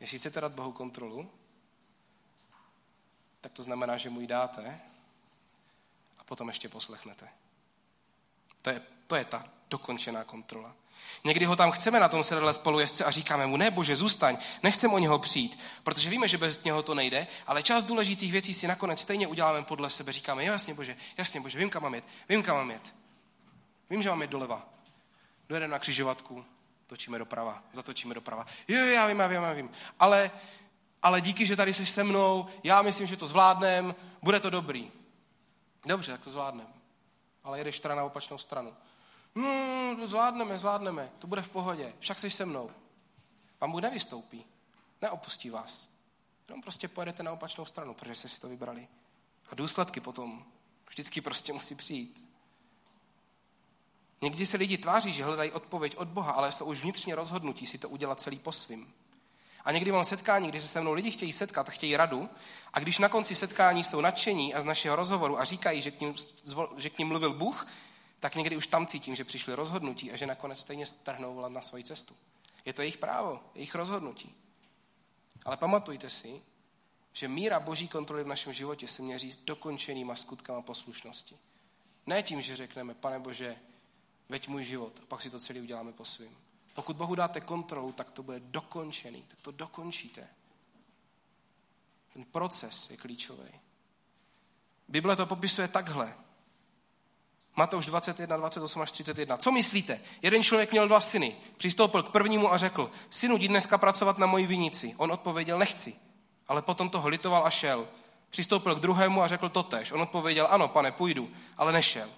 Jestli 0.00 0.18
chcete 0.18 0.40
dát 0.40 0.52
Bohu 0.52 0.72
kontrolu, 0.72 1.30
tak 3.40 3.52
to 3.52 3.62
znamená, 3.62 3.96
že 3.96 4.10
mu 4.10 4.20
ji 4.20 4.26
dáte 4.26 4.80
a 6.18 6.24
potom 6.24 6.48
ještě 6.48 6.68
poslechnete. 6.68 7.28
To 8.62 8.70
je, 8.70 8.82
to 9.06 9.16
je 9.16 9.24
ta 9.24 9.44
dokončená 9.68 10.24
kontrola. 10.24 10.74
Někdy 11.24 11.44
ho 11.44 11.56
tam 11.56 11.70
chceme 11.70 12.00
na 12.00 12.08
tom 12.08 12.22
sedadle 12.22 12.54
spolujezdce 12.54 13.04
a 13.04 13.10
říkáme 13.10 13.46
mu, 13.46 13.56
ne 13.56 13.70
bože, 13.70 13.96
zůstaň, 13.96 14.38
nechcem 14.62 14.92
o 14.92 14.98
něho 14.98 15.18
přijít, 15.18 15.58
protože 15.82 16.10
víme, 16.10 16.28
že 16.28 16.38
bez 16.38 16.64
něho 16.64 16.82
to 16.82 16.94
nejde, 16.94 17.26
ale 17.46 17.62
část 17.62 17.84
důležitých 17.84 18.32
věcí 18.32 18.54
si 18.54 18.66
nakonec 18.68 19.00
stejně 19.00 19.26
uděláme 19.26 19.62
podle 19.62 19.90
sebe. 19.90 20.12
Říkáme, 20.12 20.44
jo, 20.44 20.52
jasně 20.52 20.74
bože, 20.74 20.96
jasně 21.16 21.40
bože, 21.40 21.58
vím, 21.58 21.70
kam 21.70 21.82
mám 21.82 21.94
jet, 21.94 22.04
vím, 22.28 22.42
kam 22.42 22.56
mám 22.56 22.70
jet. 22.70 22.94
Vím, 23.90 24.02
že 24.02 24.08
mám 24.08 24.22
jet 24.22 24.30
doleva. 24.30 24.68
Dojedeme 25.48 25.72
na 25.72 25.78
křižovatku, 25.78 26.44
točíme 26.86 27.18
doprava, 27.18 27.62
zatočíme 27.72 28.14
doprava. 28.14 28.46
Jo, 28.68 28.78
jo, 28.78 28.86
já 28.86 29.06
vím, 29.06 29.18
já 29.18 29.26
vím, 29.26 29.42
já 29.42 29.52
vím. 29.52 29.70
Ale, 29.98 30.30
ale 31.02 31.20
díky, 31.20 31.46
že 31.46 31.56
tady 31.56 31.74
jsi 31.74 31.86
se 31.86 32.04
mnou, 32.04 32.46
já 32.64 32.82
myslím, 32.82 33.06
že 33.06 33.16
to 33.16 33.26
zvládnem, 33.26 33.94
bude 34.22 34.40
to 34.40 34.50
dobrý. 34.50 34.90
Dobře, 35.86 36.12
tak 36.12 36.20
to 36.20 36.30
zvládnem. 36.30 36.68
Ale 37.44 37.58
jedeš 37.58 37.80
teda 37.80 37.94
na 37.94 38.04
opačnou 38.04 38.38
stranu. 38.38 38.76
No, 39.36 40.06
zvládneme, 40.06 40.58
zvládneme, 40.58 41.10
to 41.18 41.26
bude 41.26 41.42
v 41.42 41.48
pohodě, 41.48 41.92
však 41.98 42.18
jsi 42.18 42.30
se 42.30 42.46
mnou. 42.46 42.70
Vám 43.60 43.72
Bůh 43.72 43.82
nevystoupí, 43.82 44.44
neopustí 45.02 45.50
vás. 45.50 45.88
Jenom 46.48 46.62
prostě 46.62 46.88
pojedete 46.88 47.22
na 47.22 47.32
opačnou 47.32 47.64
stranu, 47.64 47.94
protože 47.94 48.14
jste 48.14 48.28
si 48.28 48.40
to 48.40 48.48
vybrali. 48.48 48.88
A 49.50 49.54
důsledky 49.54 50.00
potom 50.00 50.44
vždycky 50.88 51.20
prostě 51.20 51.52
musí 51.52 51.74
přijít. 51.74 52.32
Někdy 54.20 54.46
se 54.46 54.56
lidi 54.56 54.78
tváří, 54.78 55.12
že 55.12 55.24
hledají 55.24 55.52
odpověď 55.52 55.96
od 55.96 56.08
Boha, 56.08 56.32
ale 56.32 56.52
jsou 56.52 56.64
už 56.64 56.82
vnitřně 56.82 57.14
rozhodnutí 57.14 57.66
si 57.66 57.78
to 57.78 57.88
udělat 57.88 58.20
celý 58.20 58.38
po 58.38 58.52
svým. 58.52 58.92
A 59.64 59.72
někdy 59.72 59.92
mám 59.92 60.04
setkání, 60.04 60.48
kdy 60.48 60.60
se 60.60 60.68
se 60.68 60.80
mnou 60.80 60.92
lidi 60.92 61.10
chtějí 61.10 61.32
setkat, 61.32 61.70
chtějí 61.70 61.96
radu, 61.96 62.28
a 62.72 62.80
když 62.80 62.98
na 62.98 63.08
konci 63.08 63.34
setkání 63.34 63.84
jsou 63.84 64.00
nadšení 64.00 64.54
a 64.54 64.60
z 64.60 64.64
našeho 64.64 64.96
rozhovoru 64.96 65.40
a 65.40 65.44
říkají, 65.44 65.82
že 65.82 65.90
k 65.90 66.00
ním, 66.00 66.14
že 66.76 66.90
k 66.90 66.98
ním 66.98 67.08
mluvil 67.08 67.32
Bůh, 67.32 67.66
tak 68.26 68.34
někdy 68.34 68.56
už 68.56 68.66
tam 68.66 68.86
cítím, 68.86 69.16
že 69.16 69.24
přišli 69.24 69.54
rozhodnutí 69.54 70.12
a 70.12 70.16
že 70.16 70.26
nakonec 70.26 70.60
stejně 70.60 70.86
strhnou 70.86 71.34
volat 71.34 71.52
na 71.52 71.62
svoji 71.62 71.84
cestu. 71.84 72.16
Je 72.64 72.72
to 72.72 72.82
jejich 72.82 72.98
právo, 72.98 73.40
jejich 73.54 73.74
rozhodnutí. 73.74 74.34
Ale 75.44 75.56
pamatujte 75.56 76.10
si, 76.10 76.42
že 77.12 77.28
míra 77.28 77.60
boží 77.60 77.88
kontroly 77.88 78.24
v 78.24 78.26
našem 78.26 78.52
životě 78.52 78.88
se 78.88 79.02
měří 79.02 79.32
s 79.32 79.36
dokončenýma 79.36 80.16
skutkama 80.16 80.62
poslušnosti. 80.62 81.38
Ne 82.06 82.22
tím, 82.22 82.42
že 82.42 82.56
řekneme, 82.56 82.94
pane 82.94 83.18
Bože, 83.18 83.56
veď 84.28 84.48
můj 84.48 84.64
život 84.64 85.00
a 85.02 85.06
pak 85.06 85.22
si 85.22 85.30
to 85.30 85.40
celý 85.40 85.60
uděláme 85.60 85.92
po 85.92 86.04
svým. 86.04 86.36
Pokud 86.74 86.96
Bohu 86.96 87.14
dáte 87.14 87.40
kontrolu, 87.40 87.92
tak 87.92 88.10
to 88.10 88.22
bude 88.22 88.40
dokončený, 88.40 89.22
tak 89.22 89.40
to 89.40 89.50
dokončíte. 89.50 90.28
Ten 92.12 92.24
proces 92.24 92.90
je 92.90 92.96
klíčový. 92.96 93.50
Bible 94.88 95.16
to 95.16 95.26
popisuje 95.26 95.68
takhle. 95.68 96.25
Matouš 97.56 97.86
21, 97.86 98.36
28 98.36 98.82
až 98.82 98.92
31. 98.92 99.36
Co 99.36 99.52
myslíte? 99.52 100.00
Jeden 100.22 100.42
člověk 100.42 100.72
měl 100.72 100.88
dva 100.88 101.00
syny. 101.00 101.36
Přistoupil 101.56 102.02
k 102.02 102.12
prvnímu 102.12 102.52
a 102.52 102.56
řekl, 102.56 102.90
synu, 103.10 103.36
jdi 103.36 103.48
dneska 103.48 103.78
pracovat 103.78 104.18
na 104.18 104.26
moji 104.26 104.46
vinici. 104.46 104.94
On 104.96 105.12
odpověděl, 105.12 105.58
nechci. 105.58 105.94
Ale 106.48 106.62
potom 106.62 106.90
toho 106.90 107.08
litoval 107.08 107.46
a 107.46 107.50
šel. 107.50 107.88
Přistoupil 108.30 108.74
k 108.74 108.80
druhému 108.80 109.22
a 109.22 109.28
řekl 109.28 109.48
totež. 109.48 109.92
On 109.92 110.02
odpověděl, 110.02 110.48
ano, 110.50 110.68
pane, 110.68 110.92
půjdu, 110.92 111.30
ale 111.56 111.72
nešel. 111.72 112.08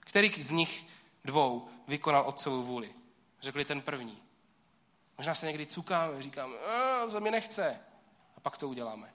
Který 0.00 0.42
z 0.42 0.50
nich 0.50 0.86
dvou 1.24 1.68
vykonal 1.88 2.24
otcovou 2.26 2.62
vůli? 2.62 2.90
Řekli 3.40 3.64
ten 3.64 3.80
první. 3.80 4.22
Možná 5.18 5.34
se 5.34 5.46
někdy 5.46 5.66
cukáme, 5.66 6.22
říkáme, 6.22 6.54
za 7.06 7.20
mě 7.20 7.30
nechce. 7.30 7.80
A 8.36 8.40
pak 8.40 8.58
to 8.58 8.68
uděláme. 8.68 9.12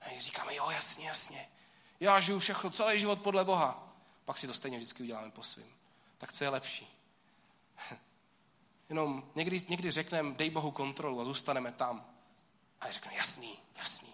A 0.00 0.20
říkáme, 0.20 0.54
jo, 0.54 0.70
jasně, 0.70 1.06
jasně. 1.06 1.48
Já 2.00 2.20
žiju 2.20 2.38
všechno, 2.38 2.70
celý 2.70 3.00
život 3.00 3.20
podle 3.20 3.44
Boha 3.44 3.91
pak 4.32 4.38
si 4.38 4.46
to 4.46 4.54
stejně 4.54 4.76
vždycky 4.76 5.02
uděláme 5.02 5.30
po 5.30 5.42
svým. 5.42 5.66
Tak 6.18 6.32
co 6.32 6.44
je 6.44 6.50
lepší? 6.50 6.98
Jenom 8.88 9.24
někdy, 9.34 9.62
někdy 9.68 9.90
řekneme, 9.90 10.34
dej 10.34 10.50
Bohu 10.50 10.70
kontrolu 10.70 11.20
a 11.20 11.24
zůstaneme 11.24 11.72
tam. 11.72 12.04
A 12.80 12.90
řekneme, 12.90 13.16
jasný, 13.16 13.58
jasný. 13.78 14.08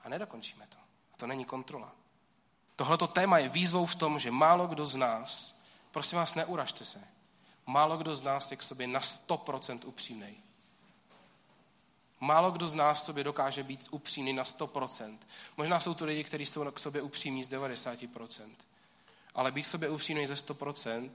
A 0.00 0.08
nedokončíme 0.08 0.66
to. 0.66 0.78
A 1.14 1.16
to 1.16 1.26
není 1.26 1.44
kontrola. 1.44 1.92
Tohleto 2.76 3.06
téma 3.06 3.38
je 3.38 3.48
výzvou 3.48 3.86
v 3.86 3.94
tom, 3.94 4.18
že 4.18 4.30
málo 4.30 4.66
kdo 4.66 4.86
z 4.86 4.96
nás, 4.96 5.54
prosím 5.90 6.18
vás, 6.18 6.34
neuražte 6.34 6.84
se, 6.84 7.04
málo 7.66 7.96
kdo 7.96 8.16
z 8.16 8.22
nás 8.22 8.50
je 8.50 8.56
k 8.56 8.62
sobě 8.62 8.86
na 8.86 9.00
100% 9.00 9.80
upřímnej. 9.84 10.36
Málo 12.24 12.50
kdo 12.50 12.66
z 12.66 12.74
nás 12.74 13.04
sobě 13.04 13.24
dokáže 13.24 13.62
být 13.62 13.88
upřímný 13.90 14.32
na 14.32 14.42
100%. 14.42 15.18
Možná 15.56 15.80
jsou 15.80 15.94
to 15.94 16.04
lidi, 16.04 16.24
kteří 16.24 16.46
jsou 16.46 16.70
k 16.70 16.78
sobě 16.78 17.02
upřímní 17.02 17.44
z 17.44 17.50
90%. 17.50 18.50
Ale 19.34 19.52
být 19.52 19.64
sobě 19.64 19.88
upřímný 19.88 20.26
ze 20.26 20.34
100% 20.34 21.10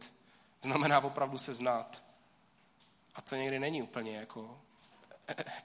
znamená 0.61 0.99
opravdu 0.99 1.37
se 1.37 1.53
znát. 1.53 2.03
A 3.15 3.21
to 3.21 3.35
někdy 3.35 3.59
není 3.59 3.81
úplně 3.81 4.17
jako 4.17 4.61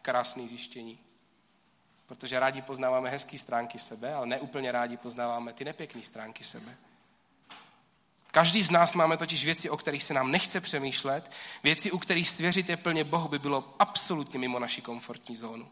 krásný 0.03 0.49
zjištění. 0.49 0.99
Protože 2.07 2.41
rádi 2.41 2.63
poznáváme 2.63 3.11
hezké 3.11 3.39
stránky 3.39 3.79
sebe, 3.79 4.15
ale 4.15 4.27
neúplně 4.27 4.73
rádi 4.73 4.97
poznáváme 4.97 5.53
ty 5.53 5.65
nepěkné 5.65 6.03
stránky 6.03 6.45
sebe. 6.45 6.77
Každý 8.33 8.63
z 8.63 8.71
nás 8.71 8.95
máme 8.95 9.17
totiž 9.17 9.45
věci, 9.45 9.71
o 9.71 9.77
kterých 9.77 10.03
se 10.03 10.15
nám 10.15 10.31
nechce 10.31 10.61
přemýšlet, 10.61 11.33
věci, 11.63 11.91
u 11.91 11.99
kterých 11.99 12.29
svěřit 12.29 12.69
je 12.69 12.77
plně 12.77 13.05
Bohu 13.05 13.29
by 13.29 13.39
bylo 13.39 13.75
absolutně 13.79 14.39
mimo 14.39 14.59
naši 14.59 14.83
komfortní 14.83 15.37
zónu. 15.37 15.69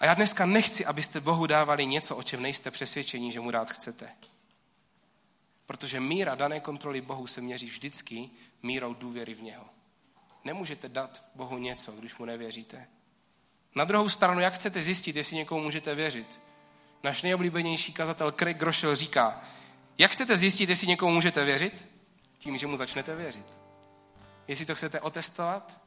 A 0.00 0.06
já 0.06 0.14
dneska 0.14 0.46
nechci, 0.46 0.86
abyste 0.86 1.20
Bohu 1.20 1.46
dávali 1.46 1.86
něco, 1.86 2.16
o 2.16 2.22
čem 2.22 2.42
nejste 2.42 2.70
přesvědčení, 2.70 3.32
že 3.32 3.40
mu 3.40 3.50
dát 3.50 3.70
chcete. 3.70 4.08
Protože 5.66 6.00
míra 6.00 6.34
dané 6.34 6.60
kontroly 6.60 7.00
Bohu 7.00 7.26
se 7.26 7.40
měří 7.40 7.66
vždycky 7.66 8.30
mírou 8.62 8.94
důvěry 8.94 9.34
v 9.34 9.42
něho. 9.42 9.64
Nemůžete 10.44 10.88
dát 10.88 11.24
Bohu 11.34 11.58
něco, 11.58 11.92
když 11.92 12.16
mu 12.16 12.24
nevěříte. 12.24 12.88
Na 13.74 13.84
druhou 13.84 14.08
stranu, 14.08 14.40
jak 14.40 14.54
chcete 14.54 14.82
zjistit, 14.82 15.16
jestli 15.16 15.36
někomu 15.36 15.62
můžete 15.62 15.94
věřit? 15.94 16.40
Náš 17.02 17.22
nejoblíbenější 17.22 17.92
kazatel 17.92 18.32
Craig 18.32 18.58
Groschel 18.58 18.96
říká, 18.96 19.44
jak 20.00 20.10
chcete 20.10 20.36
zjistit, 20.36 20.68
jestli 20.68 20.86
někomu 20.86 21.12
můžete 21.12 21.44
věřit? 21.44 21.86
Tím, 22.38 22.56
že 22.56 22.66
mu 22.66 22.76
začnete 22.76 23.16
věřit. 23.16 23.52
Jestli 24.48 24.66
to 24.66 24.74
chcete 24.74 25.00
otestovat, 25.00 25.80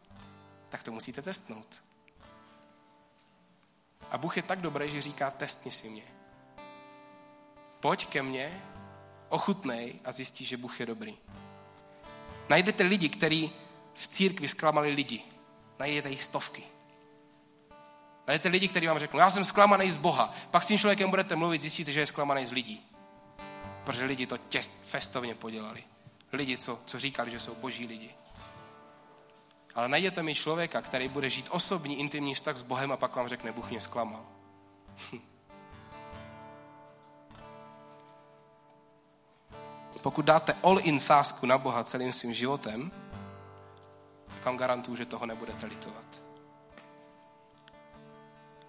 tak 0.70 0.84
to 0.84 0.92
musíte 0.92 1.22
testnout. 1.22 1.82
A 4.12 4.18
Bůh 4.18 4.38
je 4.38 4.44
tak 4.44 4.62
dobrý, 4.62 4.90
že 4.90 5.02
říká, 5.02 5.32
testni 5.32 5.72
si 5.72 5.90
mě. 5.90 6.04
Pojď 7.80 8.08
ke 8.08 8.24
mně, 8.24 8.62
ochutnej 9.30 9.96
a 10.06 10.12
zjistí, 10.12 10.46
že 10.46 10.58
Bůh 10.58 10.80
je 10.80 10.86
dobrý. 10.86 11.18
Najdete 12.50 12.84
lidi, 12.84 13.10
kteří 13.10 13.52
v 13.94 14.08
církvi 14.08 14.48
zklamali 14.48 14.90
lidi. 14.90 15.22
Najdete 15.80 16.10
jich 16.10 16.24
stovky. 16.24 16.64
Najdete 18.28 18.50
lidi, 18.50 18.68
kteří 18.68 18.88
vám 18.88 19.00
řeknou, 19.00 19.20
já 19.20 19.30
jsem 19.30 19.44
zklamaný 19.44 19.92
z 19.92 19.98
Boha. 19.98 20.34
Pak 20.52 20.64
s 20.64 20.68
tím 20.68 20.80
člověkem 20.80 21.10
budete 21.10 21.36
mluvit, 21.36 21.62
zjistíte, 21.62 21.92
že 21.92 22.00
je 22.00 22.06
zklamaný 22.06 22.46
z 22.46 22.52
lidí. 22.52 22.93
Protože 23.84 24.06
lidi 24.06 24.28
to 24.28 24.38
tě 24.38 24.62
festovně 24.82 25.36
podělali. 25.36 25.84
Lidi, 26.32 26.58
co, 26.58 26.80
co 26.86 27.00
říkali, 27.00 27.32
že 27.32 27.40
jsou 27.40 27.56
boží 27.56 27.88
lidi. 27.88 28.16
Ale 29.76 29.90
najděte 29.90 30.24
mi 30.24 30.36
člověka, 30.36 30.82
který 30.82 31.08
bude 31.08 31.30
žít 31.30 31.48
osobní, 31.52 32.00
intimní 32.00 32.36
vztah 32.36 32.56
s 32.56 32.62
Bohem 32.62 32.92
a 32.92 32.98
pak 32.98 33.16
vám 33.16 33.28
řekne, 33.28 33.52
Bůh 33.52 33.70
mě 33.70 33.82
zklamal. 33.82 34.26
Pokud 40.02 40.26
dáte 40.26 40.56
all-in 40.64 41.00
sásku 41.00 41.46
na 41.46 41.58
Boha 41.58 41.84
celým 41.84 42.14
svým 42.14 42.34
životem, 42.34 42.92
tak 44.28 44.46
vám 44.46 44.58
garantuju, 44.58 44.98
že 44.98 45.06
toho 45.06 45.26
nebudete 45.26 45.66
litovat. 45.66 46.22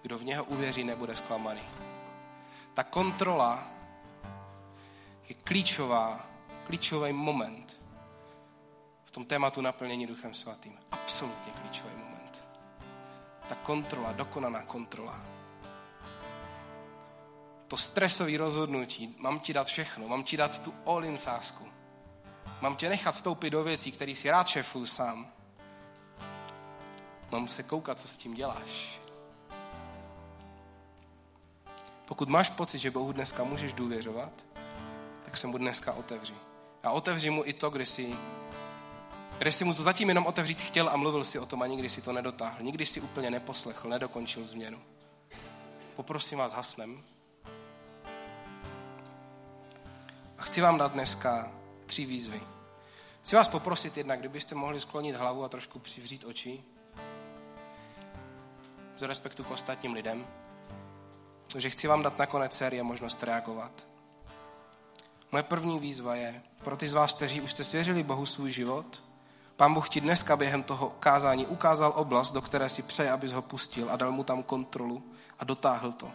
Kdo 0.01 0.17
v 0.17 0.23
něho 0.23 0.43
uvěří, 0.43 0.83
nebude 0.83 1.15
zklamaný. 1.15 1.61
Ta 2.73 2.83
kontrola 2.83 3.74
je 5.29 5.35
klíčová, 5.35 6.25
klíčový 6.65 7.13
moment 7.13 7.85
v 9.05 9.11
tom 9.11 9.25
tématu 9.25 9.61
naplnění 9.61 10.07
Duchem 10.07 10.33
Svatým. 10.33 10.79
Absolutně 10.91 11.51
klíčový 11.61 11.95
moment. 11.97 12.45
Ta 13.49 13.55
kontrola, 13.55 14.11
dokonaná 14.11 14.63
kontrola. 14.63 15.21
To 17.67 17.77
stresové 17.77 18.37
rozhodnutí, 18.37 19.15
mám 19.19 19.39
ti 19.39 19.53
dát 19.53 19.67
všechno, 19.67 20.07
mám 20.07 20.23
ti 20.23 20.37
dát 20.37 20.63
tu 20.63 20.73
all-in 20.85 21.17
sásku. 21.17 21.65
Mám 22.61 22.75
tě 22.75 22.89
nechat 22.89 23.15
vstoupit 23.15 23.49
do 23.49 23.63
věcí, 23.63 23.91
který 23.91 24.15
si 24.15 24.29
rád 24.29 24.47
šefuju 24.47 24.85
sám. 24.85 25.31
Mám 27.31 27.47
se 27.47 27.63
koukat, 27.63 27.99
co 27.99 28.07
s 28.07 28.17
tím 28.17 28.33
děláš. 28.33 28.99
Pokud 32.05 32.29
máš 32.29 32.49
pocit, 32.49 32.79
že 32.79 32.91
Bohu 32.91 33.11
dneska 33.11 33.43
můžeš 33.43 33.73
důvěřovat, 33.73 34.33
tak 35.25 35.37
se 35.37 35.47
mu 35.47 35.57
dneska 35.57 35.93
otevři. 35.93 36.33
A 36.83 36.91
otevři 36.91 37.29
mu 37.29 37.45
i 37.45 37.53
to, 37.53 37.69
kde 37.69 37.85
jsi, 37.85 38.15
kde 39.37 39.51
jsi 39.51 39.63
mu 39.63 39.73
to 39.73 39.81
zatím 39.81 40.09
jenom 40.09 40.25
otevřít 40.25 40.61
chtěl 40.61 40.89
a 40.89 40.97
mluvil 40.97 41.23
si 41.23 41.39
o 41.39 41.45
tom 41.45 41.61
a 41.61 41.67
nikdy 41.67 41.89
si 41.89 42.01
to 42.01 42.11
nedotáhl. 42.11 42.57
Nikdy 42.61 42.85
si 42.85 43.01
úplně 43.01 43.31
neposlechl, 43.31 43.89
nedokončil 43.89 44.45
změnu. 44.45 44.79
Poprosím 45.95 46.37
vás, 46.37 46.53
hasnem. 46.53 47.03
A 50.37 50.41
chci 50.41 50.61
vám 50.61 50.77
dát 50.77 50.91
dneska 50.91 51.51
tři 51.85 52.05
výzvy. 52.05 52.41
Chci 53.21 53.35
vás 53.35 53.47
poprosit 53.47 53.97
jednak, 53.97 54.19
kdybyste 54.19 54.55
mohli 54.55 54.79
sklonit 54.79 55.15
hlavu 55.15 55.43
a 55.43 55.49
trošku 55.49 55.79
přivřít 55.79 56.25
oči. 56.25 56.63
Z 58.97 59.01
respektu 59.01 59.43
k 59.43 59.51
ostatním 59.51 59.93
lidem. 59.93 60.27
Takže 61.51 61.69
chci 61.69 61.87
vám 61.87 62.03
dát 62.03 62.17
nakonec 62.17 62.57
série 62.57 62.83
možnost 62.83 63.23
reagovat. 63.23 63.94
Moje 65.35 65.43
první 65.43 65.79
výzva 65.79 66.15
je, 66.15 66.41
pro 66.63 66.77
ty 66.77 66.87
z 66.87 66.93
vás, 66.93 67.13
kteří 67.13 67.41
už 67.41 67.51
jste 67.51 67.63
svěřili 67.63 68.03
Bohu 68.03 68.25
svůj 68.25 68.51
život, 68.51 69.03
Pán 69.55 69.73
Bůh 69.73 69.89
ti 69.89 70.01
dneska 70.01 70.37
během 70.37 70.63
toho 70.63 70.89
kázání 70.89 71.47
ukázal 71.47 71.93
oblast, 71.95 72.31
do 72.31 72.41
které 72.41 72.69
si 72.69 72.81
přeje, 72.81 73.11
abys 73.11 73.31
ho 73.31 73.41
pustil 73.41 73.91
a 73.91 73.95
dal 73.95 74.11
mu 74.11 74.23
tam 74.23 74.43
kontrolu 74.43 75.03
a 75.39 75.43
dotáhl 75.43 75.93
to. 75.93 76.11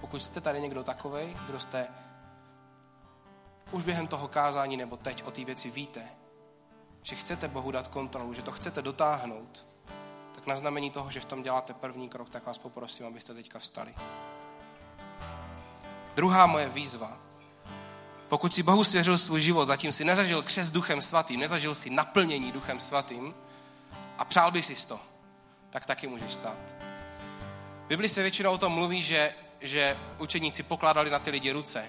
Pokud 0.00 0.22
jste 0.22 0.40
tady 0.40 0.60
někdo 0.60 0.82
takovej, 0.82 1.36
kdo 1.46 1.60
jste 1.60 1.88
už 3.72 3.84
během 3.84 4.06
toho 4.06 4.28
kázání 4.28 4.76
nebo 4.76 4.96
teď 4.96 5.24
o 5.24 5.30
té 5.30 5.44
věci 5.44 5.70
víte, 5.70 6.02
že 7.02 7.16
chcete 7.16 7.48
Bohu 7.48 7.70
dát 7.70 7.88
kontrolu, 7.88 8.34
že 8.34 8.42
to 8.42 8.52
chcete 8.52 8.82
dotáhnout, 8.82 9.66
tak 10.34 10.46
na 10.46 10.56
znamení 10.56 10.90
toho, 10.90 11.10
že 11.10 11.20
v 11.20 11.24
tom 11.24 11.42
děláte 11.42 11.74
první 11.74 12.08
krok, 12.08 12.30
tak 12.30 12.46
vás 12.46 12.58
poprosím, 12.58 13.06
abyste 13.06 13.34
teďka 13.34 13.58
vstali. 13.58 13.94
Druhá 16.14 16.46
moje 16.46 16.68
výzva. 16.68 17.31
Pokud 18.32 18.54
si 18.54 18.62
Bohu 18.62 18.84
svěřil 18.84 19.18
svůj 19.18 19.40
život, 19.40 19.66
zatím 19.66 19.92
si 19.92 20.04
nezažil 20.04 20.42
křes 20.42 20.70
duchem 20.70 21.02
svatým, 21.02 21.40
nezažil 21.40 21.74
si 21.74 21.90
naplnění 21.90 22.52
duchem 22.52 22.80
svatým 22.80 23.34
a 24.18 24.24
přál 24.24 24.50
by 24.50 24.62
si 24.62 24.86
to, 24.86 25.00
tak 25.70 25.86
taky 25.86 26.06
můžeš 26.06 26.34
stát. 26.34 26.56
V 27.84 27.88
Bibli 27.88 28.08
se 28.08 28.22
většinou 28.22 28.52
o 28.52 28.58
tom 28.58 28.72
mluví, 28.72 29.02
že, 29.02 29.34
že 29.60 29.96
učeníci 30.18 30.62
pokládali 30.62 31.10
na 31.10 31.18
ty 31.18 31.30
lidi 31.30 31.52
ruce. 31.52 31.84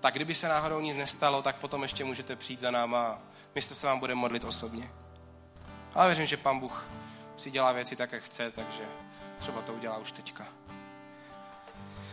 Tak 0.00 0.14
kdyby 0.14 0.34
se 0.34 0.48
náhodou 0.48 0.80
nic 0.80 0.96
nestalo, 0.96 1.42
tak 1.42 1.56
potom 1.56 1.82
ještě 1.82 2.04
můžete 2.04 2.36
přijít 2.36 2.60
za 2.60 2.70
náma 2.70 3.06
a 3.06 3.18
my 3.54 3.62
se 3.62 3.86
vám 3.86 3.98
budeme 3.98 4.20
modlit 4.20 4.44
osobně. 4.44 4.90
Ale 5.94 6.06
věřím, 6.06 6.26
že 6.26 6.36
pan 6.36 6.58
Bůh 6.58 6.90
si 7.36 7.50
dělá 7.50 7.72
věci 7.72 7.96
tak, 7.96 8.12
jak 8.12 8.22
chce, 8.22 8.50
takže 8.50 8.82
třeba 9.38 9.62
to 9.62 9.72
udělá 9.72 9.98
už 9.98 10.12
teďka. 10.12 10.46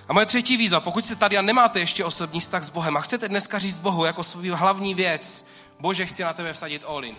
A 0.07 0.13
moje 0.13 0.25
třetí 0.25 0.57
výzva, 0.57 0.79
pokud 0.79 1.05
jste 1.05 1.15
tady 1.15 1.37
a 1.37 1.41
nemáte 1.41 1.79
ještě 1.79 2.05
osobní 2.05 2.39
vztah 2.39 2.63
s 2.63 2.69
Bohem 2.69 2.97
a 2.97 3.01
chcete 3.01 3.27
dneska 3.27 3.59
říct 3.59 3.81
Bohu 3.81 4.05
jako 4.05 4.23
svůj 4.23 4.49
hlavní 4.49 4.93
věc, 4.93 5.45
Bože, 5.79 6.05
chci 6.05 6.23
na 6.23 6.33
tebe 6.33 6.53
vsadit 6.53 6.83
all 6.87 7.05
in. 7.05 7.15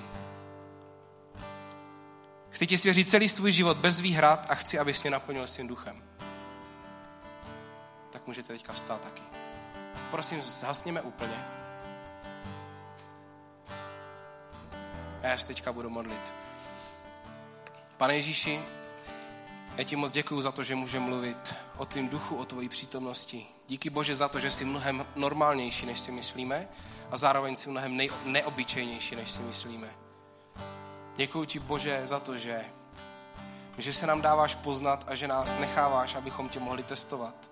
Chci 2.50 2.66
ti 2.66 2.78
svěřit 2.78 3.08
celý 3.08 3.28
svůj 3.28 3.52
život 3.52 3.76
bez 3.76 4.00
výhrad 4.00 4.46
a 4.48 4.54
chci, 4.54 4.78
abys 4.78 5.02
mě 5.02 5.10
naplnil 5.10 5.46
svým 5.46 5.68
duchem. 5.68 6.02
Tak 8.10 8.26
můžete 8.26 8.52
teďka 8.52 8.72
vstát 8.72 9.00
taky. 9.00 9.22
Prosím, 10.10 10.42
zhasněme 10.42 11.02
úplně. 11.02 11.44
A 15.22 15.26
já 15.26 15.38
se 15.38 15.46
teďka 15.46 15.72
budu 15.72 15.90
modlit. 15.90 16.34
Pane 17.96 18.14
Ježíši, 18.14 18.60
já 19.76 19.84
ti 19.84 19.96
moc 19.96 20.12
děkuji 20.12 20.40
za 20.40 20.52
to, 20.52 20.64
že 20.64 20.74
můžeme 20.74 21.06
mluvit 21.06 21.54
o 21.76 21.86
tvým 21.86 22.08
duchu, 22.08 22.36
o 22.36 22.44
tvojí 22.44 22.68
přítomnosti. 22.68 23.46
Díky 23.68 23.90
Bože 23.90 24.14
za 24.14 24.28
to, 24.28 24.40
že 24.40 24.50
jsi 24.50 24.64
mnohem 24.64 25.06
normálnější, 25.16 25.86
než 25.86 26.00
si 26.00 26.10
myslíme 26.10 26.68
a 27.10 27.16
zároveň 27.16 27.56
jsi 27.56 27.70
mnohem 27.70 27.96
nej- 27.96 28.12
neobyčejnější, 28.24 29.16
než 29.16 29.30
si 29.30 29.42
myslíme. 29.42 29.88
Děkuji 31.16 31.44
ti 31.44 31.58
Bože 31.58 32.06
za 32.06 32.20
to, 32.20 32.36
že, 32.36 32.64
že 33.78 33.92
se 33.92 34.06
nám 34.06 34.22
dáváš 34.22 34.54
poznat 34.54 35.04
a 35.08 35.14
že 35.14 35.28
nás 35.28 35.58
necháváš, 35.58 36.14
abychom 36.14 36.48
tě 36.48 36.60
mohli 36.60 36.82
testovat. 36.82 37.50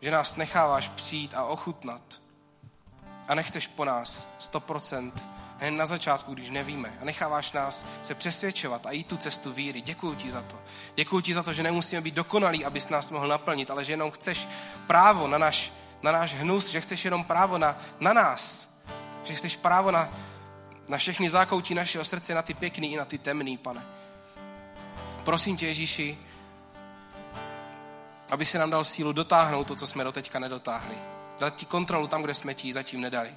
Že 0.00 0.10
nás 0.10 0.36
necháváš 0.36 0.88
přijít 0.88 1.34
a 1.34 1.44
ochutnat. 1.44 2.02
A 3.28 3.34
nechceš 3.34 3.66
po 3.66 3.84
nás 3.84 4.28
100% 4.40 5.12
hned 5.62 5.78
na 5.78 5.86
začátku, 5.86 6.34
když 6.34 6.50
nevíme. 6.50 6.92
A 7.00 7.04
necháváš 7.04 7.52
nás 7.52 7.86
se 8.02 8.14
přesvědčovat 8.14 8.86
a 8.86 8.92
jít 8.92 9.06
tu 9.06 9.16
cestu 9.16 9.52
víry. 9.52 9.80
Děkuji 9.80 10.14
ti 10.14 10.30
za 10.30 10.42
to. 10.42 10.58
Děkuji 10.94 11.20
ti 11.20 11.34
za 11.34 11.42
to, 11.42 11.52
že 11.52 11.62
nemusíme 11.62 12.00
být 12.00 12.14
dokonalí, 12.14 12.64
abys 12.64 12.88
nás 12.88 13.10
mohl 13.10 13.28
naplnit, 13.28 13.70
ale 13.70 13.84
že 13.84 13.92
jenom 13.92 14.10
chceš 14.10 14.48
právo 14.86 15.28
na 15.28 15.38
náš, 15.38 15.72
na 16.02 16.12
náš 16.12 16.34
hnus, 16.34 16.68
že 16.68 16.80
chceš 16.80 17.04
jenom 17.04 17.24
právo 17.24 17.58
na, 17.58 17.78
na 18.00 18.12
nás. 18.12 18.68
Že 19.24 19.34
chceš 19.34 19.56
právo 19.56 19.90
na, 19.90 20.08
na 20.88 20.98
všechny 20.98 21.30
zákoutí 21.30 21.74
našeho 21.74 22.04
srdce, 22.04 22.34
na 22.34 22.42
ty 22.42 22.54
pěkný 22.54 22.92
i 22.92 22.96
na 22.96 23.04
ty 23.04 23.18
temný, 23.18 23.58
pane. 23.58 23.86
Prosím 25.24 25.56
tě, 25.56 25.66
Ježíši, 25.66 26.18
aby 28.30 28.46
se 28.46 28.58
nám 28.58 28.70
dal 28.70 28.84
sílu 28.84 29.12
dotáhnout 29.12 29.66
to, 29.66 29.76
co 29.76 29.86
jsme 29.86 30.04
doteďka 30.04 30.38
nedotáhli. 30.38 30.94
Dát 31.38 31.56
ti 31.56 31.66
kontrolu 31.66 32.06
tam, 32.06 32.22
kde 32.22 32.34
jsme 32.34 32.54
ti 32.54 32.72
zatím 32.72 33.00
nedali. 33.00 33.34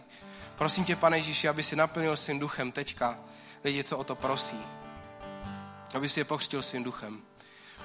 Prosím 0.56 0.86
tě, 0.86 0.96
pane 0.96 1.18
Ježíši, 1.18 1.50
aby 1.50 1.64
si 1.64 1.76
naplnil 1.76 2.18
svým 2.18 2.40
duchem 2.40 2.72
teďka 2.72 3.20
lidi, 3.64 3.84
co 3.84 3.98
o 3.98 4.04
to 4.04 4.16
prosí. 4.16 4.60
Aby 5.94 6.10
si 6.10 6.20
je 6.20 6.24
pokřtil 6.24 6.64
svým 6.64 6.84
duchem. 6.84 7.22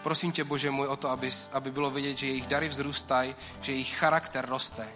Prosím 0.02 0.32
tě, 0.32 0.44
Bože 0.44 0.70
můj, 0.70 0.86
o 0.86 0.96
to, 0.96 1.08
aby, 1.08 1.30
aby 1.52 1.70
bylo 1.70 1.90
vidět, 1.90 2.18
že 2.18 2.26
jejich 2.26 2.46
dary 2.46 2.68
vzrůstají, 2.68 3.36
že 3.60 3.72
jejich 3.72 3.96
charakter 3.96 4.46
roste, 4.46 4.88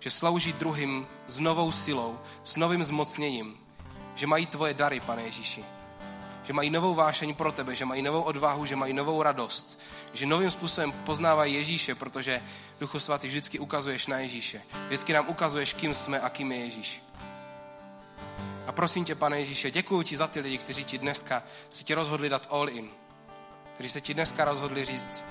že 0.00 0.10
slouží 0.10 0.52
druhým 0.52 1.06
s 1.26 1.38
novou 1.38 1.72
silou, 1.72 2.20
s 2.44 2.56
novým 2.56 2.84
zmocněním, 2.84 3.58
že 4.14 4.26
mají 4.26 4.46
tvoje 4.46 4.74
dary, 4.74 5.00
pane 5.00 5.22
Ježíši. 5.22 5.64
Že 6.50 6.54
mají 6.54 6.70
novou 6.70 6.94
vášeň 6.94 7.34
pro 7.34 7.52
tebe, 7.52 7.74
že 7.74 7.84
mají 7.84 8.02
novou 8.02 8.22
odvahu, 8.22 8.66
že 8.66 8.76
mají 8.76 8.92
novou 8.92 9.22
radost, 9.22 9.78
že 10.12 10.26
novým 10.26 10.50
způsobem 10.50 10.92
poznávají 10.92 11.54
Ježíše, 11.54 11.94
protože 11.94 12.42
Duchu 12.80 12.98
Svatý 12.98 13.28
vždycky 13.28 13.58
ukazuješ 13.58 14.06
na 14.06 14.18
Ježíše. 14.18 14.62
Vždycky 14.86 15.12
nám 15.12 15.28
ukazuješ, 15.28 15.72
kým 15.72 15.94
jsme 15.94 16.20
a 16.20 16.28
kým 16.28 16.52
je 16.52 16.58
Ježíš. 16.58 17.02
A 18.66 18.72
prosím 18.72 19.04
tě, 19.04 19.14
pane 19.14 19.40
Ježíše, 19.40 19.70
děkuji 19.70 20.02
ti 20.02 20.16
za 20.16 20.26
ty 20.26 20.40
lidi, 20.40 20.58
kteří 20.58 20.84
ti 20.84 20.98
dneska 20.98 21.42
se 21.68 21.84
ti 21.84 21.94
rozhodli 21.94 22.28
dát 22.28 22.46
all 22.50 22.68
in. 22.68 22.90
Kteří 23.74 23.88
se 23.88 24.00
ti 24.00 24.14
dneska 24.14 24.44
rozhodli 24.44 24.84
říct, 24.84 25.24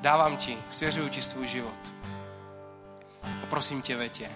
dávám 0.00 0.36
ti, 0.36 0.58
svěřuju 0.68 1.08
ti 1.08 1.22
svůj 1.22 1.46
život. 1.46 1.92
A 3.22 3.46
prosím 3.48 3.82
tě, 3.82 3.96
vetě. 3.96 4.30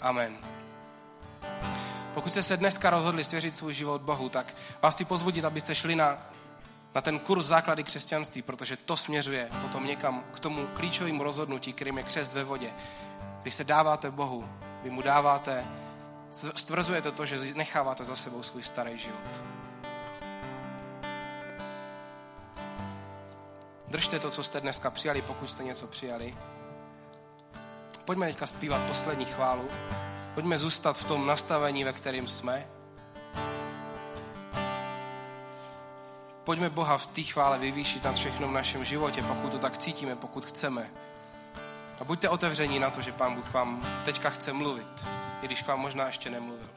Amen. 0.00 0.61
Pokud 2.14 2.32
jste 2.32 2.42
se 2.42 2.56
dneska 2.56 2.90
rozhodli 2.90 3.24
svěřit 3.24 3.54
svůj 3.54 3.74
život 3.74 4.02
Bohu, 4.02 4.28
tak 4.28 4.54
vás 4.82 4.94
chci 4.94 5.04
pozvodit, 5.04 5.44
abyste 5.44 5.74
šli 5.74 5.96
na, 5.96 6.18
na 6.94 7.00
ten 7.00 7.18
kurz 7.18 7.46
základy 7.46 7.84
křesťanství, 7.84 8.42
protože 8.42 8.76
to 8.76 8.96
směřuje 8.96 9.48
potom 9.62 9.86
někam 9.86 10.24
k 10.32 10.40
tomu 10.40 10.66
klíčovému 10.66 11.22
rozhodnutí, 11.22 11.72
kterým 11.72 11.98
je 11.98 12.04
křest 12.04 12.32
ve 12.32 12.44
vodě. 12.44 12.70
Když 13.42 13.54
se 13.54 13.64
dáváte 13.64 14.10
Bohu, 14.10 14.48
kdy 14.82 14.90
mu 14.90 15.02
dáváte 15.02 15.64
stvrzujete 16.54 17.12
to, 17.12 17.26
že 17.26 17.54
necháváte 17.54 18.04
za 18.04 18.16
sebou 18.16 18.42
svůj 18.42 18.62
starý 18.62 18.98
život. 18.98 19.42
Držte 23.88 24.18
to, 24.18 24.30
co 24.30 24.42
jste 24.42 24.60
dneska 24.60 24.90
přijali, 24.90 25.22
pokud 25.22 25.50
jste 25.50 25.64
něco 25.64 25.86
přijali. 25.86 26.36
Pojďme 28.04 28.26
teďka 28.26 28.46
zpívat 28.46 28.80
poslední 28.80 29.24
chválu. 29.24 29.68
Pojďme 30.34 30.58
zůstat 30.58 30.98
v 30.98 31.04
tom 31.04 31.26
nastavení, 31.26 31.84
ve 31.84 31.92
kterém 31.92 32.28
jsme. 32.28 32.66
Pojďme 36.44 36.70
Boha 36.70 36.98
v 36.98 37.06
té 37.06 37.22
chvále 37.22 37.58
vyvýšit 37.58 38.04
nad 38.04 38.16
všechno 38.16 38.48
v 38.48 38.52
našem 38.52 38.84
životě, 38.84 39.22
pokud 39.22 39.52
to 39.52 39.58
tak 39.58 39.78
cítíme, 39.78 40.16
pokud 40.16 40.46
chceme. 40.46 40.90
A 42.00 42.04
buďte 42.04 42.28
otevření 42.28 42.78
na 42.78 42.90
to, 42.90 43.00
že 43.02 43.12
Pán 43.12 43.34
Bůh 43.34 43.52
vám 43.52 43.82
teďka 44.04 44.30
chce 44.30 44.52
mluvit, 44.52 45.06
i 45.42 45.46
když 45.46 45.62
k 45.62 45.66
vám 45.66 45.80
možná 45.80 46.06
ještě 46.06 46.30
nemluvil. 46.30 46.68